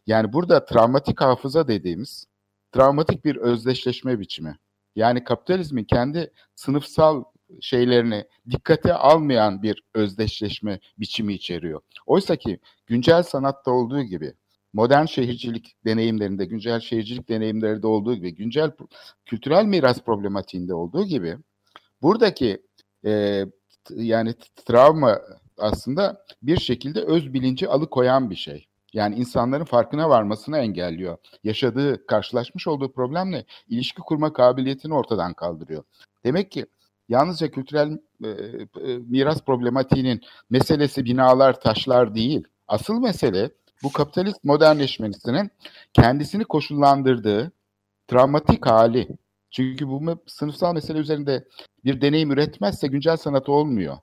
yani 0.08 0.34
burada 0.34 0.66
travmatik 0.66 1.22
hafıza 1.22 1.68
dediğimiz 1.68 2.26
travmatik 2.72 3.26
bir 3.26 3.36
özdeşleşme 3.36 4.20
biçimi. 4.20 4.58
Yani 4.96 5.24
kapitalizmin 5.24 5.84
kendi 5.84 6.32
sınıfsal 6.56 7.24
şeylerini 7.62 8.26
dikkate 8.52 8.94
almayan 8.94 9.64
bir 9.64 9.84
özdeşleşme 9.94 10.80
biçimi 11.00 11.34
içeriyor. 11.34 11.82
Oysa 12.06 12.36
ki 12.36 12.60
güncel 12.88 13.24
sanatta 13.24 13.72
olduğu 13.72 14.02
gibi 14.02 14.34
modern 14.74 15.06
şehircilik 15.06 15.76
deneyimlerinde, 15.86 16.46
güncel 16.46 16.80
şehircilik 16.80 17.30
deneyimlerinde 17.30 17.88
olduğu 17.88 18.16
gibi, 18.16 18.36
güncel 18.36 18.72
kültürel 19.26 19.66
miras 19.66 20.02
problematiğinde 20.02 20.74
olduğu 20.74 21.06
gibi 21.06 21.38
buradaki 22.02 22.62
e, 23.06 23.44
yani 23.96 24.34
travma 24.66 25.22
aslında 25.58 26.26
bir 26.42 26.58
şekilde 26.58 27.02
öz 27.02 27.34
bilinci 27.34 27.70
alıkoyan 27.70 28.30
bir 28.30 28.36
şey. 28.36 28.68
Yani 28.94 29.16
insanların 29.16 29.66
farkına 29.66 30.10
varmasını 30.10 30.58
engelliyor. 30.58 31.18
Yaşadığı, 31.44 32.06
karşılaşmış 32.08 32.68
olduğu 32.68 32.92
problemle 32.92 33.46
ilişki 33.70 34.02
kurma 34.02 34.34
kabiliyetini 34.34 34.94
ortadan 34.94 35.34
kaldırıyor. 35.34 35.84
Demek 36.26 36.52
ki 36.52 36.66
yalnızca 37.10 37.52
kültürel 37.52 37.98
e, 38.24 38.30
e, 38.30 38.98
miras 38.98 39.42
problematiğinin 39.42 40.22
meselesi 40.50 41.06
binalar, 41.06 41.60
taşlar 41.60 42.16
değil. 42.16 42.44
Asıl 42.68 43.00
mesele 43.00 43.50
bu 43.84 43.92
kapitalist 43.92 44.44
modernleşmesinin 44.44 45.52
kendisini 45.94 46.44
koşullandırdığı 46.44 47.52
travmatik 48.08 48.66
hali. 48.66 49.08
Çünkü 49.52 49.88
bu 49.88 50.20
sınıfsal 50.28 50.74
mesele 50.74 50.98
üzerinde 50.98 51.48
bir 51.86 52.02
deneyim 52.02 52.32
üretmezse 52.32 52.88
güncel 52.88 53.18
sanat 53.18 53.50
olmuyor. 53.50 53.98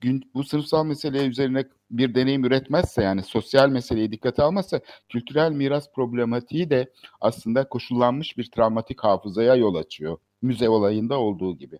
Gün, 0.00 0.30
bu 0.34 0.44
sınıfsal 0.44 0.84
mesele 0.84 1.26
üzerine 1.26 1.64
bir 1.90 2.14
deneyim 2.14 2.44
üretmezse 2.44 3.02
yani 3.02 3.22
sosyal 3.22 3.68
meseleyi 3.68 4.12
dikkate 4.12 4.42
almazsa 4.42 4.80
kültürel 5.08 5.52
miras 5.52 5.92
problematiği 5.92 6.70
de 6.70 6.92
aslında 7.20 7.68
koşullanmış 7.68 8.38
bir 8.38 8.50
travmatik 8.50 9.04
hafızaya 9.04 9.54
yol 9.54 9.74
açıyor. 9.74 10.18
Müze 10.42 10.68
olayında 10.68 11.18
olduğu 11.18 11.56
gibi. 11.56 11.78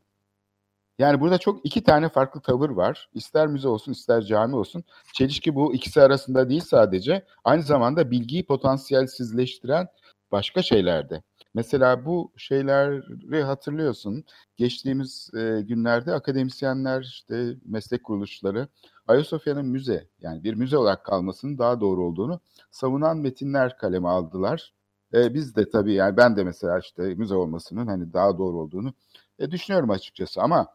Yani 0.99 1.21
burada 1.21 1.39
çok 1.39 1.67
iki 1.67 1.83
tane 1.85 2.09
farklı 2.09 2.41
tavır 2.41 2.71
var. 2.71 3.09
İster 3.15 3.47
müze 3.47 3.69
olsun 3.69 3.93
ister 3.93 4.23
cami 4.23 4.57
olsun. 4.57 4.85
Çelişki 5.15 5.55
bu 5.55 5.75
ikisi 5.75 6.03
arasında 6.03 6.49
değil 6.49 6.61
sadece. 6.61 7.25
Aynı 7.45 7.63
zamanda 7.63 8.11
bilgiyi 8.11 8.47
potansiyelsizleştiren 8.47 9.89
başka 10.33 10.63
şeylerde. 10.63 11.23
Mesela 11.57 12.05
bu 12.05 12.33
şeyleri 12.37 13.43
hatırlıyorsun. 13.43 14.25
Geçtiğimiz 14.57 15.31
e, 15.35 15.61
günlerde 15.63 16.13
akademisyenler, 16.13 17.03
işte 17.03 17.57
meslek 17.65 18.05
kuruluşları 18.05 18.69
Ayasofya'nın 19.09 19.67
müze 19.67 20.09
yani 20.21 20.45
bir 20.45 20.55
müze 20.55 20.79
olarak 20.79 21.05
kalmasının 21.05 21.59
daha 21.59 21.81
doğru 21.81 22.05
olduğunu 22.05 22.41
savunan 22.71 23.19
metinler 23.19 23.79
kaleme 23.79 24.09
aldılar. 24.09 24.75
E, 25.15 25.35
biz 25.35 25.57
de 25.57 25.71
tabii 25.71 25.93
yani 25.95 26.17
ben 26.17 26.37
de 26.37 26.45
mesela 26.45 26.79
işte 26.79 27.03
müze 27.03 27.35
olmasının 27.35 27.87
hani 27.87 28.13
daha 28.13 28.39
doğru 28.39 28.59
olduğunu 28.59 28.95
e, 29.39 29.51
düşünüyorum 29.51 29.91
açıkçası 29.91 30.43
ama 30.43 30.67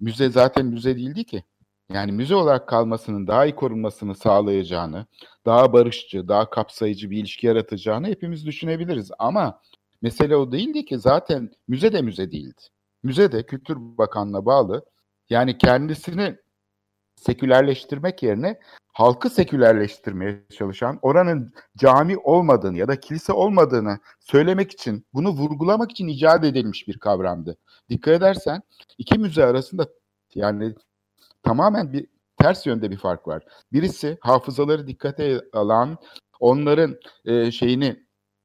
müze 0.00 0.30
zaten 0.30 0.66
müze 0.66 0.96
değildi 0.96 1.24
ki. 1.24 1.44
Yani 1.92 2.12
müze 2.12 2.34
olarak 2.34 2.68
kalmasının 2.68 3.26
daha 3.26 3.46
iyi 3.46 3.54
korunmasını 3.54 4.14
sağlayacağını, 4.14 5.06
daha 5.46 5.72
barışçı, 5.72 6.28
daha 6.28 6.50
kapsayıcı 6.50 7.10
bir 7.10 7.18
ilişki 7.18 7.46
yaratacağını 7.46 8.06
hepimiz 8.06 8.46
düşünebiliriz. 8.46 9.10
Ama 9.18 9.60
mesele 10.04 10.36
o 10.36 10.52
değildi 10.52 10.84
ki 10.84 10.98
zaten 10.98 11.50
müze 11.68 11.92
de 11.92 12.02
müze 12.02 12.30
değildi. 12.30 12.62
Müze 13.02 13.32
de 13.32 13.46
Kültür 13.46 13.76
Bakanlığı'na 13.78 14.46
bağlı. 14.46 14.84
Yani 15.30 15.58
kendisini 15.58 16.36
sekülerleştirmek 17.16 18.22
yerine 18.22 18.60
halkı 18.92 19.30
sekülerleştirmeye 19.30 20.44
çalışan, 20.52 20.98
oranın 21.02 21.52
cami 21.76 22.18
olmadığını 22.18 22.78
ya 22.78 22.88
da 22.88 23.00
kilise 23.00 23.32
olmadığını 23.32 23.98
söylemek 24.20 24.72
için, 24.72 25.06
bunu 25.14 25.28
vurgulamak 25.30 25.90
için 25.90 26.08
icat 26.08 26.44
edilmiş 26.44 26.88
bir 26.88 26.98
kavramdı. 26.98 27.56
Dikkat 27.90 28.14
edersen 28.14 28.62
iki 28.98 29.18
müze 29.18 29.44
arasında 29.44 29.88
yani 30.34 30.74
tamamen 31.42 31.92
bir 31.92 32.06
ters 32.42 32.66
yönde 32.66 32.90
bir 32.90 32.98
fark 32.98 33.28
var. 33.28 33.44
Birisi 33.72 34.18
hafızaları 34.20 34.86
dikkate 34.86 35.40
alan, 35.52 35.98
onların 36.40 36.96
e, 37.24 37.50
şeyini 37.50 38.03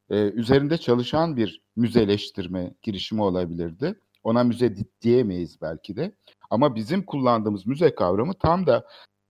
e, 0.10 0.16
üzerinde 0.16 0.78
çalışan 0.78 1.38
bir 1.38 1.62
müzeleştirme 1.76 2.74
girişimi 2.82 3.24
olabilirdi. 3.24 3.96
Ona 4.24 4.44
müze 4.44 4.76
diyemeyiz 5.02 5.62
belki 5.62 5.96
de. 5.96 6.12
Ama 6.50 6.76
bizim 6.76 7.04
kullandığımız 7.06 7.68
müze 7.68 7.96
kavramı 7.96 8.34
tam 8.34 8.68
da 8.68 8.88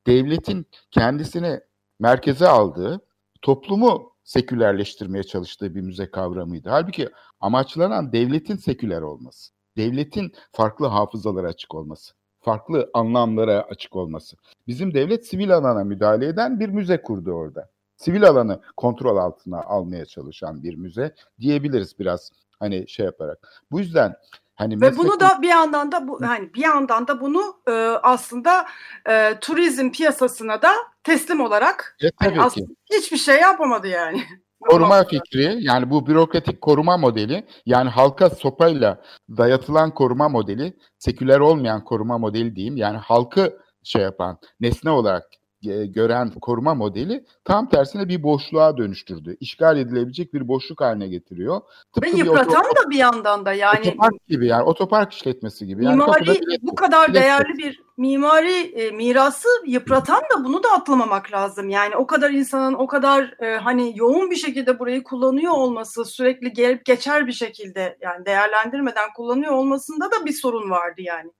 devletin 0.08 0.66
kendisini 0.92 1.60
merkeze 2.00 2.48
aldığı, 2.48 3.02
toplumu 3.42 4.14
sekülerleştirmeye 4.24 5.24
çalıştığı 5.24 5.76
bir 5.76 5.82
müze 5.82 6.12
kavramıydı. 6.12 6.70
Halbuki 6.70 7.10
amaçlanan 7.40 8.12
devletin 8.14 8.56
seküler 8.56 9.02
olması, 9.02 9.52
devletin 9.78 10.34
farklı 10.52 10.88
hafızalara 10.88 11.48
açık 11.48 11.76
olması, 11.76 12.14
farklı 12.40 12.90
anlamlara 12.94 13.62
açık 13.62 13.96
olması. 13.96 14.38
Bizim 14.68 14.94
devlet 14.94 15.28
sivil 15.28 15.56
alana 15.56 15.84
müdahale 15.84 16.26
eden 16.26 16.60
bir 16.60 16.70
müze 16.70 17.02
kurdu 17.02 17.32
orada. 17.32 17.70
Sivil 18.00 18.28
alanı 18.28 18.62
kontrol 18.78 19.18
altına 19.18 19.62
almaya 19.62 20.06
çalışan 20.06 20.64
bir 20.64 20.76
müze 20.76 21.16
diyebiliriz 21.40 22.00
biraz 22.00 22.32
hani 22.60 22.90
şey 22.90 23.06
yaparak. 23.06 23.64
Bu 23.72 23.80
yüzden 23.80 24.16
Hani 24.60 24.82
Ve 24.82 24.98
bunu 24.98 25.20
da 25.20 25.42
bir 25.42 25.48
yandan 25.48 25.92
da 25.92 26.08
bu 26.08 26.22
hani 26.22 26.54
bir 26.54 26.62
yandan 26.62 27.08
da 27.08 27.22
bunu 27.22 27.56
e, 27.68 27.72
aslında 28.04 28.66
e, 29.10 29.40
turizm 29.42 29.92
piyasasına 29.92 30.62
da 30.62 30.72
teslim 31.04 31.40
olarak 31.40 31.98
e, 32.02 32.12
tabii 32.12 32.38
hani 32.38 32.52
ki. 32.52 32.66
hiçbir 32.94 33.18
şey 33.18 33.40
yapamadı 33.40 33.88
yani. 33.88 34.24
Koruma 34.60 35.04
fikri 35.04 35.58
yani 35.60 35.90
bu 35.90 36.08
bürokratik 36.08 36.62
koruma 36.62 36.98
modeli 36.98 37.48
yani 37.66 37.90
halka 37.90 38.30
sopayla 38.30 39.02
dayatılan 39.38 39.94
koruma 39.94 40.30
modeli 40.30 40.78
seküler 40.98 41.40
olmayan 41.40 41.84
koruma 41.84 42.18
modeli 42.18 42.56
diyeyim 42.56 42.78
yani 42.78 42.98
halkı 42.98 43.60
şey 43.84 44.02
yapan 44.02 44.38
nesne 44.60 44.90
olarak 44.90 45.39
gören 45.86 46.32
koruma 46.42 46.74
modeli 46.74 47.26
tam 47.46 47.70
tersine 47.70 48.08
bir 48.08 48.24
boşluğa 48.24 48.78
dönüştürdü. 48.78 49.38
İşgal 49.40 49.78
edilebilecek 49.78 50.34
bir 50.34 50.48
boşluk 50.48 50.82
haline 50.82 51.08
getiriyor. 51.08 51.62
Tıpkı 51.94 52.12
Ve 52.12 52.18
yıpratan 52.18 52.64
bir 52.72 52.86
da 52.86 52.90
bir 52.90 52.98
yandan 52.98 53.46
da 53.46 53.54
yani. 53.54 53.80
Otopark 53.80 54.28
gibi 54.28 54.48
yani 54.48 54.64
otopark 54.64 55.14
işletmesi 55.14 55.68
gibi. 55.68 55.86
Yani 55.86 55.98
mimari 55.98 56.40
bu 56.62 56.76
kadar 56.76 57.14
değerli 57.14 57.58
bir 57.58 57.84
mimari 57.98 58.54
e, 58.54 58.92
mirası 58.92 59.48
yıpratan 59.66 60.22
da 60.22 60.44
bunu 60.44 60.64
da 60.64 60.70
atlamamak 60.72 61.32
lazım. 61.32 61.70
Yani 61.70 61.96
o 61.96 62.08
kadar 62.08 62.32
insanın 62.32 62.74
o 62.74 62.88
kadar 62.88 63.36
e, 63.40 63.58
hani 63.58 63.94
yoğun 63.96 64.32
bir 64.32 64.36
şekilde 64.36 64.80
burayı 64.80 65.04
kullanıyor 65.04 65.52
olması 65.52 66.06
sürekli 66.06 66.54
gelip 66.54 66.86
geçer 66.86 67.28
bir 67.28 67.32
şekilde 67.32 67.98
yani 68.02 68.26
değerlendirmeden 68.26 69.14
kullanıyor 69.16 69.52
olmasında 69.52 70.06
da 70.06 70.26
bir 70.26 70.34
sorun 70.34 70.70
vardı 70.70 71.02
yani. 71.02 71.32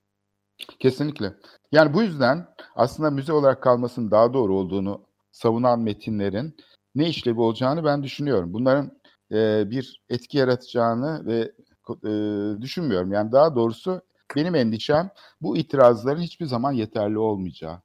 Kesinlikle. 0.80 1.34
Yani 1.72 1.94
bu 1.94 2.04
yüzden 2.04 2.48
aslında 2.76 3.12
müze 3.12 3.34
olarak 3.34 3.64
kalmasının 3.64 4.12
daha 4.12 4.34
doğru 4.34 4.56
olduğunu 4.56 5.06
savunan 5.32 5.80
metinlerin 5.80 6.56
ne 6.96 7.10
işlevi 7.10 7.40
olacağını 7.40 7.84
ben 7.86 8.04
düşünüyorum. 8.04 8.54
Bunların 8.54 9.00
e, 9.32 9.70
bir 9.72 10.02
etki 10.10 10.38
yaratacağını 10.38 11.26
ve 11.26 11.52
e, 12.04 12.62
düşünmüyorum. 12.62 13.12
Yani 13.12 13.32
daha 13.32 13.56
doğrusu 13.56 14.02
benim 14.36 14.56
endişem 14.56 15.10
bu 15.42 15.58
itirazların 15.58 16.22
hiçbir 16.22 16.46
zaman 16.46 16.72
yeterli 16.72 17.18
olmayacağı. 17.18 17.82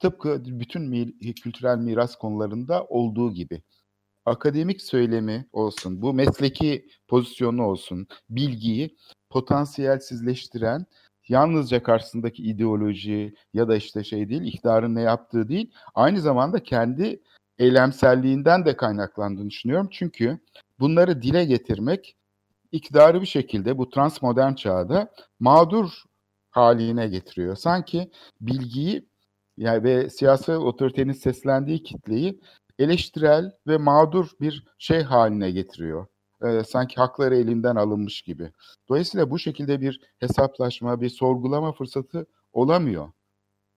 Tıpkı 0.00 0.42
bütün 0.44 0.82
mi, 0.82 1.18
kültürel 1.34 1.78
miras 1.78 2.16
konularında 2.16 2.84
olduğu 2.84 3.32
gibi. 3.32 3.62
Akademik 4.26 4.82
söylemi 4.82 5.48
olsun, 5.52 6.02
bu 6.02 6.12
mesleki 6.14 6.88
pozisyonu 7.08 7.64
olsun, 7.64 8.06
bilgiyi 8.30 8.96
potansiyelsizleştiren, 9.30 10.86
yalnızca 11.28 11.82
karşısındaki 11.82 12.42
ideoloji 12.42 13.34
ya 13.54 13.68
da 13.68 13.76
işte 13.76 14.04
şey 14.04 14.28
değil, 14.28 14.42
iktidarın 14.42 14.94
ne 14.94 15.02
yaptığı 15.02 15.48
değil, 15.48 15.72
aynı 15.94 16.20
zamanda 16.20 16.62
kendi 16.62 17.22
eylemselliğinden 17.58 18.64
de 18.66 18.76
kaynaklandığını 18.76 19.50
düşünüyorum. 19.50 19.88
Çünkü 19.92 20.38
bunları 20.80 21.22
dile 21.22 21.44
getirmek 21.44 22.16
iktidarı 22.72 23.20
bir 23.20 23.26
şekilde 23.26 23.78
bu 23.78 23.90
transmodern 23.90 24.54
çağda 24.54 25.12
mağdur 25.40 26.02
haline 26.50 27.08
getiriyor. 27.08 27.56
Sanki 27.56 28.10
bilgiyi 28.40 29.08
yani 29.56 29.84
ve 29.84 30.10
siyasi 30.10 30.52
otoritenin 30.52 31.12
seslendiği 31.12 31.82
kitleyi 31.82 32.40
eleştirel 32.78 33.52
ve 33.66 33.78
mağdur 33.78 34.30
bir 34.40 34.64
şey 34.78 35.02
haline 35.02 35.50
getiriyor. 35.50 36.06
Ee, 36.44 36.62
sanki 36.64 36.96
hakları 36.96 37.36
elinden 37.36 37.76
alınmış 37.76 38.22
gibi. 38.22 38.52
Dolayısıyla 38.88 39.30
bu 39.30 39.38
şekilde 39.38 39.80
bir 39.80 40.00
hesaplaşma, 40.18 41.00
bir 41.00 41.08
sorgulama 41.08 41.72
fırsatı 41.72 42.26
olamıyor. 42.52 43.12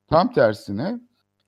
Tam 0.09 0.33
tersine 0.33 0.99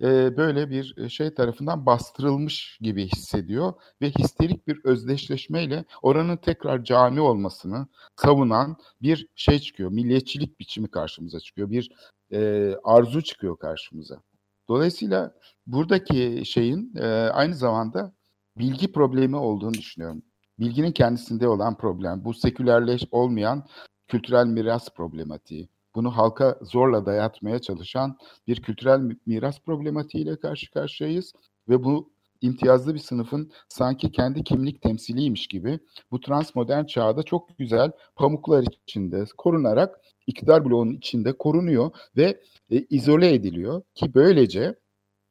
e, 0.01 0.37
böyle 0.37 0.69
bir 0.69 0.97
e, 0.97 1.09
şey 1.09 1.33
tarafından 1.33 1.85
bastırılmış 1.85 2.77
gibi 2.81 3.07
hissediyor 3.07 3.73
ve 4.01 4.09
histerik 4.09 4.67
bir 4.67 4.85
özdeşleşmeyle 4.85 5.85
oranın 6.01 6.37
tekrar 6.37 6.83
cami 6.83 7.21
olmasını 7.21 7.87
savunan 8.15 8.77
bir 9.01 9.27
şey 9.35 9.59
çıkıyor. 9.59 9.91
Milliyetçilik 9.91 10.59
biçimi 10.59 10.91
karşımıza 10.91 11.39
çıkıyor. 11.39 11.69
Bir 11.71 11.91
e, 12.31 12.71
arzu 12.83 13.21
çıkıyor 13.23 13.57
karşımıza. 13.57 14.21
Dolayısıyla 14.67 15.33
buradaki 15.67 16.43
şeyin 16.45 16.95
e, 16.95 17.05
aynı 17.33 17.55
zamanda 17.55 18.13
bilgi 18.57 18.91
problemi 18.91 19.35
olduğunu 19.35 19.73
düşünüyorum. 19.73 20.23
Bilginin 20.59 20.91
kendisinde 20.91 21.47
olan 21.47 21.77
problem. 21.77 22.25
Bu 22.25 22.33
sekülerleş 22.33 23.03
olmayan 23.11 23.67
kültürel 24.07 24.45
miras 24.45 24.89
problematiği 24.89 25.69
bunu 25.95 26.17
halka 26.17 26.59
zorla 26.61 27.05
dayatmaya 27.05 27.59
çalışan 27.59 28.17
bir 28.47 28.61
kültürel 28.61 29.17
miras 29.25 29.59
problematiğiyle 29.59 30.39
karşı 30.39 30.71
karşıyayız 30.71 31.33
ve 31.69 31.83
bu 31.83 32.13
imtiyazlı 32.41 32.93
bir 32.93 32.99
sınıfın 32.99 33.51
sanki 33.69 34.11
kendi 34.11 34.43
kimlik 34.43 34.81
temsiliymiş 34.81 35.47
gibi 35.47 35.79
bu 36.11 36.19
transmodern 36.19 36.85
çağda 36.85 37.23
çok 37.23 37.57
güzel 37.57 37.91
pamuklar 38.15 38.65
içinde 38.83 39.25
korunarak 39.37 39.99
iktidar 40.27 40.65
bloğunun 40.65 40.93
içinde 40.93 41.37
korunuyor 41.37 41.91
ve 42.17 42.41
e, 42.71 42.79
izole 42.89 43.33
ediliyor 43.33 43.81
ki 43.95 44.13
böylece 44.13 44.75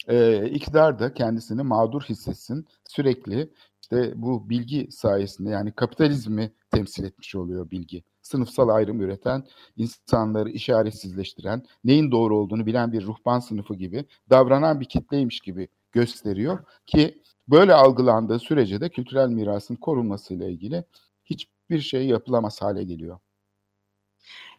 e, 0.09 0.47
iktidar 0.51 0.99
da 0.99 1.15
kendisini 1.15 1.63
mağdur 1.63 2.03
hissetsin 2.03 2.67
sürekli 2.89 3.51
işte 3.93 4.13
bu 4.17 4.51
bilgi 4.51 4.93
sayesinde 4.93 5.51
yani 5.51 5.73
kapitalizmi 5.73 6.53
temsil 6.71 7.05
etmiş 7.05 7.35
oluyor 7.35 7.71
bilgi 7.71 8.03
sınıfsal 8.23 8.69
ayrım 8.69 9.01
üreten, 9.01 9.45
insanları 9.77 10.51
işaretsizleştiren, 10.51 11.63
neyin 11.85 12.11
doğru 12.11 12.37
olduğunu 12.37 12.67
bilen 12.67 12.93
bir 12.93 13.03
ruhban 13.03 13.39
sınıfı 13.39 13.75
gibi 13.75 14.05
davranan 14.31 14.81
bir 14.81 14.85
kitleymiş 14.85 15.41
gibi 15.41 15.69
gösteriyor 15.93 16.59
ki 16.87 17.23
böyle 17.49 17.75
algılandığı 17.75 18.39
sürece 18.39 18.81
de 18.81 18.89
kültürel 18.89 19.29
mirasın 19.29 19.77
korunmasıyla 19.77 20.49
ilgili 20.49 20.85
hiçbir 21.25 21.81
şey 21.81 22.07
yapılamaz 22.07 22.63
hale 22.63 22.85
geliyor. 22.85 23.19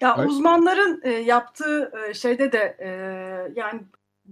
Ya 0.02 0.16
evet. 0.18 0.30
uzmanların 0.30 1.02
e, 1.04 1.10
yaptığı 1.10 1.92
e, 2.10 2.14
şeyde 2.14 2.52
de 2.52 2.78
e, 2.80 2.90
yani 3.56 3.82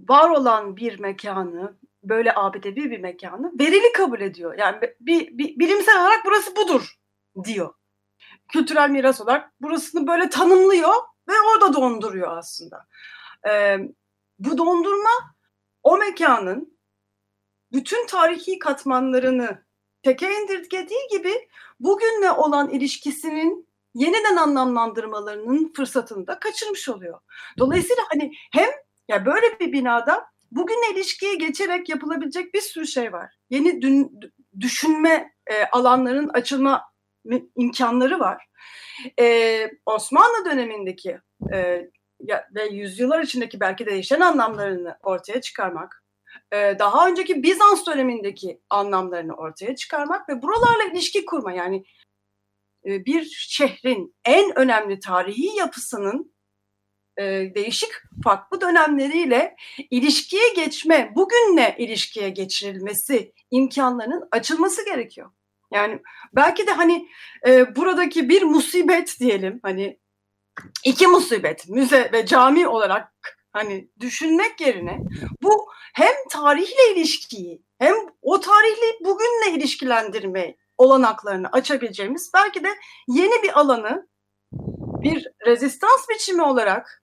var 0.08 0.30
olan 0.30 0.76
bir 0.76 0.98
mekanı 0.98 1.72
böyle 2.02 2.34
abidevi 2.34 2.90
bir 2.90 3.00
mekanı 3.00 3.52
verili 3.60 3.92
kabul 3.92 4.20
ediyor. 4.20 4.58
Yani 4.58 4.76
bir, 5.00 5.38
bir 5.38 5.58
bilimsel 5.58 6.00
olarak 6.00 6.24
burası 6.24 6.56
budur 6.56 6.94
diyor 7.44 7.74
kültürel 8.52 8.90
miras 8.90 9.20
olarak 9.20 9.62
burasını 9.62 10.06
böyle 10.06 10.30
tanımlıyor 10.30 10.94
ve 11.28 11.32
orada 11.52 11.74
donduruyor 11.74 12.36
aslında. 12.36 12.86
E, 13.48 13.78
bu 14.38 14.58
dondurma 14.58 15.10
o 15.82 15.98
mekanın 15.98 16.78
bütün 17.72 18.06
tarihi 18.06 18.58
katmanlarını 18.58 19.64
teke 20.02 20.34
indirgediği 20.34 21.08
gibi 21.10 21.48
bugünle 21.80 22.30
olan 22.30 22.70
ilişkisinin 22.70 23.68
yeniden 23.94 24.36
anlamlandırmalarının 24.36 25.72
fırsatını 25.76 26.26
da 26.26 26.38
kaçırmış 26.38 26.88
oluyor. 26.88 27.20
Dolayısıyla 27.58 28.02
hani 28.12 28.32
hem 28.52 28.70
ya 29.08 29.26
böyle 29.26 29.60
bir 29.60 29.72
binada 29.72 30.31
bugünle 30.56 30.94
ilişkiye 30.94 31.34
geçerek 31.34 31.88
yapılabilecek 31.88 32.54
bir 32.54 32.60
sürü 32.60 32.86
şey 32.86 33.12
var. 33.12 33.34
Yeni 33.50 33.82
dün, 33.82 34.20
düşünme 34.60 35.32
e, 35.46 35.64
alanların 35.64 36.28
açılma 36.28 36.82
imkanları 37.56 38.20
var. 38.20 38.46
Ee, 39.20 39.70
Osmanlı 39.86 40.44
dönemindeki 40.44 41.18
e, 41.52 41.88
ve 42.54 42.64
yüzyıllar 42.70 43.22
içindeki 43.22 43.60
belki 43.60 43.86
değişen 43.86 44.20
anlamlarını 44.20 44.96
ortaya 45.02 45.40
çıkarmak, 45.40 46.04
e, 46.52 46.76
daha 46.78 47.08
önceki 47.08 47.42
Bizans 47.42 47.86
dönemindeki 47.86 48.60
anlamlarını 48.70 49.34
ortaya 49.34 49.76
çıkarmak 49.76 50.28
ve 50.28 50.42
buralarla 50.42 50.84
ilişki 50.92 51.24
kurma 51.24 51.52
yani 51.52 51.84
e, 52.86 53.04
bir 53.04 53.24
şehrin 53.24 54.14
en 54.24 54.58
önemli 54.58 55.00
tarihi 55.00 55.56
yapısının 55.56 56.31
e, 57.18 57.24
değişik 57.54 57.90
farklı 58.24 58.60
dönemleriyle 58.60 59.56
ilişkiye 59.90 60.48
geçme, 60.54 61.12
bugünle 61.16 61.74
ilişkiye 61.78 62.28
geçirilmesi 62.28 63.32
imkanlarının 63.50 64.28
açılması 64.30 64.84
gerekiyor. 64.84 65.30
Yani 65.72 66.02
belki 66.32 66.66
de 66.66 66.70
hani 66.70 67.08
e, 67.46 67.76
buradaki 67.76 68.28
bir 68.28 68.42
musibet 68.42 69.20
diyelim 69.20 69.60
hani 69.62 69.98
iki 70.84 71.06
musibet 71.06 71.68
müze 71.68 72.10
ve 72.12 72.26
cami 72.26 72.68
olarak 72.68 73.12
hani 73.52 73.88
düşünmek 74.00 74.60
yerine 74.60 74.98
bu 75.42 75.66
hem 75.94 76.12
tarihle 76.30 76.92
ilişkiyi 76.94 77.62
hem 77.78 77.94
o 78.22 78.40
tarihle 78.40 79.04
bugünle 79.04 79.58
ilişkilendirme 79.58 80.56
olanaklarını 80.78 81.48
açabileceğimiz 81.52 82.30
belki 82.34 82.64
de 82.64 82.68
yeni 83.08 83.42
bir 83.42 83.60
alanı 83.60 84.08
bir 85.02 85.28
rezistans 85.46 86.08
biçimi 86.08 86.42
olarak 86.42 87.01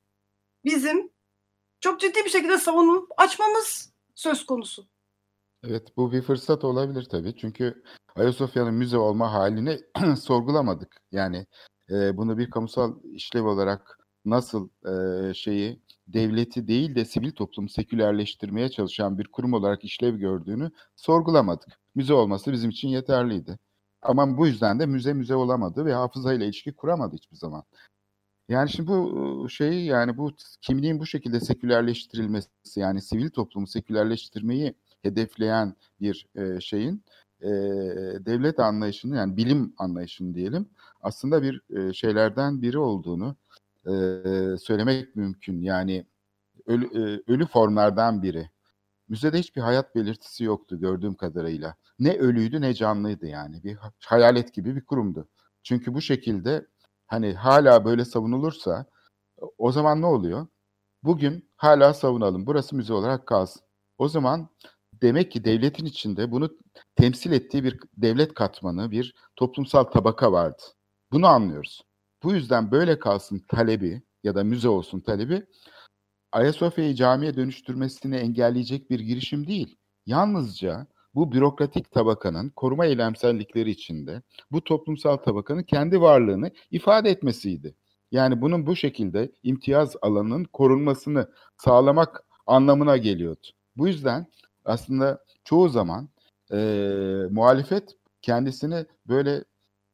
bizim 0.66 1.12
çok 1.80 2.00
ciddi 2.00 2.26
bir 2.26 2.30
şekilde 2.30 2.58
savunup 2.58 3.12
açmamız 3.18 3.94
söz 4.16 4.46
konusu. 4.46 4.88
Evet 5.64 5.98
bu 5.98 6.12
bir 6.12 6.22
fırsat 6.22 6.64
olabilir 6.64 7.08
tabii. 7.12 7.36
Çünkü 7.36 7.84
Ayasofya'nın 8.16 8.74
müze 8.74 8.98
olma 8.98 9.34
halini 9.34 9.80
sorgulamadık. 10.22 11.02
Yani 11.12 11.46
e, 11.90 12.18
bunu 12.18 12.38
bir 12.38 12.50
kamusal 12.50 13.04
işlev 13.04 13.46
olarak 13.46 14.00
nasıl 14.26 14.70
e, 14.86 15.34
şeyi 15.34 15.82
devleti 16.08 16.68
değil 16.68 16.96
de 16.96 17.06
sivil 17.06 17.32
toplumu 17.32 17.70
sekülerleştirmeye 17.70 18.70
çalışan 18.70 19.18
bir 19.18 19.28
kurum 19.28 19.54
olarak 19.54 19.84
işlev 19.84 20.16
gördüğünü 20.16 20.72
sorgulamadık. 20.96 21.80
Müze 21.96 22.14
olması 22.14 22.52
bizim 22.52 22.70
için 22.70 22.88
yeterliydi. 22.88 23.60
Ama 24.02 24.38
bu 24.38 24.48
yüzden 24.48 24.80
de 24.80 24.86
müze 24.86 25.14
müze 25.14 25.36
olamadı 25.36 25.86
ve 25.86 25.94
hafızayla 25.94 26.46
ilişki 26.46 26.74
kuramadı 26.74 27.16
hiçbir 27.16 27.38
zaman. 27.38 27.64
Yani 28.50 28.70
şimdi 28.70 28.90
bu 28.90 29.48
şey 29.50 29.86
yani 29.86 30.18
bu 30.18 30.32
kimliğin 30.62 31.00
bu 31.00 31.06
şekilde 31.06 31.40
sekülerleştirilmesi 31.40 32.50
yani 32.76 33.02
sivil 33.02 33.30
toplumu 33.30 33.68
sekülerleştirmeyi 33.68 34.74
hedefleyen 35.02 35.76
bir 36.02 36.28
e, 36.36 36.62
şeyin 36.62 37.04
e, 37.42 37.50
devlet 38.26 38.60
anlayışını 38.60 39.18
yani 39.18 39.38
bilim 39.38 39.74
anlayışını 39.78 40.36
diyelim 40.36 40.70
aslında 41.02 41.44
bir 41.44 41.62
e, 41.78 41.94
şeylerden 41.94 42.62
biri 42.62 42.78
olduğunu 42.78 43.36
e, 43.86 43.92
söylemek 44.58 45.16
mümkün. 45.16 45.62
Yani 45.62 46.06
ölü, 46.66 46.86
e, 46.86 47.32
ölü 47.34 47.46
formlardan 47.46 48.24
biri. 48.24 48.50
Müzede 49.10 49.40
hiçbir 49.40 49.62
hayat 49.62 49.96
belirtisi 49.96 50.44
yoktu 50.44 50.80
gördüğüm 50.80 51.16
kadarıyla. 51.16 51.76
Ne 52.00 52.18
ölüydü 52.18 52.62
ne 52.62 52.74
canlıydı 52.74 53.28
yani. 53.28 53.64
Bir 53.64 53.78
hayalet 54.06 54.54
gibi 54.54 54.76
bir 54.76 54.86
kurumdu. 54.86 55.28
Çünkü 55.64 55.94
bu 55.94 56.02
şekilde 56.02 56.66
hani 57.10 57.34
hala 57.34 57.86
böyle 57.86 58.06
savunulursa 58.06 58.86
o 59.58 59.72
zaman 59.72 60.02
ne 60.02 60.06
oluyor? 60.06 60.48
Bugün 61.04 61.50
hala 61.58 61.94
savunalım. 61.94 62.46
Burası 62.46 62.76
müze 62.76 62.94
olarak 62.94 63.28
kalsın. 63.28 63.62
O 63.98 64.08
zaman 64.08 64.50
demek 64.94 65.32
ki 65.32 65.46
devletin 65.46 65.86
içinde 65.86 66.32
bunu 66.32 66.58
temsil 66.96 67.32
ettiği 67.32 67.64
bir 67.64 67.80
devlet 67.98 68.34
katmanı, 68.34 68.92
bir 68.92 69.16
toplumsal 69.36 69.84
tabaka 69.84 70.32
vardı. 70.32 70.64
Bunu 71.12 71.28
anlıyoruz. 71.28 71.82
Bu 72.24 72.34
yüzden 72.34 72.72
böyle 72.72 73.00
kalsın 73.00 73.46
talebi 73.48 74.02
ya 74.24 74.36
da 74.36 74.44
müze 74.44 74.70
olsun 74.70 75.00
talebi 75.00 75.46
Ayasofya'yı 76.32 76.96
camiye 76.96 77.36
dönüştürmesini 77.36 78.16
engelleyecek 78.16 78.90
bir 78.90 79.00
girişim 79.00 79.48
değil. 79.48 79.78
Yalnızca 80.06 80.88
bu 81.20 81.32
bürokratik 81.32 81.92
tabakanın 81.92 82.50
koruma 82.50 82.86
eylemsellikleri 82.86 83.72
içinde 83.72 84.22
bu 84.52 84.64
toplumsal 84.64 85.18
tabakanın 85.18 85.64
kendi 85.64 86.02
varlığını 86.02 86.52
ifade 86.72 87.10
etmesiydi. 87.10 87.76
Yani 88.12 88.42
bunun 88.42 88.68
bu 88.68 88.76
şekilde 88.76 89.32
imtiyaz 89.44 89.96
alanının 90.02 90.44
korunmasını 90.44 91.30
sağlamak 91.58 92.24
anlamına 92.48 92.98
geliyordu. 92.98 93.48
Bu 93.78 93.88
yüzden 93.88 94.28
aslında 94.66 95.24
çoğu 95.44 95.70
zaman 95.70 96.10
e, 96.52 96.58
muhalefet 97.32 97.96
kendisini 98.22 98.86
böyle 99.08 99.44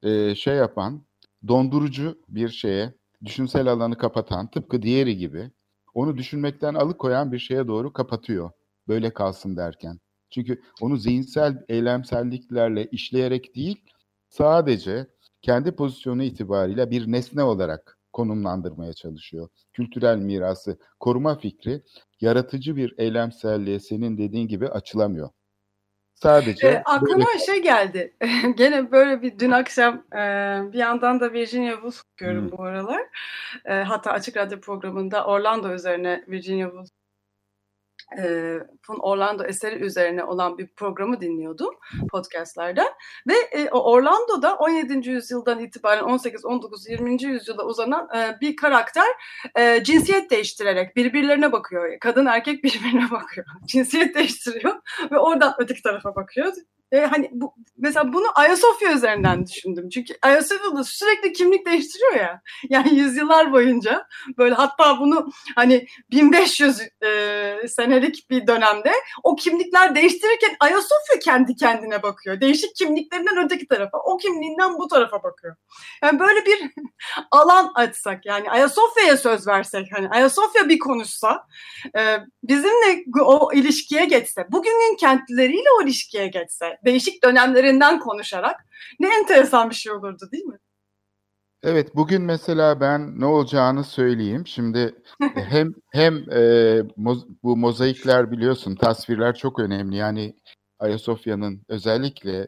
e, 0.03 0.35
şey 0.35 0.55
yapan, 0.55 1.01
dondurucu 1.47 2.17
bir 2.29 2.49
şeye, 2.49 2.93
düşünsel 3.25 3.67
alanı 3.67 3.97
kapatan, 3.97 4.47
tıpkı 4.47 4.81
diğeri 4.81 5.17
gibi 5.17 5.51
onu 5.93 6.17
düşünmekten 6.17 6.73
alıkoyan 6.73 7.31
bir 7.31 7.39
şeye 7.39 7.67
doğru 7.67 7.93
kapatıyor. 7.93 8.51
Böyle 8.87 9.13
kalsın 9.13 9.57
derken. 9.57 9.99
Çünkü 10.29 10.61
onu 10.81 10.97
zihinsel 10.97 11.63
eylemselliklerle 11.69 12.85
işleyerek 12.85 13.55
değil, 13.55 13.81
sadece 14.29 15.07
kendi 15.41 15.71
pozisyonu 15.71 16.23
itibariyle 16.23 16.91
bir 16.91 17.11
nesne 17.11 17.43
olarak 17.43 17.97
konumlandırmaya 18.13 18.93
çalışıyor. 18.93 19.49
Kültürel 19.73 20.17
mirası 20.17 20.79
koruma 20.99 21.35
fikri 21.35 21.81
yaratıcı 22.21 22.75
bir 22.75 22.95
eylemselliğe 22.97 23.79
senin 23.79 24.17
dediğin 24.17 24.47
gibi 24.47 24.67
açılamıyor. 24.67 25.29
Sadece 26.13 26.67
e, 26.67 26.81
aklıma 26.85 27.25
böyle... 27.25 27.39
şey 27.45 27.63
geldi. 27.63 28.15
Gene 28.57 28.91
böyle 28.91 29.21
bir 29.21 29.39
dün 29.39 29.51
akşam 29.51 30.03
e, 30.13 30.17
bir 30.73 30.77
yandan 30.77 31.19
da 31.19 31.33
Virginia 31.33 31.73
Woolf 31.73 32.01
okuyorum 32.13 32.43
hmm. 32.43 32.57
bu 32.57 32.63
aralar. 32.63 33.01
E, 33.65 33.73
hatta 33.73 34.11
Açık 34.11 34.37
Radyo 34.37 34.59
programında 34.59 35.25
Orlando 35.25 35.73
üzerine 35.73 36.23
Virginia 36.27 36.67
Woolf 36.67 36.89
e, 38.17 38.57
Orlando 38.99 39.43
eseri 39.43 39.75
üzerine 39.75 40.23
olan 40.23 40.57
bir 40.57 40.67
programı 40.67 41.21
dinliyordum 41.21 41.75
podcastlarda 42.11 42.85
ve 43.27 43.33
e, 43.51 43.69
Orlando'da 43.69 44.55
17. 44.55 45.09
yüzyıldan 45.09 45.59
itibaren 45.59 46.03
18, 46.03 46.45
19, 46.45 46.89
20. 46.89 47.23
yüzyılda 47.23 47.65
uzanan 47.65 48.09
e, 48.17 48.41
bir 48.41 48.55
karakter 48.55 49.07
e, 49.57 49.83
cinsiyet 49.83 50.31
değiştirerek 50.31 50.95
birbirlerine 50.95 51.51
bakıyor. 51.51 51.99
Kadın 51.99 52.25
erkek 52.25 52.63
birbirine 52.63 53.11
bakıyor. 53.11 53.47
Cinsiyet 53.65 54.15
değiştiriyor 54.15 54.75
ve 55.11 55.19
oradan 55.19 55.55
öteki 55.59 55.83
tarafa 55.83 56.15
bakıyor. 56.15 56.53
E, 56.91 56.99
hani 56.99 57.29
bu, 57.33 57.55
mesela 57.77 58.13
bunu 58.13 58.25
Ayasofya 58.35 58.93
üzerinden 58.93 59.47
düşündüm. 59.47 59.89
Çünkü 59.89 60.13
Ayasofya'da 60.21 60.83
sürekli 60.83 61.33
kimlik 61.33 61.65
değiştiriyor 61.65 62.15
ya. 62.15 62.41
Yani 62.69 62.95
yüzyıllar 62.95 63.51
boyunca 63.51 64.07
böyle 64.37 64.55
hatta 64.55 64.99
bunu 64.99 65.29
hani 65.55 65.87
1500 66.11 66.81
e, 67.05 67.67
senelik 67.67 68.29
bir 68.29 68.47
dönemde 68.47 68.91
o 69.23 69.35
kimlikler 69.35 69.95
değiştirirken 69.95 70.55
Ayasofya 70.59 71.19
kendi 71.23 71.55
kendine 71.55 72.03
bakıyor. 72.03 72.41
Değişik 72.41 72.75
kimliklerinden 72.75 73.45
öteki 73.45 73.67
tarafa, 73.67 73.97
o 73.97 74.17
kimliğinden 74.17 74.73
bu 74.79 74.87
tarafa 74.87 75.23
bakıyor. 75.23 75.55
Yani 76.03 76.19
böyle 76.19 76.45
bir 76.45 76.71
alan 77.31 77.71
açsak 77.75 78.25
yani 78.25 78.51
Ayasofya'ya 78.51 79.17
söz 79.17 79.47
versek 79.47 79.87
hani 79.91 80.09
Ayasofya 80.09 80.69
bir 80.69 80.79
konuşsa 80.79 81.47
e, 81.97 82.17
bizimle 82.43 83.03
o 83.21 83.53
ilişkiye 83.53 84.05
geçse, 84.05 84.47
bugünün 84.51 84.95
kentlileriyle 84.95 85.69
o 85.79 85.83
ilişkiye 85.83 86.27
geçse 86.27 86.74
değişik 86.85 87.23
dönemlerinden 87.23 87.99
konuşarak 87.99 88.65
ne 88.99 89.15
enteresan 89.15 89.69
bir 89.69 89.75
şey 89.75 89.91
olurdu 89.91 90.29
değil 90.31 90.45
mi? 90.45 90.57
Evet 91.63 91.95
bugün 91.95 92.21
mesela 92.21 92.79
ben 92.79 93.19
ne 93.19 93.25
olacağını 93.25 93.83
söyleyeyim. 93.83 94.47
Şimdi 94.47 94.95
hem 95.35 95.73
hem 95.91 96.31
e, 96.31 96.81
moz, 96.97 97.25
bu 97.43 97.57
mozaikler 97.57 98.31
biliyorsun 98.31 98.75
tasvirler 98.75 99.35
çok 99.35 99.59
önemli. 99.59 99.95
Yani 99.95 100.35
Ayasofya'nın 100.79 101.61
özellikle 101.69 102.47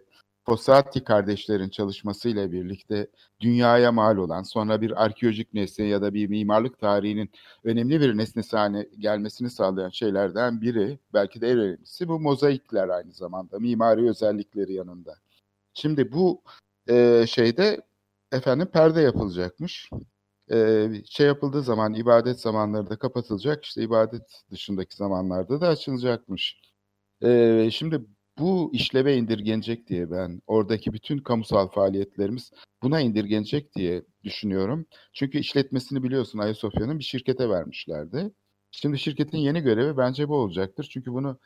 Fossati 0.49 1.03
kardeşlerin 1.03 1.69
çalışmasıyla 1.69 2.51
birlikte 2.51 3.07
dünyaya 3.39 3.91
mal 3.91 4.17
olan, 4.17 4.43
sonra 4.43 4.81
bir 4.81 5.03
arkeolojik 5.03 5.53
nesne 5.53 5.85
ya 5.85 6.01
da 6.01 6.13
bir 6.13 6.27
mimarlık 6.27 6.79
tarihinin 6.79 7.29
önemli 7.63 8.01
bir 8.01 8.17
nesnesi 8.17 8.57
haline 8.57 8.87
gelmesini 8.99 9.49
sağlayan 9.49 9.89
şeylerden 9.89 10.61
biri, 10.61 10.99
belki 11.13 11.41
de 11.41 11.49
en 11.51 11.59
önemlisi 11.59 12.07
bu 12.07 12.19
mozaikler 12.19 12.89
aynı 12.89 13.11
zamanda, 13.11 13.59
mimari 13.59 14.09
özellikleri 14.09 14.73
yanında. 14.73 15.15
Şimdi 15.73 16.11
bu 16.11 16.41
e, 16.89 17.25
şeyde 17.27 17.81
efendim 18.31 18.67
perde 18.67 19.01
yapılacakmış. 19.01 19.89
E, 20.51 20.87
şey 21.05 21.27
yapıldığı 21.27 21.63
zaman 21.63 21.93
ibadet 21.93 22.39
zamanları 22.39 22.89
da 22.89 22.95
kapatılacak, 22.95 23.65
işte 23.65 23.83
ibadet 23.83 24.43
dışındaki 24.51 24.95
zamanlarda 24.95 25.61
da 25.61 25.67
açılacakmış. 25.67 26.61
E, 27.23 27.69
şimdi 27.71 28.05
bu 28.39 28.69
işleve 28.73 29.17
indirgenecek 29.17 29.87
diye 29.87 30.11
ben 30.11 30.41
oradaki 30.47 30.93
bütün 30.93 31.17
kamusal 31.17 31.67
faaliyetlerimiz 31.67 32.51
buna 32.83 32.99
indirgenecek 32.99 33.75
diye 33.75 34.03
düşünüyorum. 34.23 34.85
Çünkü 35.13 35.37
işletmesini 35.37 36.03
biliyorsun 36.03 36.39
Ayasofya'nın 36.39 36.99
bir 36.99 37.03
şirkete 37.03 37.49
vermişlerdi. 37.49 38.31
Şimdi 38.71 38.99
şirketin 38.99 39.37
yeni 39.37 39.61
görevi 39.61 39.97
bence 39.97 40.29
bu 40.29 40.35
olacaktır. 40.35 40.89
Çünkü 40.93 41.13
bunu 41.13 41.39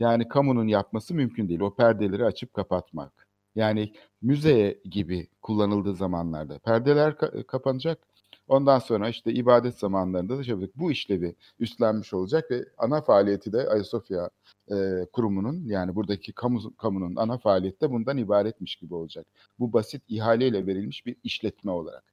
yani 0.00 0.28
kamunun 0.28 0.68
yapması 0.68 1.14
mümkün 1.14 1.48
değil. 1.48 1.60
O 1.60 1.74
perdeleri 1.74 2.24
açıp 2.24 2.54
kapatmak. 2.54 3.26
Yani 3.54 3.92
müze 4.22 4.80
gibi 4.84 5.28
kullanıldığı 5.42 5.94
zamanlarda 5.94 6.58
perdeler 6.58 7.12
ka- 7.12 7.44
kapanacak. 7.46 8.06
Ondan 8.48 8.78
sonra 8.78 9.08
işte 9.08 9.32
ibadet 9.32 9.78
zamanlarında 9.78 10.38
da 10.38 10.44
şey 10.44 10.56
bu 10.76 10.92
işlevi 10.92 11.34
üstlenmiş 11.58 12.14
olacak 12.14 12.50
ve 12.50 12.64
ana 12.78 13.00
faaliyeti 13.02 13.52
de 13.52 13.68
Ayasofya 13.68 14.30
e, 14.72 15.06
kurumunun 15.12 15.64
yani 15.66 15.94
buradaki 15.94 16.32
kamu, 16.32 16.76
kamunun 16.76 17.16
ana 17.16 17.38
faaliyeti 17.38 17.80
de 17.80 17.90
bundan 17.90 18.18
ibaretmiş 18.18 18.76
gibi 18.76 18.94
olacak. 18.94 19.26
Bu 19.58 19.72
basit 19.72 20.02
ihaleyle 20.08 20.66
verilmiş 20.66 21.06
bir 21.06 21.16
işletme 21.24 21.70
olarak. 21.70 22.04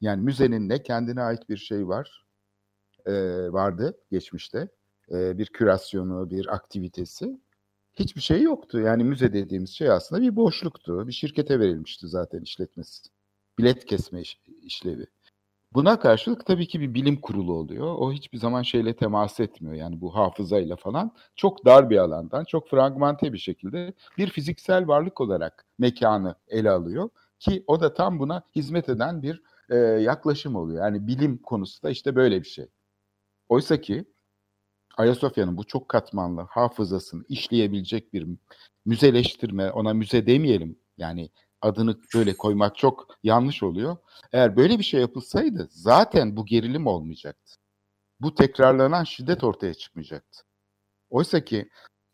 Yani 0.00 0.22
müzenin 0.22 0.68
ne 0.68 0.82
kendine 0.82 1.22
ait 1.22 1.48
bir 1.48 1.56
şey 1.56 1.88
var, 1.88 2.26
e, 3.06 3.12
vardı 3.52 3.98
geçmişte. 4.10 4.68
E, 5.10 5.38
bir 5.38 5.46
kürasyonu, 5.46 6.30
bir 6.30 6.54
aktivitesi. 6.54 7.40
Hiçbir 7.94 8.20
şey 8.20 8.42
yoktu. 8.42 8.80
Yani 8.80 9.04
müze 9.04 9.32
dediğimiz 9.32 9.70
şey 9.70 9.90
aslında 9.90 10.22
bir 10.22 10.36
boşluktu. 10.36 11.08
Bir 11.08 11.12
şirkete 11.12 11.60
verilmişti 11.60 12.08
zaten 12.08 12.40
işletmesi. 12.40 13.02
Bilet 13.58 13.84
kesme 13.84 14.20
iş, 14.20 14.40
işlevi. 14.62 15.06
Buna 15.74 15.98
karşılık 15.98 16.46
tabii 16.46 16.68
ki 16.68 16.80
bir 16.80 16.94
bilim 16.94 17.20
kurulu 17.20 17.52
oluyor. 17.52 17.94
O 17.98 18.12
hiçbir 18.12 18.38
zaman 18.38 18.62
şeyle 18.62 18.96
temas 18.96 19.40
etmiyor. 19.40 19.74
Yani 19.74 20.00
bu 20.00 20.16
hafızayla 20.16 20.76
falan 20.76 21.14
çok 21.36 21.64
dar 21.64 21.90
bir 21.90 21.98
alandan, 21.98 22.44
çok 22.44 22.68
fragmante 22.68 23.32
bir 23.32 23.38
şekilde 23.38 23.92
bir 24.18 24.30
fiziksel 24.30 24.88
varlık 24.88 25.20
olarak 25.20 25.66
mekanı 25.78 26.34
ele 26.48 26.70
alıyor. 26.70 27.10
Ki 27.38 27.64
o 27.66 27.80
da 27.80 27.94
tam 27.94 28.18
buna 28.18 28.42
hizmet 28.56 28.88
eden 28.88 29.22
bir 29.22 29.42
e, 29.70 29.76
yaklaşım 29.76 30.56
oluyor. 30.56 30.84
Yani 30.84 31.06
bilim 31.06 31.38
konusu 31.38 31.82
da 31.82 31.90
işte 31.90 32.16
böyle 32.16 32.42
bir 32.42 32.48
şey. 32.48 32.66
Oysa 33.48 33.80
ki 33.80 34.04
Ayasofya'nın 34.96 35.56
bu 35.56 35.64
çok 35.64 35.88
katmanlı 35.88 36.40
hafızasını 36.40 37.24
işleyebilecek 37.28 38.12
bir 38.12 38.26
müzeleştirme, 38.84 39.70
ona 39.70 39.94
müze 39.94 40.26
demeyelim. 40.26 40.78
Yani 40.98 41.30
adını 41.62 42.00
böyle 42.14 42.36
koymak 42.36 42.76
çok 42.76 43.18
yanlış 43.22 43.62
oluyor. 43.62 43.96
Eğer 44.32 44.56
böyle 44.56 44.78
bir 44.78 44.84
şey 44.84 45.00
yapılsaydı 45.00 45.68
zaten 45.70 46.36
bu 46.36 46.46
gerilim 46.46 46.86
olmayacaktı. 46.86 47.54
Bu 48.20 48.34
tekrarlanan 48.34 49.04
şiddet 49.04 49.44
ortaya 49.44 49.74
çıkmayacaktı. 49.74 50.42
Oysa 51.10 51.44
ki 51.44 51.68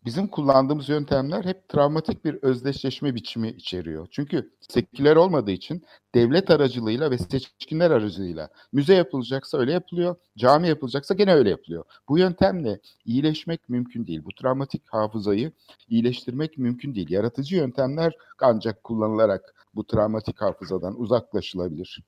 bizim 0.08 0.28
kullandığımız 0.28 0.88
yöntemler 0.88 1.44
hep 1.44 1.68
travmatik 1.68 2.24
bir 2.24 2.34
özdeşleşme 2.34 3.14
biçimi 3.14 3.48
içeriyor. 3.48 4.08
Çünkü 4.10 4.50
seküler 4.60 5.16
olmadığı 5.16 5.50
için 5.50 5.84
devlet 6.14 6.50
aracılığıyla 6.50 7.10
ve 7.10 7.18
seçkinler 7.18 7.90
aracılığıyla 7.90 8.48
müze 8.72 8.94
yapılacaksa 8.94 9.58
öyle 9.58 9.72
yapılıyor, 9.72 10.16
cami 10.38 10.68
yapılacaksa 10.68 11.14
gene 11.14 11.34
öyle 11.34 11.50
yapılıyor. 11.50 11.84
Bu 12.08 12.18
yöntemle 12.18 12.80
iyileşmek 13.04 13.68
mümkün 13.68 14.06
değil. 14.06 14.24
Bu 14.24 14.34
travmatik 14.34 14.82
hafızayı 14.92 15.52
iyileştirmek 15.88 16.58
mümkün 16.58 16.94
değil. 16.94 17.10
Yaratıcı 17.10 17.56
yöntemler 17.56 18.12
ancak 18.40 18.84
kullanılarak 18.84 19.54
bu 19.74 19.86
travmatik 19.86 20.40
hafızadan 20.40 21.00
uzaklaşılabilir. 21.00 22.02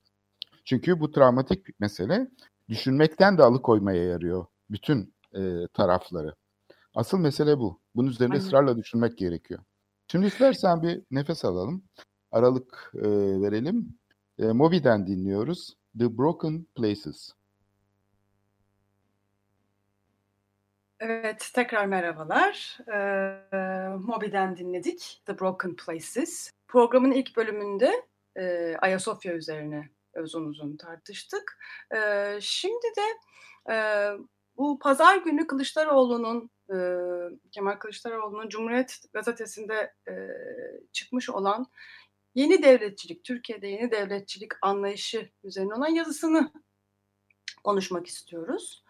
Çünkü 0.65 0.99
bu 0.99 1.11
travmatik 1.11 1.79
mesele 1.79 2.27
düşünmekten 2.69 3.37
de 3.37 3.43
alıkoymaya 3.43 4.03
yarıyor 4.03 4.45
bütün 4.69 5.13
e, 5.35 5.67
tarafları. 5.73 6.40
Asıl 6.95 7.17
mesele 7.17 7.57
bu. 7.57 7.81
Bunun 7.95 8.09
üzerine 8.09 8.33
Aynen. 8.33 8.45
ısrarla 8.45 8.77
düşünmek 8.77 9.17
gerekiyor. 9.17 9.59
Şimdi 10.07 10.25
istersen 10.25 10.81
bir 10.81 11.01
nefes 11.11 11.45
alalım. 11.45 11.83
Aralık 12.31 12.91
e, 12.95 13.09
verelim. 13.41 13.97
E, 14.39 14.45
Moby'den 14.45 15.07
dinliyoruz. 15.07 15.77
The 15.99 16.17
Broken 16.17 16.65
Places. 16.75 17.33
Evet, 20.99 21.51
tekrar 21.53 21.85
merhabalar. 21.85 22.77
Ee, 22.93 23.87
Moby'den 23.99 24.57
dinledik 24.57 25.21
The 25.25 25.39
Broken 25.39 25.75
Places. 25.75 26.51
Programın 26.67 27.11
ilk 27.11 27.37
bölümünde 27.37 27.91
e, 28.35 28.75
Ayasofya 28.81 29.33
üzerine 29.33 29.89
uzun 30.23 30.45
uzun 30.45 30.77
tartıştık. 30.77 31.57
E, 31.95 32.37
şimdi 32.41 32.87
de 32.97 33.01
e, 33.73 33.75
bu 34.57 34.79
pazar 34.79 35.17
günü 35.17 35.47
Kılıçdaroğlu'nun 35.47 36.49
e, 36.71 36.77
Kemal 37.51 37.75
Kılıçdaroğlu'nun 37.75 38.49
Cumhuriyet 38.49 38.99
Gazetesi'nde 39.13 39.93
e, 40.07 40.13
çıkmış 40.91 41.29
olan 41.29 41.67
yeni 42.35 42.63
devletçilik, 42.63 43.23
Türkiye'de 43.23 43.67
yeni 43.67 43.91
devletçilik 43.91 44.51
anlayışı 44.61 45.29
üzerine 45.43 45.73
olan 45.73 45.87
yazısını 45.87 46.51
konuşmak 47.63 48.07
istiyoruz. 48.07 48.83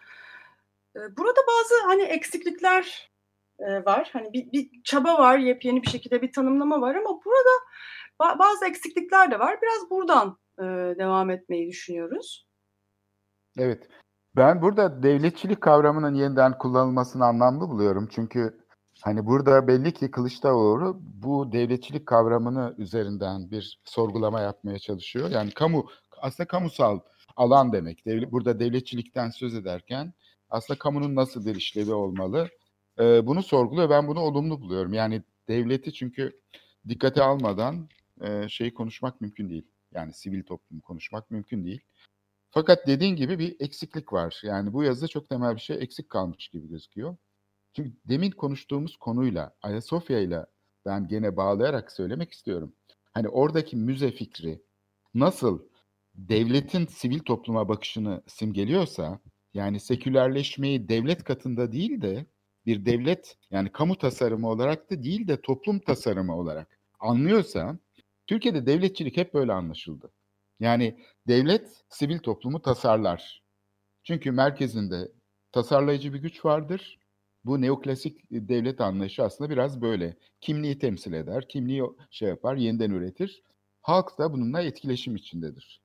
E, 0.96 1.00
burada 1.18 1.40
bazı 1.48 1.88
hani 1.88 2.02
eksiklikler 2.02 3.12
e, 3.60 3.86
var. 3.86 4.10
Hani 4.14 4.34
bir, 4.34 4.52
bir 4.52 4.84
çaba 4.84 5.18
var, 5.18 5.38
yepyeni 5.38 5.82
bir 5.82 5.90
şekilde 5.90 6.22
bir 6.22 6.32
tanımlama 6.32 6.82
var 6.82 6.96
ama 6.96 7.10
burada 7.26 7.50
ba- 8.20 8.40
bazı 8.40 8.66
eksiklikler 8.66 9.32
de 9.32 9.40
var. 9.40 9.60
Biraz 9.62 9.90
buradan 9.90 10.38
e, 10.60 10.64
devam 11.00 11.30
etmeyi 11.30 11.70
düşünüyoruz. 11.70 12.48
Evet. 13.58 13.90
Ben 14.36 14.62
burada 14.62 15.04
devletçilik 15.04 15.62
kavramının 15.62 16.16
yeniden 16.16 16.58
kullanılmasını 16.58 17.26
anlamlı 17.26 17.70
buluyorum. 17.70 18.08
Çünkü 18.12 18.58
hani 19.02 19.26
burada 19.26 19.68
belli 19.68 19.94
ki 19.94 20.12
Kılıçdaroğlu 20.12 21.00
bu 21.02 21.52
devletçilik 21.52 22.06
kavramını 22.06 22.76
üzerinden 22.78 23.52
bir 23.52 23.80
sorgulama 23.86 24.42
yapmaya 24.42 24.80
çalışıyor. 24.80 25.30
Yani 25.30 25.52
kamu 25.52 25.88
aslında 26.18 26.48
kamusal 26.48 27.00
alan 27.36 27.74
demek. 27.74 28.06
Devlet, 28.06 28.32
burada 28.32 28.60
devletçilikten 28.60 29.30
söz 29.30 29.56
ederken 29.56 30.14
aslında 30.50 30.80
kamunun 30.80 31.16
nasıl 31.16 31.46
bir 31.46 31.56
işlevi 31.56 31.94
olmalı? 31.94 32.50
Ee, 33.00 33.28
bunu 33.28 33.44
sorguluyor. 33.44 33.90
Ben 33.90 34.08
bunu 34.08 34.20
olumlu 34.20 34.62
buluyorum. 34.62 34.94
Yani 34.94 35.24
devleti 35.48 35.94
çünkü 35.94 36.40
dikkate 36.90 37.24
almadan 37.24 37.90
e, 38.22 38.50
şeyi 38.50 38.74
konuşmak 38.74 39.22
mümkün 39.22 39.50
değil. 39.50 39.68
Yani 39.94 40.14
sivil 40.14 40.44
toplumu 40.44 40.82
konuşmak 40.82 41.32
mümkün 41.32 41.66
değil. 41.66 41.82
Fakat 42.52 42.88
dediğin 42.88 43.16
gibi 43.16 43.39
bir 43.39 43.56
eksiklik 43.60 44.14
var. 44.14 44.41
Yani 44.43 44.74
bu 44.74 44.84
yazıda 44.84 45.08
çok 45.08 45.30
temel 45.30 45.56
bir 45.56 45.62
şey 45.62 45.78
eksik 45.84 46.10
kalmış 46.10 46.47
gibi 46.47 46.68
gözüküyor. 46.68 47.18
Çünkü 47.74 47.93
demin 48.06 48.32
konuştuğumuz 48.32 48.97
konuyla, 48.97 49.56
Ayasofya 49.62 50.20
ile 50.20 50.45
ben 50.86 51.08
gene 51.08 51.38
bağlayarak 51.38 51.91
söylemek 51.91 52.32
istiyorum. 52.32 52.74
Hani 53.14 53.30
oradaki 53.30 53.78
müze 53.78 54.12
fikri 54.12 54.62
nasıl 55.14 55.60
devletin 56.16 56.86
sivil 56.86 57.20
topluma 57.20 57.70
bakışını 57.70 58.22
simgeliyorsa, 58.28 59.20
yani 59.54 59.80
sekülerleşmeyi 59.80 60.89
devlet 60.89 61.24
katında 61.24 61.72
değil 61.72 62.02
de 62.02 62.26
bir 62.66 62.86
devlet 62.86 63.38
yani 63.52 63.72
kamu 63.72 63.97
tasarımı 63.97 64.49
olarak 64.49 64.91
da 64.91 65.04
değil 65.04 65.28
de 65.28 65.41
toplum 65.41 65.80
tasarımı 65.80 66.38
olarak 66.38 66.80
anlıyorsa, 66.99 67.80
Türkiye'de 68.28 68.66
devletçilik 68.66 69.18
hep 69.18 69.34
böyle 69.34 69.54
anlaşıldı. 69.54 70.12
Yani 70.62 70.97
devlet 71.28 71.84
sivil 71.89 72.20
toplumu 72.20 72.62
tasarlar. 72.62 73.43
Çünkü 74.03 74.32
merkezinde 74.32 75.12
tasarlayıcı 75.51 76.14
bir 76.14 76.20
güç 76.20 76.45
vardır. 76.45 76.99
Bu 77.45 77.62
neoklasik 77.62 78.32
devlet 78.32 78.82
anlayışı 78.82 79.24
aslında 79.24 79.49
biraz 79.49 79.82
böyle. 79.82 80.18
Kimliği 80.41 80.80
temsil 80.80 81.14
eder, 81.14 81.47
kimliği 81.47 81.84
şey 82.12 82.30
yapar, 82.30 82.55
yeniden 82.55 82.91
üretir. 82.91 83.43
Halk 83.82 84.18
da 84.18 84.34
bununla 84.34 84.62
etkileşim 84.62 85.16
içindedir. 85.16 85.82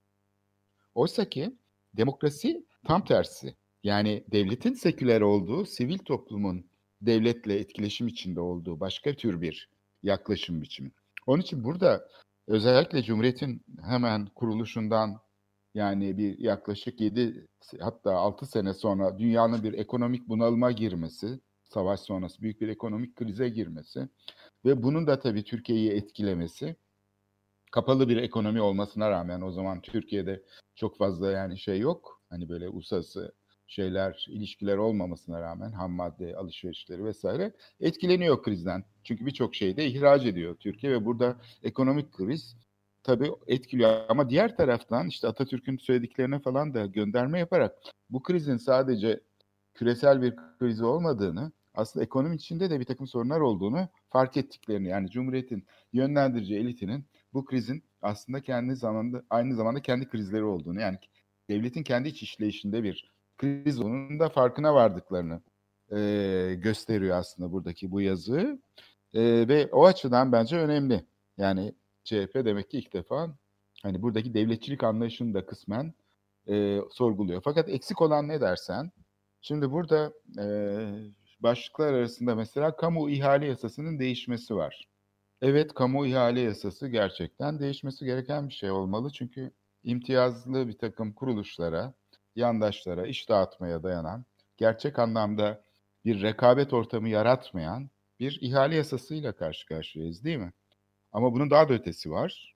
Oysa 0.94 1.28
ki 1.28 1.56
demokrasi 1.94 2.66
tam 2.86 3.04
tersi. 3.04 3.56
Yani 3.82 4.24
devletin 4.32 4.74
seküler 4.74 5.20
olduğu, 5.20 5.66
sivil 5.66 5.98
toplumun 5.98 6.66
devletle 7.02 7.58
etkileşim 7.58 8.06
içinde 8.08 8.40
olduğu 8.40 8.80
başka 8.80 9.14
tür 9.14 9.40
bir 9.40 9.70
yaklaşım 10.02 10.62
biçimi. 10.62 10.90
Onun 11.26 11.42
için 11.42 11.64
burada 11.64 12.08
özellikle 12.46 13.02
Cumhuriyet'in 13.02 13.62
hemen 13.82 14.26
kuruluşundan 14.26 15.20
yani 15.74 16.18
bir 16.18 16.38
yaklaşık 16.38 17.00
7 17.00 17.46
hatta 17.80 18.14
6 18.16 18.46
sene 18.46 18.74
sonra 18.74 19.18
dünyanın 19.18 19.62
bir 19.62 19.72
ekonomik 19.72 20.28
bunalıma 20.28 20.72
girmesi, 20.72 21.40
savaş 21.64 22.00
sonrası 22.00 22.42
büyük 22.42 22.60
bir 22.60 22.68
ekonomik 22.68 23.16
krize 23.16 23.48
girmesi 23.48 24.08
ve 24.64 24.82
bunun 24.82 25.06
da 25.06 25.18
tabii 25.18 25.44
Türkiye'yi 25.44 25.90
etkilemesi 25.90 26.76
kapalı 27.72 28.08
bir 28.08 28.16
ekonomi 28.16 28.60
olmasına 28.60 29.10
rağmen 29.10 29.40
o 29.40 29.50
zaman 29.50 29.80
Türkiye'de 29.80 30.42
çok 30.74 30.98
fazla 30.98 31.30
yani 31.30 31.58
şey 31.58 31.78
yok. 31.78 32.22
Hani 32.30 32.48
böyle 32.48 32.68
uluslararası 32.68 33.32
şeyler, 33.66 34.26
ilişkiler 34.28 34.76
olmamasına 34.76 35.40
rağmen 35.40 35.72
ham 35.72 35.92
madde 35.92 36.36
alışverişleri 36.36 37.04
vesaire 37.04 37.52
etkileniyor 37.80 38.42
krizden. 38.42 38.84
Çünkü 39.04 39.26
birçok 39.26 39.54
şeyde 39.54 39.86
ihraç 39.86 40.26
ediyor 40.26 40.56
Türkiye 40.56 40.92
ve 40.92 41.04
burada 41.04 41.36
ekonomik 41.62 42.12
kriz 42.12 42.56
tabii 43.02 43.30
etkiliyor. 43.46 44.00
Ama 44.08 44.30
diğer 44.30 44.56
taraftan 44.56 45.08
işte 45.08 45.28
Atatürk'ün 45.28 45.76
söylediklerine 45.76 46.38
falan 46.38 46.74
da 46.74 46.86
gönderme 46.86 47.38
yaparak 47.38 47.76
bu 48.10 48.22
krizin 48.22 48.56
sadece 48.56 49.20
küresel 49.74 50.22
bir 50.22 50.34
kriz 50.58 50.82
olmadığını, 50.82 51.52
aslında 51.74 52.04
ekonomi 52.04 52.36
içinde 52.36 52.70
de 52.70 52.80
bir 52.80 52.84
takım 52.84 53.06
sorunlar 53.06 53.40
olduğunu 53.40 53.88
fark 54.10 54.36
ettiklerini 54.36 54.88
yani 54.88 55.10
Cumhuriyet'in 55.10 55.66
yönlendirici 55.92 56.56
elitinin 56.56 57.04
bu 57.34 57.44
krizin 57.44 57.84
aslında 58.02 58.40
kendi 58.40 58.76
zamanda 58.76 59.22
aynı 59.30 59.54
zamanda 59.54 59.82
kendi 59.82 60.08
krizleri 60.08 60.44
olduğunu 60.44 60.80
yani 60.80 60.98
devletin 61.50 61.82
kendi 61.82 62.08
iç 62.08 62.22
işleyişinde 62.22 62.82
bir 62.82 63.15
kriz 63.38 63.80
onun 63.80 64.20
da 64.20 64.28
farkına 64.28 64.74
vardıklarını 64.74 65.42
e, 65.92 66.54
gösteriyor 66.58 67.16
aslında 67.16 67.52
buradaki 67.52 67.90
bu 67.90 68.00
yazı. 68.00 68.60
E, 69.14 69.48
ve 69.48 69.68
o 69.72 69.86
açıdan 69.86 70.32
bence 70.32 70.56
önemli. 70.56 71.06
Yani 71.38 71.74
CHP 72.04 72.34
demek 72.34 72.70
ki 72.70 72.78
ilk 72.78 72.92
defa 72.92 73.36
hani 73.82 74.02
buradaki 74.02 74.34
devletçilik 74.34 74.84
anlayışını 74.84 75.34
da 75.34 75.46
kısmen 75.46 75.94
e, 76.48 76.80
sorguluyor. 76.90 77.40
Fakat 77.44 77.68
eksik 77.68 78.02
olan 78.02 78.28
ne 78.28 78.40
dersen, 78.40 78.90
şimdi 79.40 79.70
burada 79.70 80.12
e, 80.38 80.46
başlıklar 81.40 81.92
arasında 81.92 82.34
mesela 82.34 82.76
kamu 82.76 83.10
ihale 83.10 83.46
yasasının 83.46 83.98
değişmesi 83.98 84.56
var. 84.56 84.88
Evet 85.42 85.74
kamu 85.74 86.06
ihale 86.06 86.40
yasası 86.40 86.88
gerçekten 86.88 87.58
değişmesi 87.58 88.04
gereken 88.04 88.48
bir 88.48 88.54
şey 88.54 88.70
olmalı. 88.70 89.10
Çünkü 89.12 89.50
imtiyazlı 89.84 90.68
bir 90.68 90.78
takım 90.78 91.12
kuruluşlara, 91.12 91.94
yandaşlara 92.36 93.06
iş 93.06 93.28
dağıtmaya 93.28 93.82
dayanan, 93.82 94.24
gerçek 94.56 94.98
anlamda 94.98 95.64
bir 96.04 96.22
rekabet 96.22 96.72
ortamı 96.72 97.08
yaratmayan 97.08 97.90
bir 98.20 98.38
ihale 98.40 98.76
yasasıyla 98.76 99.32
karşı 99.32 99.66
karşıyayız 99.66 100.24
değil 100.24 100.38
mi? 100.38 100.52
Ama 101.12 101.32
bunun 101.32 101.50
daha 101.50 101.68
da 101.68 101.74
ötesi 101.74 102.10
var. 102.10 102.54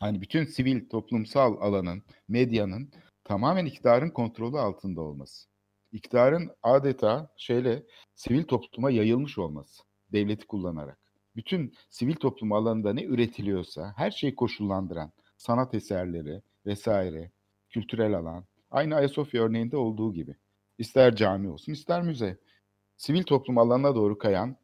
Hani 0.00 0.20
bütün 0.20 0.44
sivil 0.44 0.88
toplumsal 0.88 1.56
alanın, 1.60 2.02
medyanın 2.28 2.92
tamamen 3.24 3.66
iktidarın 3.66 4.10
kontrolü 4.10 4.58
altında 4.58 5.00
olması. 5.00 5.48
İktidarın 5.92 6.50
adeta 6.62 7.32
şeyle 7.36 7.82
sivil 8.14 8.44
topluma 8.44 8.90
yayılmış 8.90 9.38
olması, 9.38 9.82
devleti 10.12 10.46
kullanarak. 10.46 10.98
Bütün 11.36 11.74
sivil 11.90 12.14
toplum 12.14 12.52
alanında 12.52 12.92
ne 12.92 13.04
üretiliyorsa 13.04 13.92
her 13.96 14.10
şeyi 14.10 14.34
koşullandıran 14.34 15.12
sanat 15.36 15.74
eserleri 15.74 16.42
vesaire, 16.66 17.30
kültürel 17.70 18.18
alan, 18.18 18.44
Aynı 18.74 18.94
Ayasofya 18.94 19.42
örneğinde 19.42 19.76
olduğu 19.76 20.12
gibi. 20.12 20.36
İster 20.78 21.16
cami 21.16 21.48
olsun, 21.48 21.72
ister 21.72 22.02
müze. 22.02 22.38
Sivil 22.96 23.22
toplum 23.22 23.58
alanına 23.58 23.94
doğru 23.94 24.18
kayan, 24.18 24.56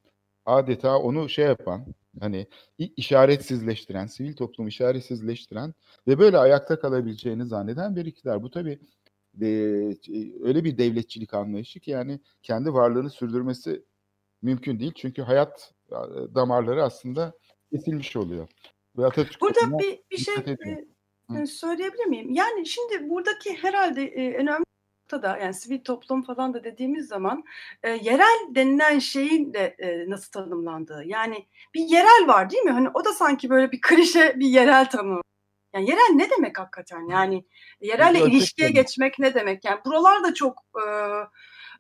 adeta 0.46 0.98
onu 0.98 1.28
şey 1.28 1.44
yapan, 1.44 1.86
hani 2.20 2.46
işaretsizleştiren, 2.78 4.06
sivil 4.06 4.36
toplum 4.36 4.68
işaretsizleştiren 4.68 5.74
ve 6.08 6.18
böyle 6.18 6.38
ayakta 6.38 6.80
kalabileceğini 6.80 7.46
zanneden 7.46 7.96
bir 7.96 8.06
iktidar. 8.06 8.42
Bu 8.42 8.50
tabii 8.50 8.78
e, 9.42 9.46
öyle 10.42 10.64
bir 10.64 10.78
devletçilik 10.78 11.34
anlayışı 11.34 11.80
ki 11.80 11.90
yani 11.90 12.20
kendi 12.42 12.72
varlığını 12.72 13.10
sürdürmesi 13.10 13.84
mümkün 14.42 14.80
değil. 14.80 14.92
Çünkü 14.96 15.22
hayat 15.22 15.74
damarları 16.34 16.84
aslında 16.84 17.32
kesilmiş 17.72 18.16
oluyor. 18.16 18.48
Ve 18.98 19.06
Atatürk 19.06 19.40
Burada 19.40 19.78
bir, 19.78 20.00
bir 20.10 20.16
şey 20.16 20.34
Hı. 21.38 21.46
Söyleyebilir 21.46 22.06
miyim? 22.06 22.30
Yani 22.30 22.66
şimdi 22.66 23.08
buradaki 23.10 23.62
herhalde 23.62 24.04
e, 24.04 24.34
önemli 24.34 24.64
noktada 25.12 25.38
yani 25.38 25.54
sivil 25.54 25.84
toplum 25.84 26.22
falan 26.22 26.54
da 26.54 26.64
dediğimiz 26.64 27.08
zaman 27.08 27.44
e, 27.82 27.90
yerel 27.90 28.54
denilen 28.54 28.98
şeyin 28.98 29.54
de 29.54 29.76
e, 29.78 30.10
nasıl 30.10 30.30
tanımlandığı. 30.30 31.02
Yani 31.06 31.46
bir 31.74 31.80
yerel 31.80 32.26
var 32.26 32.50
değil 32.50 32.62
mi? 32.62 32.70
Hani 32.70 32.88
o 32.94 33.04
da 33.04 33.12
sanki 33.12 33.50
böyle 33.50 33.72
bir 33.72 33.80
klişe 33.80 34.34
bir 34.36 34.46
yerel 34.46 34.90
tanım. 34.90 35.20
Yani 35.74 35.90
yerel 35.90 36.14
ne 36.14 36.30
demek 36.30 36.58
hakikaten? 36.58 37.08
Yani 37.10 37.44
yerelle 37.80 38.20
ilişkiye 38.20 38.70
geçmek 38.70 39.18
ne 39.18 39.34
demek? 39.34 39.64
Yani 39.64 39.80
buralar 39.86 40.24
da 40.24 40.34
çok 40.34 40.58
e, 40.76 40.84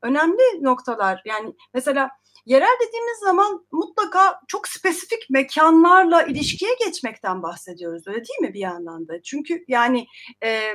önemli 0.02 0.62
noktalar. 0.62 1.22
Yani 1.24 1.54
mesela 1.74 2.10
Yerel 2.46 2.76
dediğimiz 2.88 3.18
zaman 3.18 3.66
mutlaka 3.72 4.40
çok 4.48 4.68
spesifik 4.68 5.30
mekanlarla 5.30 6.22
ilişkiye 6.22 6.74
geçmekten 6.84 7.42
bahsediyoruz 7.42 8.06
öyle 8.06 8.18
değil 8.18 8.40
mi 8.40 8.54
bir 8.54 8.60
yandan 8.60 9.08
da? 9.08 9.22
Çünkü 9.22 9.64
yani 9.68 10.06
e, 10.44 10.74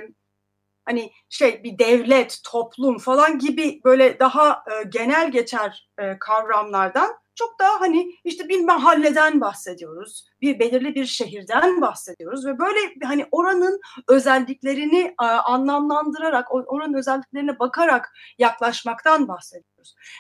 hani 0.86 1.12
şey 1.30 1.64
bir 1.64 1.80
devlet, 1.80 2.40
toplum 2.46 2.98
falan 2.98 3.40
gibi 3.40 3.82
böyle 3.86 4.20
daha 4.20 4.52
e, 4.52 4.84
genel 4.90 5.32
geçer 5.32 5.90
e, 6.00 6.20
kavramlardan 6.20 7.18
çok 7.36 7.60
daha 7.60 7.82
hani 7.82 8.12
işte 8.24 8.50
bir 8.50 8.64
mahalleden 8.64 9.42
bahsediyoruz. 9.42 10.28
Bir 10.42 10.60
belirli 10.60 10.96
bir 10.96 11.06
şehirden 11.06 11.82
bahsediyoruz 11.82 12.46
ve 12.46 12.60
böyle 12.60 12.80
hani 13.04 13.26
oranın 13.32 13.80
özelliklerini 14.08 15.14
anlamlandırarak 15.44 16.54
oranın 16.54 16.94
özelliklerine 16.94 17.60
bakarak 17.60 18.14
yaklaşmaktan 18.38 19.28
bahsediyoruz. 19.28 19.75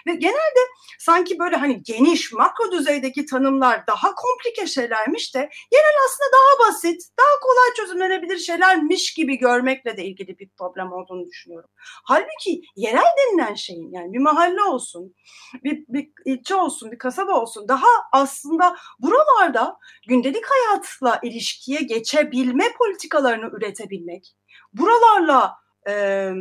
Ve 0.07 0.15
genelde 0.15 0.59
sanki 0.99 1.39
böyle 1.39 1.55
hani 1.55 1.83
geniş 1.83 2.31
makro 2.31 2.71
düzeydeki 2.71 3.25
tanımlar 3.25 3.87
daha 3.87 4.15
komplike 4.15 4.67
şeylermiş 4.67 5.35
de 5.35 5.39
yerel 5.71 5.95
aslında 6.05 6.29
daha 6.33 6.69
basit, 6.69 7.01
daha 7.19 7.39
kolay 7.41 7.73
çözümlenebilir 7.75 8.37
şeylermiş 8.37 9.13
gibi 9.13 9.37
görmekle 9.37 9.97
de 9.97 10.05
ilgili 10.05 10.39
bir 10.39 10.49
problem 10.49 10.91
olduğunu 10.91 11.25
düşünüyorum. 11.25 11.69
Halbuki 12.03 12.61
yerel 12.75 13.11
denilen 13.17 13.53
şeyin 13.53 13.91
yani 13.91 14.13
bir 14.13 14.19
mahalle 14.19 14.63
olsun, 14.63 15.15
bir, 15.63 15.85
bir 15.87 16.11
ilçe 16.25 16.55
olsun, 16.55 16.91
bir 16.91 16.97
kasaba 16.97 17.41
olsun 17.41 17.67
daha 17.67 17.87
aslında 18.11 18.75
buralarda 18.99 19.77
gündelik 20.07 20.45
hayatla 20.45 21.19
ilişkiye 21.23 21.81
geçebilme 21.81 22.65
politikalarını 22.77 23.57
üretebilmek, 23.57 24.35
buralarla 24.73 25.55
e, 25.87 26.31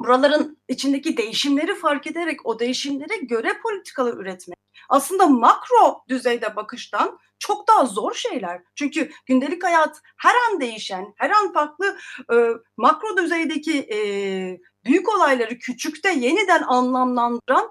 buraların 0.00 0.58
içindeki 0.68 1.16
değişimleri 1.16 1.74
fark 1.74 2.06
ederek 2.06 2.46
o 2.46 2.58
değişimlere 2.58 3.16
göre 3.16 3.60
politikalar 3.62 4.14
üretmek. 4.14 4.58
Aslında 4.88 5.26
makro 5.26 6.04
düzeyde 6.08 6.56
bakıştan 6.56 7.18
çok 7.38 7.68
daha 7.68 7.86
zor 7.86 8.14
şeyler. 8.14 8.62
Çünkü 8.74 9.10
gündelik 9.26 9.64
hayat 9.64 10.02
her 10.16 10.34
an 10.34 10.60
değişen, 10.60 11.14
her 11.16 11.30
an 11.30 11.52
farklı 11.52 11.98
e, 12.32 12.36
makro 12.76 13.16
düzeydeki 13.16 13.78
e, 13.78 13.98
büyük 14.84 15.16
olayları 15.16 15.58
küçükte 15.58 16.10
yeniden 16.10 16.62
anlamlandıran 16.62 17.70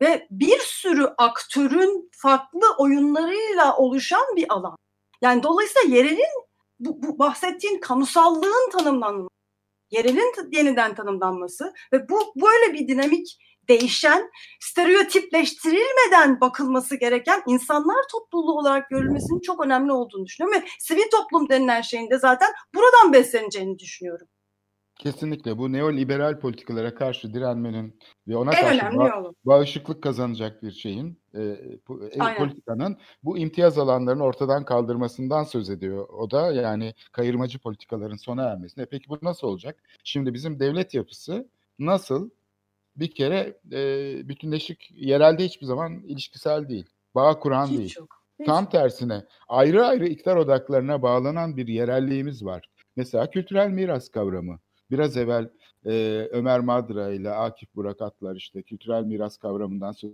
ve 0.00 0.26
bir 0.30 0.58
sürü 0.58 1.04
aktörün 1.18 2.10
farklı 2.12 2.74
oyunlarıyla 2.78 3.76
oluşan 3.76 4.36
bir 4.36 4.52
alan. 4.52 4.76
Yani 5.22 5.42
dolayısıyla 5.42 5.96
yerelin 5.96 6.48
bu, 6.80 7.02
bu 7.02 7.18
bahsettiğin 7.18 7.80
kamusallığın 7.80 8.70
tanımlanması, 8.70 9.28
yerelin 9.90 10.32
yeniden 10.52 10.94
tanımlanması 10.94 11.72
ve 11.92 12.08
bu 12.08 12.34
böyle 12.36 12.74
bir 12.74 12.88
dinamik 12.88 13.38
değişen, 13.68 14.30
stereotipleştirilmeden 14.60 16.40
bakılması 16.40 16.96
gereken 16.96 17.42
insanlar 17.46 18.04
topluluğu 18.12 18.58
olarak 18.58 18.90
görülmesinin 18.90 19.40
çok 19.40 19.64
önemli 19.64 19.92
olduğunu 19.92 20.26
düşünüyorum 20.26 20.60
ve 20.60 20.66
sivil 20.78 21.10
toplum 21.10 21.48
denilen 21.48 21.80
şeyin 21.80 22.10
de 22.10 22.18
zaten 22.18 22.48
buradan 22.74 23.12
besleneceğini 23.12 23.78
düşünüyorum. 23.78 24.26
Kesinlikle 24.98 25.58
bu 25.58 25.72
neoliberal 25.72 26.40
politikalara 26.40 26.94
karşı 26.94 27.34
direnmenin 27.34 27.98
ve 28.28 28.36
ona 28.36 28.54
en 28.54 28.60
karşı 28.60 28.80
ba- 28.80 29.34
bağışıklık 29.44 30.02
kazanacak 30.02 30.62
bir 30.62 30.70
şeyin 30.70 31.22
e, 31.38 31.42
e, 31.42 32.36
politikanın 32.38 32.96
bu 33.22 33.38
imtiyaz 33.38 33.78
alanlarını 33.78 34.24
ortadan 34.24 34.64
kaldırmasından 34.64 35.44
söz 35.44 35.70
ediyor. 35.70 36.08
O 36.08 36.30
da 36.30 36.52
yani 36.52 36.94
kayırmacı 37.12 37.58
politikaların 37.58 38.16
sona 38.16 38.42
ermesine. 38.42 38.86
Peki 38.86 39.08
bu 39.08 39.18
nasıl 39.22 39.46
olacak? 39.46 39.82
Şimdi 40.04 40.34
bizim 40.34 40.60
devlet 40.60 40.94
yapısı 40.94 41.48
nasıl 41.78 42.30
bir 42.96 43.10
kere 43.10 43.58
e, 43.72 44.28
bütünleşik 44.28 44.90
yerelde 44.90 45.44
hiçbir 45.44 45.66
zaman 45.66 46.02
ilişkisel 46.02 46.68
değil. 46.68 46.86
Bağ 47.14 47.38
kuran 47.38 47.66
Hiç 47.66 47.78
değil. 47.78 47.94
yok. 47.98 48.18
Tam 48.46 48.70
tersine 48.70 49.24
ayrı 49.48 49.86
ayrı 49.86 50.06
iktidar 50.06 50.36
odaklarına 50.36 51.02
bağlanan 51.02 51.56
bir 51.56 51.68
yerelliğimiz 51.68 52.44
var. 52.44 52.70
Mesela 52.96 53.30
kültürel 53.30 53.70
miras 53.70 54.08
kavramı. 54.08 54.58
Biraz 54.90 55.16
evvel 55.16 55.50
e, 55.86 56.28
Ömer 56.30 56.60
Madra 56.60 57.10
ile 57.10 57.30
Akif 57.30 57.74
Burak 57.74 58.02
Atlar 58.02 58.36
işte 58.36 58.62
kültürel 58.62 59.04
miras 59.04 59.36
kavramından 59.36 59.92
söz 59.92 60.12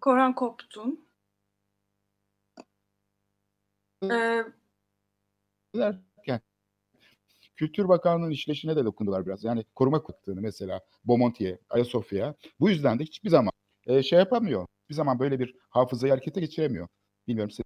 Koran 0.00 0.34
koptun. 0.34 1.08
Ee, 4.02 4.44
ederken 5.74 6.40
Kültür 7.56 7.88
Bakanlığı'nın 7.88 8.30
işleyişine 8.30 8.76
de 8.76 8.84
dokundular 8.84 9.26
biraz. 9.26 9.44
Yani 9.44 9.64
koruma 9.74 10.04
baktığını 10.08 10.40
mesela 10.40 10.80
Bomonti'ye, 11.04 11.58
Ayasofya'ya. 11.70 12.34
Bu 12.60 12.70
yüzden 12.70 12.98
de 12.98 13.04
hiçbir 13.04 13.30
zaman 13.30 13.52
e, 13.86 14.02
şey 14.02 14.18
yapamıyor. 14.18 14.66
Bir 14.90 14.94
zaman 14.94 15.18
böyle 15.18 15.40
bir 15.40 15.54
hafızayı 15.70 16.12
harekete 16.12 16.40
geçiremiyor. 16.40 16.88
Bilmiyorum 17.28 17.50
siz 17.50 17.64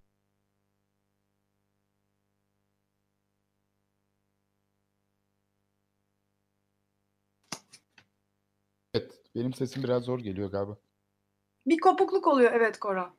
benim 9.47 9.53
sesim 9.53 9.83
biraz 9.83 10.03
zor 10.03 10.19
geliyor 10.19 10.51
galiba. 10.51 10.77
bir 11.65 11.77
kopukluk 11.79 12.27
oluyor 12.27 12.51
evet 12.53 12.79
Koran. 12.79 13.15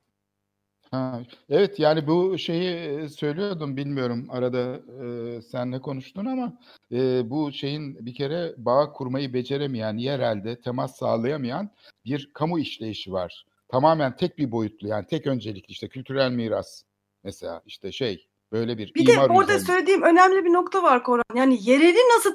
Ha, 0.91 1.23
evet 1.49 1.79
yani 1.79 2.07
bu 2.07 2.39
şeyi 2.39 2.71
e, 2.71 3.09
söylüyordum 3.09 3.77
bilmiyorum 3.77 4.27
arada 4.31 4.81
e, 5.05 5.43
senle 5.43 5.81
konuştun 5.81 6.27
ama 6.27 6.59
e, 6.93 7.31
bu 7.31 7.53
şeyin 7.53 8.07
bir 8.07 8.15
kere 8.15 8.55
bağ 8.57 8.93
kurmayı 8.93 9.35
beceremeyen 9.35 9.97
yerelde 9.97 10.61
temas 10.61 10.97
sağlayamayan 10.97 11.71
bir 12.05 12.31
kamu 12.35 12.59
işleyişi 12.59 13.13
var. 13.13 13.47
Tamamen 13.69 14.17
tek 14.17 14.39
bir 14.39 14.53
boyutlu 14.53 14.89
yani 14.89 15.07
tek 15.07 15.27
öncelikli 15.27 15.71
işte 15.71 15.89
kültürel 15.89 16.31
miras 16.31 16.83
mesela 17.25 17.63
işte 17.67 17.93
şey 17.93 18.29
böyle 18.53 18.79
bir 18.79 18.95
Bir 18.95 19.07
de 19.07 19.21
orada 19.21 19.53
üzerine. 19.53 19.67
söylediğim 19.67 20.03
önemli 20.03 20.45
bir 20.45 20.53
nokta 20.53 20.83
var 20.83 21.03
Koran. 21.03 21.25
Yani 21.35 21.59
yereli 21.61 21.99
nasıl 22.17 22.35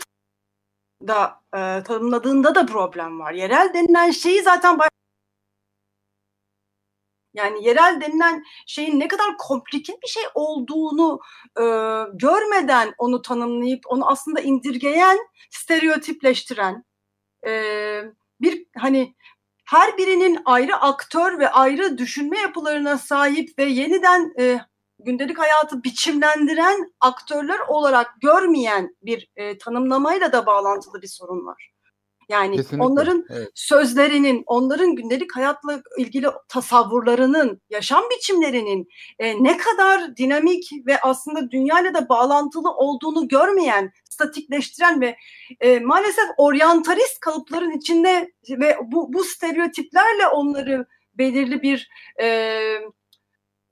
da 1.07 1.41
e, 1.55 1.83
tanımladığında 1.83 2.55
da 2.55 2.65
problem 2.65 3.19
var. 3.19 3.33
Yerel 3.33 3.73
denilen 3.73 4.11
şeyi 4.11 4.41
zaten 4.41 4.79
baş- 4.79 4.89
yani 7.33 7.65
yerel 7.67 8.01
denilen 8.01 8.43
şeyin 8.67 8.99
ne 8.99 9.07
kadar 9.07 9.37
komplike 9.37 9.93
bir 10.03 10.07
şey 10.07 10.23
olduğunu 10.35 11.19
e, 11.57 11.63
görmeden 12.13 12.93
onu 12.97 13.21
tanımlayıp 13.21 13.81
onu 13.87 14.09
aslında 14.09 14.39
indirgeyen, 14.41 15.17
stereotipleştiren 15.51 16.83
e, 17.47 17.51
bir 18.41 18.65
hani 18.77 19.15
her 19.65 19.97
birinin 19.97 20.39
ayrı 20.45 20.75
aktör 20.75 21.39
ve 21.39 21.49
ayrı 21.49 21.97
düşünme 21.97 22.39
yapılarına 22.39 22.97
sahip 22.97 23.59
ve 23.59 23.63
yeniden 23.63 24.33
e, 24.39 24.59
gündelik 25.05 25.39
hayatı 25.39 25.83
biçimlendiren 25.83 26.93
aktörler 26.99 27.59
olarak 27.67 28.11
görmeyen 28.21 28.95
bir 29.01 29.29
e, 29.35 29.57
tanımlamayla 29.57 30.31
da 30.31 30.45
bağlantılı 30.45 31.01
bir 31.01 31.07
sorun 31.07 31.45
var. 31.45 31.73
Yani 32.29 32.55
Kesinlikle, 32.55 32.85
onların 32.85 33.25
evet. 33.29 33.49
sözlerinin, 33.55 34.43
onların 34.45 34.95
gündelik 34.95 35.35
hayatla 35.35 35.81
ilgili 35.97 36.27
tasavvurlarının, 36.47 37.61
yaşam 37.69 38.03
biçimlerinin 38.17 38.87
e, 39.19 39.43
ne 39.43 39.57
kadar 39.57 40.17
dinamik 40.17 40.69
ve 40.87 41.01
aslında 41.01 41.51
dünyayla 41.51 41.93
da 41.93 42.09
bağlantılı 42.09 42.71
olduğunu 42.71 43.27
görmeyen, 43.27 43.91
statikleştiren 44.09 45.01
ve 45.01 45.15
e, 45.59 45.79
maalesef 45.79 46.25
oryantalist 46.37 47.19
kalıpların 47.19 47.71
içinde 47.71 48.31
ve 48.49 48.77
bu, 48.83 49.13
bu 49.13 49.23
stereotiplerle 49.23 50.27
onları 50.27 50.85
belirli 51.17 51.61
bir 51.61 51.89
e, 52.21 52.59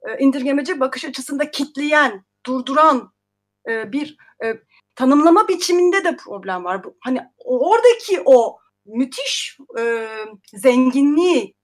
e, 0.09 0.17
indirgemeci 0.19 0.79
bakış 0.79 1.05
açısında 1.05 1.51
kitleyen, 1.51 2.25
durduran 2.45 3.13
e, 3.69 3.91
bir 3.91 4.17
e, 4.43 4.53
tanımlama 4.95 5.47
biçiminde 5.47 6.03
de 6.03 6.15
problem 6.15 6.63
var. 6.63 6.81
Hani 6.99 7.21
oradaki 7.37 8.21
o 8.25 8.57
müthiş 8.85 9.57
e, 9.79 10.07
zenginliği 10.53 11.55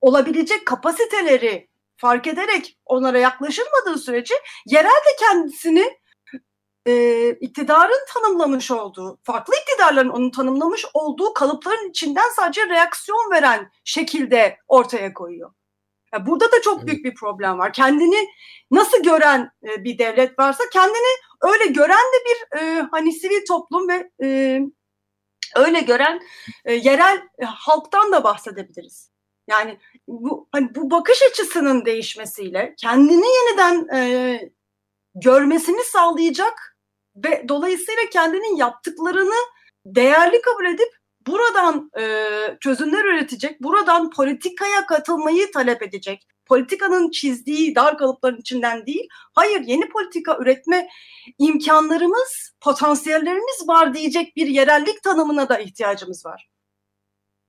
olabilecek 0.00 0.66
kapasiteleri 0.66 1.68
fark 1.96 2.26
ederek 2.26 2.78
onlara 2.84 3.18
yaklaşılmadığı 3.18 3.98
sürece 3.98 4.34
yerel 4.66 4.90
de 4.90 5.16
kendisini 5.18 5.98
e, 6.86 7.30
iktidarın 7.30 8.06
tanımlamış 8.14 8.70
olduğu, 8.70 9.18
farklı 9.22 9.54
iktidarların 9.62 10.08
onu 10.08 10.30
tanımlamış 10.30 10.84
olduğu 10.94 11.34
kalıpların 11.34 11.90
içinden 11.90 12.30
sadece 12.36 12.68
reaksiyon 12.68 13.30
veren 13.30 13.70
şekilde 13.84 14.58
ortaya 14.68 15.14
koyuyor. 15.14 15.50
Ya 16.16 16.26
burada 16.26 16.52
da 16.52 16.62
çok 16.62 16.86
büyük 16.86 17.04
bir 17.04 17.14
problem 17.14 17.58
var. 17.58 17.72
Kendini 17.72 18.28
nasıl 18.70 19.02
gören 19.02 19.50
e, 19.62 19.84
bir 19.84 19.98
devlet 19.98 20.38
varsa 20.38 20.64
kendini 20.72 21.16
öyle 21.42 21.66
gören 21.66 22.12
de 22.14 22.24
bir 22.26 22.58
e, 22.58 22.88
hani 22.90 23.12
sivil 23.12 23.46
toplum 23.48 23.88
ve 23.88 24.10
e, 24.22 24.60
öyle 25.56 25.80
gören 25.80 26.20
e, 26.64 26.74
yerel 26.74 27.16
e, 27.38 27.44
halktan 27.44 28.12
da 28.12 28.24
bahsedebiliriz. 28.24 29.10
Yani 29.50 29.78
bu 30.08 30.48
hani 30.52 30.74
bu 30.74 30.90
bakış 30.90 31.22
açısının 31.30 31.84
değişmesiyle 31.84 32.74
kendini 32.78 33.26
yeniden 33.26 33.96
e, 33.96 34.40
görmesini 35.14 35.84
sağlayacak 35.84 36.76
ve 37.16 37.44
dolayısıyla 37.48 38.02
kendinin 38.12 38.56
yaptıklarını 38.56 39.36
değerli 39.86 40.40
kabul 40.40 40.64
edip 40.64 40.95
buradan 41.26 41.90
e, 41.98 42.28
çözümler 42.60 43.04
üretecek, 43.04 43.62
buradan 43.62 44.10
politikaya 44.10 44.86
katılmayı 44.86 45.52
talep 45.52 45.82
edecek. 45.82 46.26
Politikanın 46.46 47.10
çizdiği 47.10 47.74
dar 47.74 47.98
kalıpların 47.98 48.40
içinden 48.40 48.86
değil, 48.86 49.08
hayır 49.34 49.60
yeni 49.60 49.88
politika 49.88 50.38
üretme 50.40 50.88
imkanlarımız, 51.38 52.56
potansiyellerimiz 52.60 53.68
var 53.68 53.94
diyecek 53.94 54.36
bir 54.36 54.46
yerellik 54.46 55.02
tanımına 55.02 55.48
da 55.48 55.58
ihtiyacımız 55.58 56.26
var. 56.26 56.48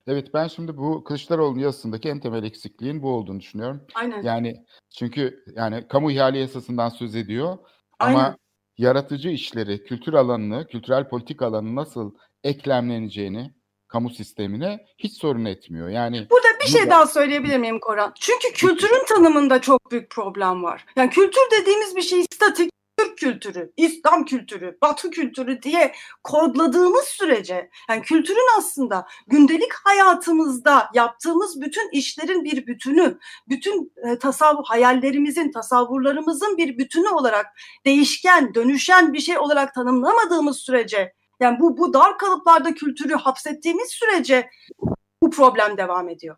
Evet 0.07 0.33
ben 0.33 0.47
şimdi 0.47 0.77
bu 0.77 1.03
Kılıçdaroğlu'nun 1.03 1.59
yazısındaki 1.59 2.09
en 2.09 2.19
temel 2.19 2.43
eksikliğin 2.43 3.03
bu 3.03 3.09
olduğunu 3.09 3.39
düşünüyorum. 3.39 3.87
Aynen. 3.95 4.23
Yani 4.23 4.65
çünkü 4.97 5.43
yani 5.55 5.87
kamu 5.87 6.11
ihale 6.11 6.39
yasasından 6.39 6.89
söz 6.89 7.15
ediyor 7.15 7.57
ama 7.99 8.19
Aynen. 8.19 8.37
yaratıcı 8.77 9.29
işleri, 9.29 9.83
kültür 9.83 10.13
alanını, 10.13 10.67
kültürel 10.67 11.09
politik 11.09 11.41
alanı 11.41 11.75
nasıl 11.75 12.13
eklemleneceğini 12.43 13.56
kamu 13.87 14.09
sistemine 14.09 14.85
hiç 14.97 15.13
sorun 15.13 15.45
etmiyor. 15.45 15.89
Yani 15.89 16.27
Burada 16.29 16.47
bir 16.61 16.67
şey 16.67 16.89
daha 16.89 17.07
söyleyebilir 17.07 17.57
miyim 17.57 17.79
Koran? 17.79 18.13
Çünkü 18.19 18.53
kültürün 18.53 19.05
tanımında 19.05 19.61
çok 19.61 19.91
büyük 19.91 20.09
problem 20.09 20.63
var. 20.63 20.85
Yani 20.95 21.09
kültür 21.09 21.41
dediğimiz 21.51 21.95
bir 21.95 22.01
şey 22.01 22.23
statik 22.33 22.71
Türk 22.97 23.17
kültürü, 23.17 23.71
İslam 23.77 24.25
kültürü, 24.25 24.77
Batı 24.81 25.09
kültürü 25.09 25.61
diye 25.61 25.93
kodladığımız 26.23 27.05
sürece 27.05 27.69
yani 27.89 28.01
kültürün 28.01 28.57
aslında 28.57 29.07
gündelik 29.27 29.73
hayatımızda 29.73 30.89
yaptığımız 30.93 31.61
bütün 31.61 31.89
işlerin 31.91 32.43
bir 32.43 32.67
bütünü, 32.67 33.17
bütün 33.49 33.93
e, 34.05 34.19
tasavvur 34.19 34.63
hayallerimizin, 34.65 35.51
tasavvurlarımızın 35.51 36.57
bir 36.57 36.77
bütünü 36.77 37.09
olarak 37.09 37.45
değişken, 37.85 38.53
dönüşen 38.53 39.13
bir 39.13 39.19
şey 39.19 39.37
olarak 39.37 39.73
tanımlamadığımız 39.73 40.57
sürece 40.57 41.13
yani 41.39 41.59
bu 41.59 41.77
bu 41.77 41.93
dar 41.93 42.17
kalıplarda 42.17 42.73
kültürü 42.73 43.13
hapsettiğimiz 43.13 43.89
sürece 43.89 44.49
bu 45.21 45.29
problem 45.31 45.77
devam 45.77 46.09
ediyor. 46.09 46.37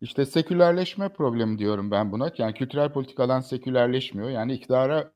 işte 0.00 0.26
sekülerleşme 0.26 1.08
problemi 1.08 1.58
diyorum 1.58 1.90
ben 1.90 2.12
buna. 2.12 2.32
Yani 2.38 2.54
kültürel 2.54 2.92
politik 2.92 3.20
alan 3.20 3.40
sekülerleşmiyor. 3.40 4.30
Yani 4.30 4.52
iktidara 4.54 5.12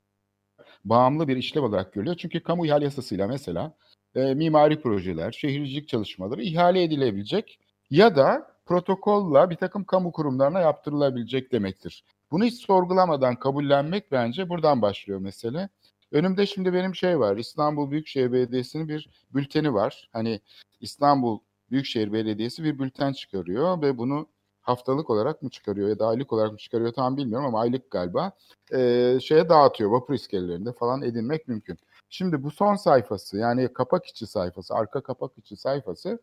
bağımlı 0.84 1.28
bir 1.28 1.36
işlev 1.36 1.62
olarak 1.62 1.92
görülüyor. 1.92 2.16
Çünkü 2.16 2.42
kamu 2.42 2.66
ihale 2.66 2.84
yasasıyla 2.84 3.26
mesela 3.26 3.74
e, 4.14 4.34
mimari 4.34 4.80
projeler, 4.80 5.32
şehircilik 5.32 5.88
çalışmaları 5.88 6.42
ihale 6.42 6.82
edilebilecek 6.82 7.60
ya 7.90 8.16
da 8.16 8.50
protokolla 8.66 9.50
bir 9.50 9.56
takım 9.56 9.84
kamu 9.84 10.12
kurumlarına 10.12 10.60
yaptırılabilecek 10.60 11.52
demektir. 11.52 12.04
Bunu 12.30 12.44
hiç 12.44 12.54
sorgulamadan 12.66 13.36
kabullenmek 13.36 14.12
bence 14.12 14.48
buradan 14.48 14.82
başlıyor 14.82 15.20
mesele. 15.20 15.68
Önümde 16.12 16.46
şimdi 16.46 16.72
benim 16.72 16.94
şey 16.94 17.18
var. 17.18 17.36
İstanbul 17.36 17.90
Büyükşehir 17.90 18.32
Belediyesi'nin 18.32 18.88
bir 18.88 19.10
bülteni 19.34 19.74
var. 19.74 20.08
Hani 20.12 20.40
İstanbul 20.80 21.38
Büyükşehir 21.70 22.12
Belediyesi 22.12 22.64
bir 22.64 22.78
bülten 22.78 23.12
çıkarıyor 23.12 23.82
ve 23.82 23.98
bunu 23.98 24.26
haftalık 24.60 25.10
olarak 25.10 25.42
mı 25.42 25.50
çıkarıyor 25.50 25.88
ya 25.88 25.98
da 25.98 26.06
aylık 26.06 26.32
olarak 26.32 26.52
mı 26.52 26.58
çıkarıyor 26.58 26.92
tam 26.92 27.16
bilmiyorum 27.16 27.46
ama 27.46 27.60
aylık 27.60 27.90
galiba 27.90 28.32
e, 28.72 29.18
şeye 29.22 29.48
dağıtıyor 29.48 29.90
vapur 29.90 30.14
iskelelerinde 30.14 30.72
falan 30.72 31.02
edinmek 31.02 31.48
mümkün. 31.48 31.78
Şimdi 32.08 32.42
bu 32.42 32.50
son 32.50 32.76
sayfası 32.76 33.36
yani 33.36 33.72
kapak 33.72 34.06
içi 34.06 34.26
sayfası, 34.26 34.74
arka 34.74 35.00
kapak 35.00 35.38
içi 35.38 35.56
sayfası 35.56 36.18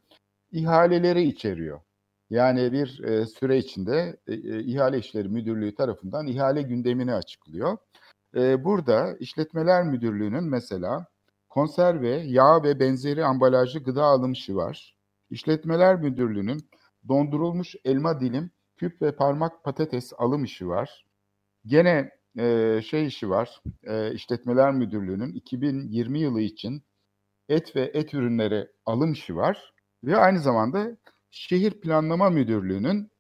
ihaleleri 0.51 1.23
içeriyor. 1.23 1.79
Yani 2.29 2.71
bir 2.71 3.03
e, 3.03 3.25
süre 3.25 3.57
içinde 3.57 4.17
e, 4.27 4.33
e, 4.33 4.63
ihale 4.63 4.97
işleri 4.97 5.29
müdürlüğü 5.29 5.75
tarafından 5.75 6.27
ihale 6.27 6.61
gündemini 6.61 7.13
açıklıyor. 7.13 7.77
E, 8.37 8.63
burada 8.63 9.17
işletmeler 9.19 9.83
müdürlüğünün 9.83 10.43
mesela 10.43 11.07
konserve, 11.49 12.09
yağ 12.09 12.63
ve 12.63 12.79
benzeri 12.79 13.25
ambalajlı 13.25 13.83
gıda 13.83 14.03
alım 14.03 14.31
işi 14.31 14.55
var. 14.55 14.95
İşletmeler 15.29 15.95
müdürlüğünün 15.95 16.69
dondurulmuş 17.07 17.75
elma 17.85 18.19
dilim, 18.19 18.51
küp 18.77 19.01
ve 19.01 19.15
parmak 19.15 19.63
patates 19.63 20.13
alım 20.17 20.43
işi 20.43 20.67
var. 20.67 21.05
Gene 21.65 22.11
e, 22.39 22.79
şey 22.81 23.07
işi 23.07 23.29
var, 23.29 23.61
e, 23.83 24.13
İşletmeler 24.13 24.71
Müdürlüğü'nün 24.73 25.33
2020 25.33 26.19
yılı 26.19 26.41
için 26.41 26.83
et 27.49 27.75
ve 27.75 27.91
et 27.93 28.13
ürünleri 28.13 28.67
alım 28.85 29.11
işi 29.13 29.35
var. 29.35 29.73
Ve 30.03 30.17
aynı 30.17 30.39
zamanda 30.39 30.97
Şehir 31.31 31.71
Planlama 31.81 32.29
Müdürlüğü'nün 32.29 33.11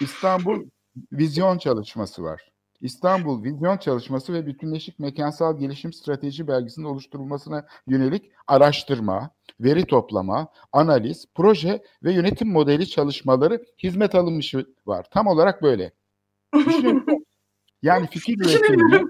İstanbul 0.00 0.64
Vizyon 1.12 1.58
Çalışması 1.58 2.22
var. 2.22 2.55
İstanbul 2.80 3.44
Vizyon 3.44 3.76
Çalışması 3.76 4.32
ve 4.32 4.46
Bütünleşik 4.46 4.98
Mekansal 4.98 5.58
Gelişim 5.58 5.92
Strateji 5.92 6.48
Belgesi'nin 6.48 6.86
oluşturulmasına 6.86 7.66
yönelik 7.86 8.30
araştırma, 8.46 9.30
veri 9.60 9.86
toplama, 9.86 10.48
analiz, 10.72 11.26
proje 11.34 11.82
ve 12.02 12.12
yönetim 12.12 12.48
modeli 12.48 12.88
çalışmaları 12.88 13.64
hizmet 13.82 14.14
alım 14.14 14.38
işi 14.38 14.66
var. 14.86 15.06
Tam 15.10 15.26
olarak 15.26 15.62
böyle. 15.62 15.92
Yani 17.82 18.06
fikir 18.06 18.38
üretimini 18.38 19.06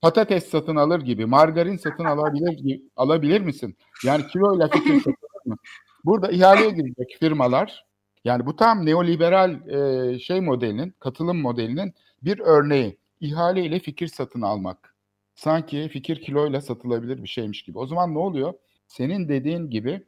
patates 0.00 0.50
satın 0.50 0.76
alır 0.76 1.00
gibi, 1.00 1.26
margarin 1.26 1.76
satın 1.76 2.04
alabilir 2.04 2.82
alabilir 2.96 3.40
misin? 3.40 3.76
Yani 4.04 4.26
kiloyla 4.26 4.68
fikir 4.68 4.94
satın 4.94 5.10
alır 5.10 5.46
mı? 5.46 5.56
Burada 6.04 6.30
ihaleye 6.30 6.70
girecek 6.70 7.16
firmalar, 7.20 7.84
yani 8.24 8.46
bu 8.46 8.56
tam 8.56 8.86
neoliberal 8.86 9.68
e, 9.68 10.18
şey 10.18 10.40
modelinin, 10.40 10.94
katılım 11.00 11.40
modelinin 11.40 11.94
bir 12.22 12.38
örneği. 12.38 12.98
İhale 13.22 13.64
ile 13.64 13.78
fikir 13.78 14.06
satın 14.06 14.42
almak. 14.42 14.96
Sanki 15.34 15.88
fikir 15.88 16.22
kiloyla 16.22 16.60
satılabilir 16.60 17.22
bir 17.22 17.28
şeymiş 17.28 17.62
gibi. 17.62 17.78
O 17.78 17.86
zaman 17.86 18.14
ne 18.14 18.18
oluyor? 18.18 18.54
Senin 18.86 19.28
dediğin 19.28 19.70
gibi 19.70 20.06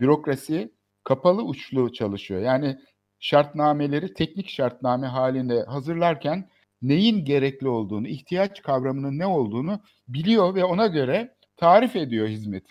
bürokrasi 0.00 0.72
kapalı 1.04 1.42
uçlu 1.42 1.92
çalışıyor. 1.92 2.40
Yani 2.40 2.78
şartnameleri 3.18 4.14
teknik 4.14 4.48
şartname 4.48 5.06
halinde 5.06 5.62
hazırlarken 5.62 6.48
neyin 6.82 7.24
gerekli 7.24 7.68
olduğunu, 7.68 8.08
ihtiyaç 8.08 8.62
kavramının 8.62 9.18
ne 9.18 9.26
olduğunu 9.26 9.80
biliyor 10.08 10.54
ve 10.54 10.64
ona 10.64 10.86
göre 10.86 11.36
tarif 11.56 11.96
ediyor 11.96 12.28
hizmet. 12.28 12.64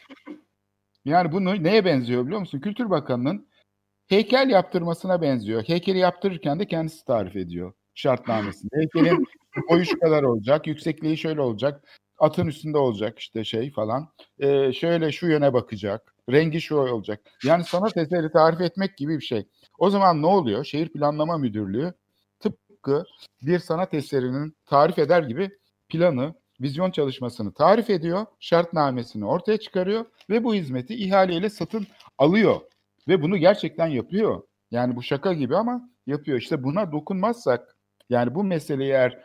Yani 1.06 1.32
bunu 1.32 1.64
neye 1.64 1.86
benziyor 1.86 2.26
biliyor 2.26 2.40
musun? 2.40 2.60
Kültür 2.60 2.90
Bakanı'nın 2.90 3.48
heykel 4.08 4.50
yaptırmasına 4.50 5.22
benziyor. 5.22 5.64
Heykeli 5.64 5.98
yaptırırken 5.98 6.60
de 6.60 6.68
kendisi 6.68 7.06
tarif 7.06 7.36
ediyor 7.36 7.74
şartnamesinde. 7.98 8.76
Heykelin 8.76 9.28
boyu 9.70 9.86
şu 9.86 10.00
kadar 10.00 10.24
olacak, 10.24 10.68
yüksekliği 10.68 11.18
şöyle 11.18 11.42
olacak, 11.42 11.88
atın 12.18 12.48
üstünde 12.48 12.78
olacak 12.78 13.20
işte 13.20 13.44
şey 13.44 13.72
falan. 13.72 14.08
Ee, 14.40 14.74
şöyle 14.74 15.12
şu 15.12 15.28
yöne 15.28 15.54
bakacak, 15.54 16.14
rengi 16.30 16.62
şu 16.62 16.76
olacak. 16.78 17.22
Yani 17.44 17.64
sanat 17.64 17.98
eseri 17.98 18.32
tarif 18.32 18.62
etmek 18.62 18.98
gibi 18.98 19.20
bir 19.20 19.26
şey. 19.26 19.48
O 19.80 19.90
zaman 19.90 20.22
ne 20.22 20.26
oluyor? 20.26 20.66
Şehir 20.66 20.90
Planlama 20.90 21.38
Müdürlüğü 21.38 21.94
tıpkı 22.40 23.06
bir 23.42 23.60
sanat 23.60 23.94
eserinin 23.94 24.56
tarif 24.66 25.00
eder 25.00 25.24
gibi 25.24 25.50
planı, 25.90 26.34
vizyon 26.62 26.92
çalışmasını 26.92 27.54
tarif 27.54 27.90
ediyor, 27.90 28.26
şartnamesini 28.40 29.26
ortaya 29.26 29.58
çıkarıyor 29.58 30.06
ve 30.30 30.44
bu 30.44 30.56
hizmeti 30.56 30.96
ihaleyle 30.96 31.50
satın 31.50 31.88
alıyor. 32.18 32.62
Ve 33.08 33.22
bunu 33.22 33.38
gerçekten 33.38 33.88
yapıyor. 33.88 34.44
Yani 34.72 34.96
bu 34.96 35.04
şaka 35.04 35.34
gibi 35.34 35.56
ama 35.56 35.90
yapıyor. 36.08 36.38
İşte 36.38 36.64
buna 36.64 36.92
dokunmazsak, 36.92 37.77
yani 38.10 38.36
bu 38.36 38.44
meseleyi 38.44 38.92
eğer 38.92 39.24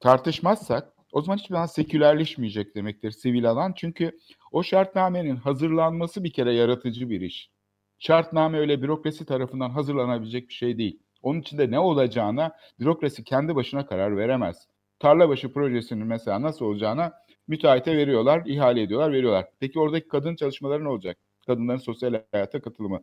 tartışmazsak 0.00 0.92
o 1.12 1.22
zaman 1.22 1.36
hiçbir 1.36 1.54
zaman 1.54 1.66
sekülerleşmeyecek 1.66 2.74
demektir 2.74 3.10
sivil 3.10 3.50
alan. 3.50 3.72
Çünkü 3.76 4.18
o 4.52 4.62
şartnamenin 4.62 5.36
hazırlanması 5.36 6.24
bir 6.24 6.32
kere 6.32 6.54
yaratıcı 6.54 7.10
bir 7.10 7.20
iş. 7.20 7.50
Şartname 7.98 8.58
öyle 8.58 8.82
bürokrasi 8.82 9.26
tarafından 9.26 9.70
hazırlanabilecek 9.70 10.48
bir 10.48 10.54
şey 10.54 10.78
değil. 10.78 11.02
Onun 11.22 11.40
içinde 11.40 11.70
ne 11.70 11.78
olacağına 11.78 12.52
bürokrasi 12.80 13.24
kendi 13.24 13.54
başına 13.54 13.86
karar 13.86 14.16
veremez. 14.16 14.68
Tarlabaşı 14.98 15.52
projesinin 15.52 16.06
mesela 16.06 16.42
nasıl 16.42 16.64
olacağına 16.64 17.12
müteahhite 17.48 17.96
veriyorlar, 17.96 18.42
ihale 18.46 18.82
ediyorlar, 18.82 19.12
veriyorlar. 19.12 19.48
Peki 19.60 19.80
oradaki 19.80 20.08
kadın 20.08 20.36
çalışmaları 20.36 20.84
ne 20.84 20.88
olacak? 20.88 21.18
Kadınların 21.46 21.78
sosyal 21.78 22.22
hayata 22.32 22.60
katılımı. 22.60 23.00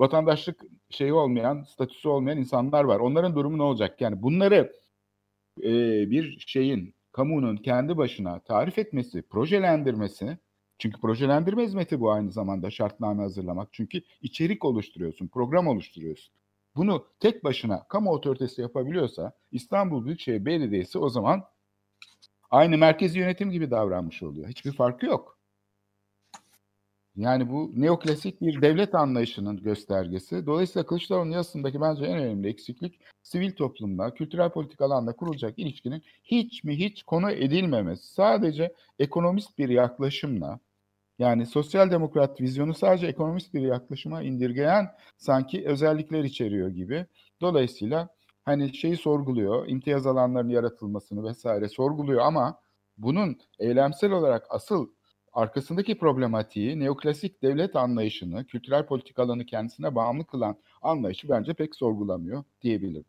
Vatandaşlık 0.00 0.60
şeyi 0.90 1.12
olmayan, 1.12 1.62
statüsü 1.62 2.08
olmayan 2.08 2.38
insanlar 2.38 2.84
var. 2.84 3.00
Onların 3.00 3.34
durumu 3.34 3.58
ne 3.58 3.62
olacak? 3.62 4.00
Yani 4.00 4.22
bunları 4.22 4.72
e, 5.62 5.70
bir 6.10 6.44
şeyin, 6.46 6.94
kamunun 7.12 7.56
kendi 7.56 7.96
başına 7.96 8.40
tarif 8.40 8.78
etmesi, 8.78 9.22
projelendirmesi, 9.22 10.38
çünkü 10.78 11.00
projelendirme 11.00 11.62
hizmeti 11.62 12.00
bu 12.00 12.12
aynı 12.12 12.30
zamanda 12.30 12.70
şartname 12.70 13.22
hazırlamak. 13.22 13.68
Çünkü 13.72 14.02
içerik 14.22 14.64
oluşturuyorsun, 14.64 15.28
program 15.28 15.66
oluşturuyorsun. 15.66 16.34
Bunu 16.76 17.06
tek 17.20 17.44
başına 17.44 17.88
kamu 17.88 18.10
otoritesi 18.10 18.60
yapabiliyorsa 18.60 19.32
İstanbul 19.52 20.04
Büyükşehir 20.04 20.44
Belediyesi 20.44 20.98
o 20.98 21.08
zaman 21.08 21.44
aynı 22.50 22.78
merkezi 22.78 23.18
yönetim 23.18 23.50
gibi 23.50 23.70
davranmış 23.70 24.22
oluyor. 24.22 24.48
Hiçbir 24.48 24.72
farkı 24.72 25.06
yok. 25.06 25.39
Yani 27.16 27.50
bu 27.50 27.72
neoklasik 27.76 28.40
bir 28.40 28.62
devlet 28.62 28.94
anlayışının 28.94 29.56
göstergesi. 29.56 30.46
Dolayısıyla 30.46 30.86
Kılıçdaroğlu'nun 30.86 31.32
yazısındaki 31.32 31.80
bence 31.80 32.04
en 32.04 32.18
önemli 32.18 32.48
eksiklik 32.48 33.00
sivil 33.22 33.52
toplumla, 33.52 34.14
kültürel 34.14 34.50
politik 34.50 34.80
alanla 34.80 35.16
kurulacak 35.16 35.58
ilişkinin 35.58 36.02
hiç 36.24 36.64
mi 36.64 36.78
hiç 36.78 37.02
konu 37.02 37.30
edilmemesi. 37.30 38.12
Sadece 38.14 38.74
ekonomist 38.98 39.58
bir 39.58 39.68
yaklaşımla 39.68 40.60
Yani 41.18 41.46
sosyal 41.46 41.90
demokrat 41.90 42.40
vizyonu 42.40 42.74
sadece 42.74 43.06
ekonomist 43.06 43.54
bir 43.54 43.60
yaklaşıma 43.60 44.22
indirgeyen 44.22 44.86
sanki 45.18 45.68
özellikler 45.68 46.24
içeriyor 46.24 46.68
gibi. 46.68 47.06
Dolayısıyla 47.40 48.08
hani 48.44 48.74
şeyi 48.76 48.96
sorguluyor, 48.96 49.68
imtiyaz 49.68 50.06
alanlarının 50.06 50.50
yaratılmasını 50.50 51.24
vesaire 51.24 51.68
sorguluyor 51.68 52.20
ama 52.20 52.60
bunun 52.98 53.38
eylemsel 53.58 54.12
olarak 54.12 54.46
asıl 54.50 54.88
arkasındaki 55.32 55.98
problematiği, 55.98 56.80
neoklasik 56.80 57.42
devlet 57.42 57.76
anlayışını, 57.76 58.46
kültürel 58.46 58.86
politikalarını 58.86 59.46
kendisine 59.46 59.94
bağımlı 59.94 60.26
kılan 60.26 60.56
anlayışı 60.82 61.28
bence 61.28 61.54
pek 61.54 61.74
sorgulamıyor 61.76 62.44
diyebilirim. 62.62 63.04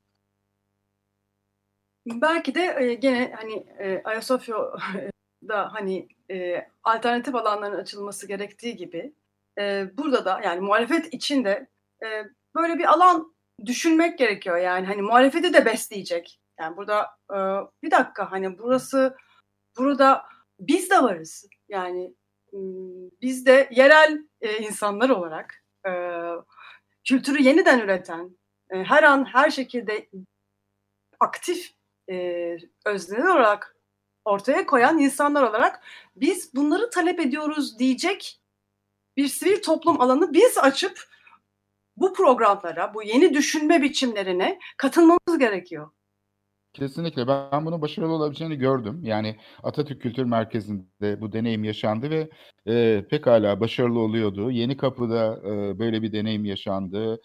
Belki 2.07 2.55
de 2.55 2.75
e, 2.79 2.93
gene 2.93 3.33
hani 3.37 3.53
e, 3.79 4.01
Ayasofya'da 4.03 5.73
hani 5.73 6.07
e, 6.31 6.67
alternatif 6.83 7.35
alanların 7.35 7.77
açılması 7.77 8.27
gerektiği 8.27 8.75
gibi 8.75 9.13
e, 9.59 9.91
burada 9.97 10.25
da 10.25 10.41
yani 10.43 10.61
muhalefet 10.61 11.13
içinde 11.13 11.67
e, 12.03 12.07
böyle 12.55 12.79
bir 12.79 12.85
alan 12.85 13.35
düşünmek 13.65 14.17
gerekiyor 14.17 14.57
yani 14.57 14.87
hani 14.87 15.01
muhalefeti 15.01 15.53
de 15.53 15.65
besleyecek. 15.65 16.39
Yani 16.59 16.77
burada 16.77 17.01
e, 17.31 17.37
bir 17.83 17.91
dakika 17.91 18.31
hani 18.31 18.57
burası 18.57 19.17
burada 19.77 20.23
biz 20.59 20.89
de 20.89 21.03
varız. 21.03 21.47
Yani 21.71 22.13
biz 23.21 23.45
de 23.45 23.69
yerel 23.71 24.27
e, 24.41 24.57
insanlar 24.57 25.09
olarak 25.09 25.63
e, 25.87 25.91
kültürü 27.03 27.41
yeniden 27.43 27.79
üreten, 27.79 28.37
e, 28.69 28.83
her 28.83 29.03
an 29.03 29.25
her 29.25 29.49
şekilde 29.49 30.09
aktif 31.19 31.71
e, 32.09 32.57
öznel 32.85 33.27
olarak 33.27 33.75
ortaya 34.25 34.65
koyan 34.65 34.99
insanlar 34.99 35.43
olarak 35.43 35.83
biz 36.15 36.55
bunları 36.55 36.89
talep 36.89 37.19
ediyoruz 37.19 37.79
diyecek 37.79 38.39
bir 39.17 39.27
sivil 39.27 39.61
toplum 39.61 40.01
alanı 40.01 40.33
biz 40.33 40.57
açıp 40.57 41.07
bu 41.97 42.13
programlara, 42.13 42.93
bu 42.93 43.03
yeni 43.03 43.33
düşünme 43.33 43.81
biçimlerine 43.81 44.59
katılmamız 44.77 45.37
gerekiyor. 45.39 45.91
Kesinlikle 46.73 47.27
ben 47.27 47.65
bunun 47.65 47.81
başarılı 47.81 48.13
olabileceğini 48.13 48.55
gördüm. 48.55 48.99
Yani 49.03 49.35
Atatürk 49.63 50.01
Kültür 50.01 50.23
Merkezi'nde 50.23 51.21
bu 51.21 51.31
deneyim 51.33 51.63
yaşandı 51.63 52.09
ve 52.09 52.29
e, 52.67 53.05
pekala 53.09 53.59
başarılı 53.59 53.99
oluyordu. 53.99 54.51
Yeni 54.51 54.77
Kapı'da 54.77 55.39
e, 55.45 55.79
böyle 55.79 56.01
bir 56.01 56.11
deneyim 56.13 56.45
yaşandı. 56.45 57.21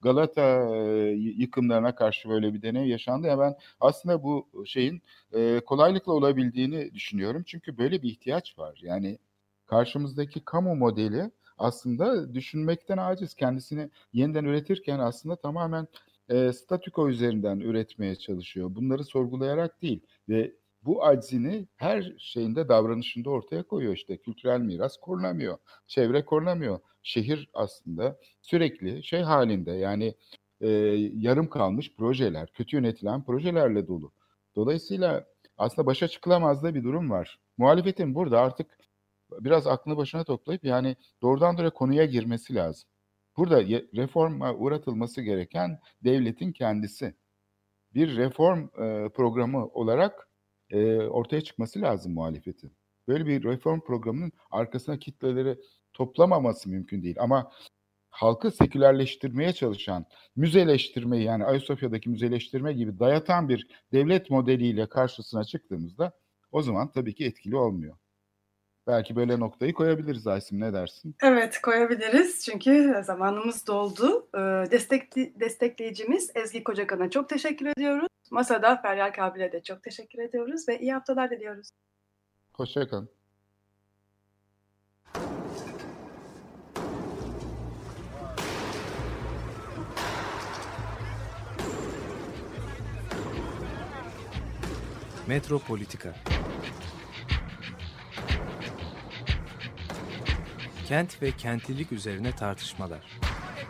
Galata 0.00 0.76
e, 0.76 0.80
yıkımlarına 1.16 1.94
karşı 1.94 2.28
böyle 2.28 2.54
bir 2.54 2.62
deney 2.62 2.88
yaşandı. 2.88 3.26
Ya 3.26 3.38
ben 3.38 3.54
aslında 3.80 4.22
bu 4.22 4.48
şeyin 4.66 5.02
e, 5.34 5.60
kolaylıkla 5.66 6.12
olabildiğini 6.12 6.94
düşünüyorum. 6.94 7.42
Çünkü 7.46 7.78
böyle 7.78 8.02
bir 8.02 8.10
ihtiyaç 8.10 8.58
var. 8.58 8.80
Yani 8.82 9.18
karşımızdaki 9.66 10.44
kamu 10.44 10.76
modeli 10.76 11.30
aslında 11.58 12.34
düşünmekten 12.34 12.98
aciz. 12.98 13.34
Kendisini 13.34 13.90
yeniden 14.12 14.44
üretirken 14.44 14.98
aslında 14.98 15.36
tamamen 15.36 15.88
e, 16.28 16.52
statüko 16.52 17.08
üzerinden 17.08 17.60
üretmeye 17.60 18.16
çalışıyor. 18.16 18.74
Bunları 18.74 19.04
sorgulayarak 19.04 19.82
değil 19.82 20.00
ve 20.28 20.52
bu 20.82 21.04
aczini 21.04 21.66
her 21.76 22.14
şeyinde 22.18 22.68
davranışında 22.68 23.30
ortaya 23.30 23.62
koyuyor 23.62 23.94
işte. 23.94 24.16
Kültürel 24.16 24.60
miras 24.60 24.96
korunamıyor, 24.96 25.58
çevre 25.86 26.24
korunamıyor. 26.24 26.78
Şehir 27.02 27.50
aslında 27.54 28.18
sürekli 28.42 29.04
şey 29.04 29.20
halinde 29.22 29.72
yani 29.72 30.14
e, 30.60 30.68
yarım 31.14 31.48
kalmış 31.50 31.94
projeler, 31.94 32.52
kötü 32.52 32.76
yönetilen 32.76 33.24
projelerle 33.24 33.88
dolu. 33.88 34.12
Dolayısıyla 34.56 35.26
aslında 35.58 35.86
başa 35.86 36.08
çıkılamaz 36.08 36.62
da 36.62 36.74
bir 36.74 36.84
durum 36.84 37.10
var. 37.10 37.38
Muhalefetin 37.58 38.14
burada 38.14 38.40
artık 38.40 38.78
biraz 39.40 39.66
aklını 39.66 39.96
başına 39.96 40.24
toplayıp 40.24 40.64
yani 40.64 40.96
doğrudan 41.22 41.56
doğruya 41.56 41.70
konuya 41.70 42.04
girmesi 42.04 42.54
lazım. 42.54 42.88
Burada 43.38 43.62
reforma 43.96 44.54
uğratılması 44.54 45.22
gereken 45.22 45.78
devletin 46.04 46.52
kendisi. 46.52 47.14
Bir 47.94 48.16
reform 48.16 48.60
e, 48.60 49.08
programı 49.08 49.66
olarak 49.66 50.28
e, 50.70 50.96
ortaya 50.96 51.40
çıkması 51.40 51.80
lazım 51.80 52.12
muhalefetin. 52.14 52.72
Böyle 53.08 53.26
bir 53.26 53.44
reform 53.44 53.80
programının 53.80 54.32
arkasına 54.50 54.98
kitleleri 54.98 55.58
toplamaması 55.92 56.70
mümkün 56.70 57.02
değil. 57.02 57.16
Ama 57.18 57.52
halkı 58.10 58.50
sekülerleştirmeye 58.50 59.52
çalışan, 59.52 60.06
müzeleştirmeyi 60.36 61.24
yani 61.24 61.44
Ayasofya'daki 61.44 62.10
müzeleştirme 62.10 62.72
gibi 62.72 62.98
dayatan 62.98 63.48
bir 63.48 63.66
devlet 63.92 64.30
modeliyle 64.30 64.88
karşısına 64.88 65.44
çıktığımızda 65.44 66.12
o 66.52 66.62
zaman 66.62 66.92
tabii 66.92 67.14
ki 67.14 67.24
etkili 67.24 67.56
olmuyor. 67.56 67.96
Belki 68.88 69.16
böyle 69.16 69.40
noktayı 69.40 69.72
koyabiliriz 69.72 70.26
Aysim 70.26 70.60
ne 70.60 70.72
dersin? 70.72 71.14
Evet 71.22 71.60
koyabiliriz 71.62 72.44
çünkü 72.44 73.02
zamanımız 73.04 73.66
doldu. 73.66 74.28
Ee, 74.34 74.38
destek, 74.70 75.16
destekleyicimiz 75.16 76.30
Ezgi 76.34 76.64
Kocakan'a 76.64 77.10
çok 77.10 77.28
teşekkür 77.28 77.66
ediyoruz. 77.66 78.08
Masada 78.30 78.76
Feryal 78.76 79.12
Kabil'e 79.12 79.52
de 79.52 79.62
çok 79.62 79.82
teşekkür 79.82 80.18
ediyoruz 80.18 80.68
ve 80.68 80.78
iyi 80.78 80.92
haftalar 80.92 81.30
diliyoruz. 81.30 81.68
Hoşçakalın. 82.52 83.08
Metropolitika 95.26 96.14
Kent 100.88 101.22
ve 101.22 101.32
kentlilik 101.32 101.92
üzerine 101.92 102.32
tartışmalar. 102.32 102.98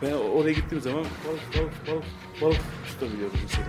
Ben 0.01 0.11
oraya 0.11 0.51
gittiğim 0.51 0.81
zaman 0.83 1.05
balık 1.27 1.57
balık 1.57 1.87
balık 1.87 2.05
balık 2.41 2.61
tutabiliyorum 2.87 3.39
mesela. 3.43 3.67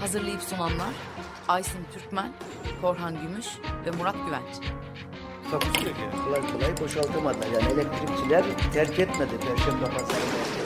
Hazırlayıp 0.00 0.42
sunanlar 0.42 0.94
Aysin 1.48 1.86
Türkmen, 1.94 2.32
Korhan 2.80 3.14
Gümüş 3.22 3.46
ve 3.86 3.90
Murat 3.90 4.16
Güvenç. 4.26 4.72
Yani. 5.52 6.24
Kolay 6.24 6.52
kolay 6.52 6.80
boşaltamadılar. 6.80 7.46
Yani 7.46 7.72
elektrikçiler 7.72 8.44
terk 8.72 8.98
etmedi 8.98 9.32
Perşembe 9.40 9.84
Pazarı 9.84 10.65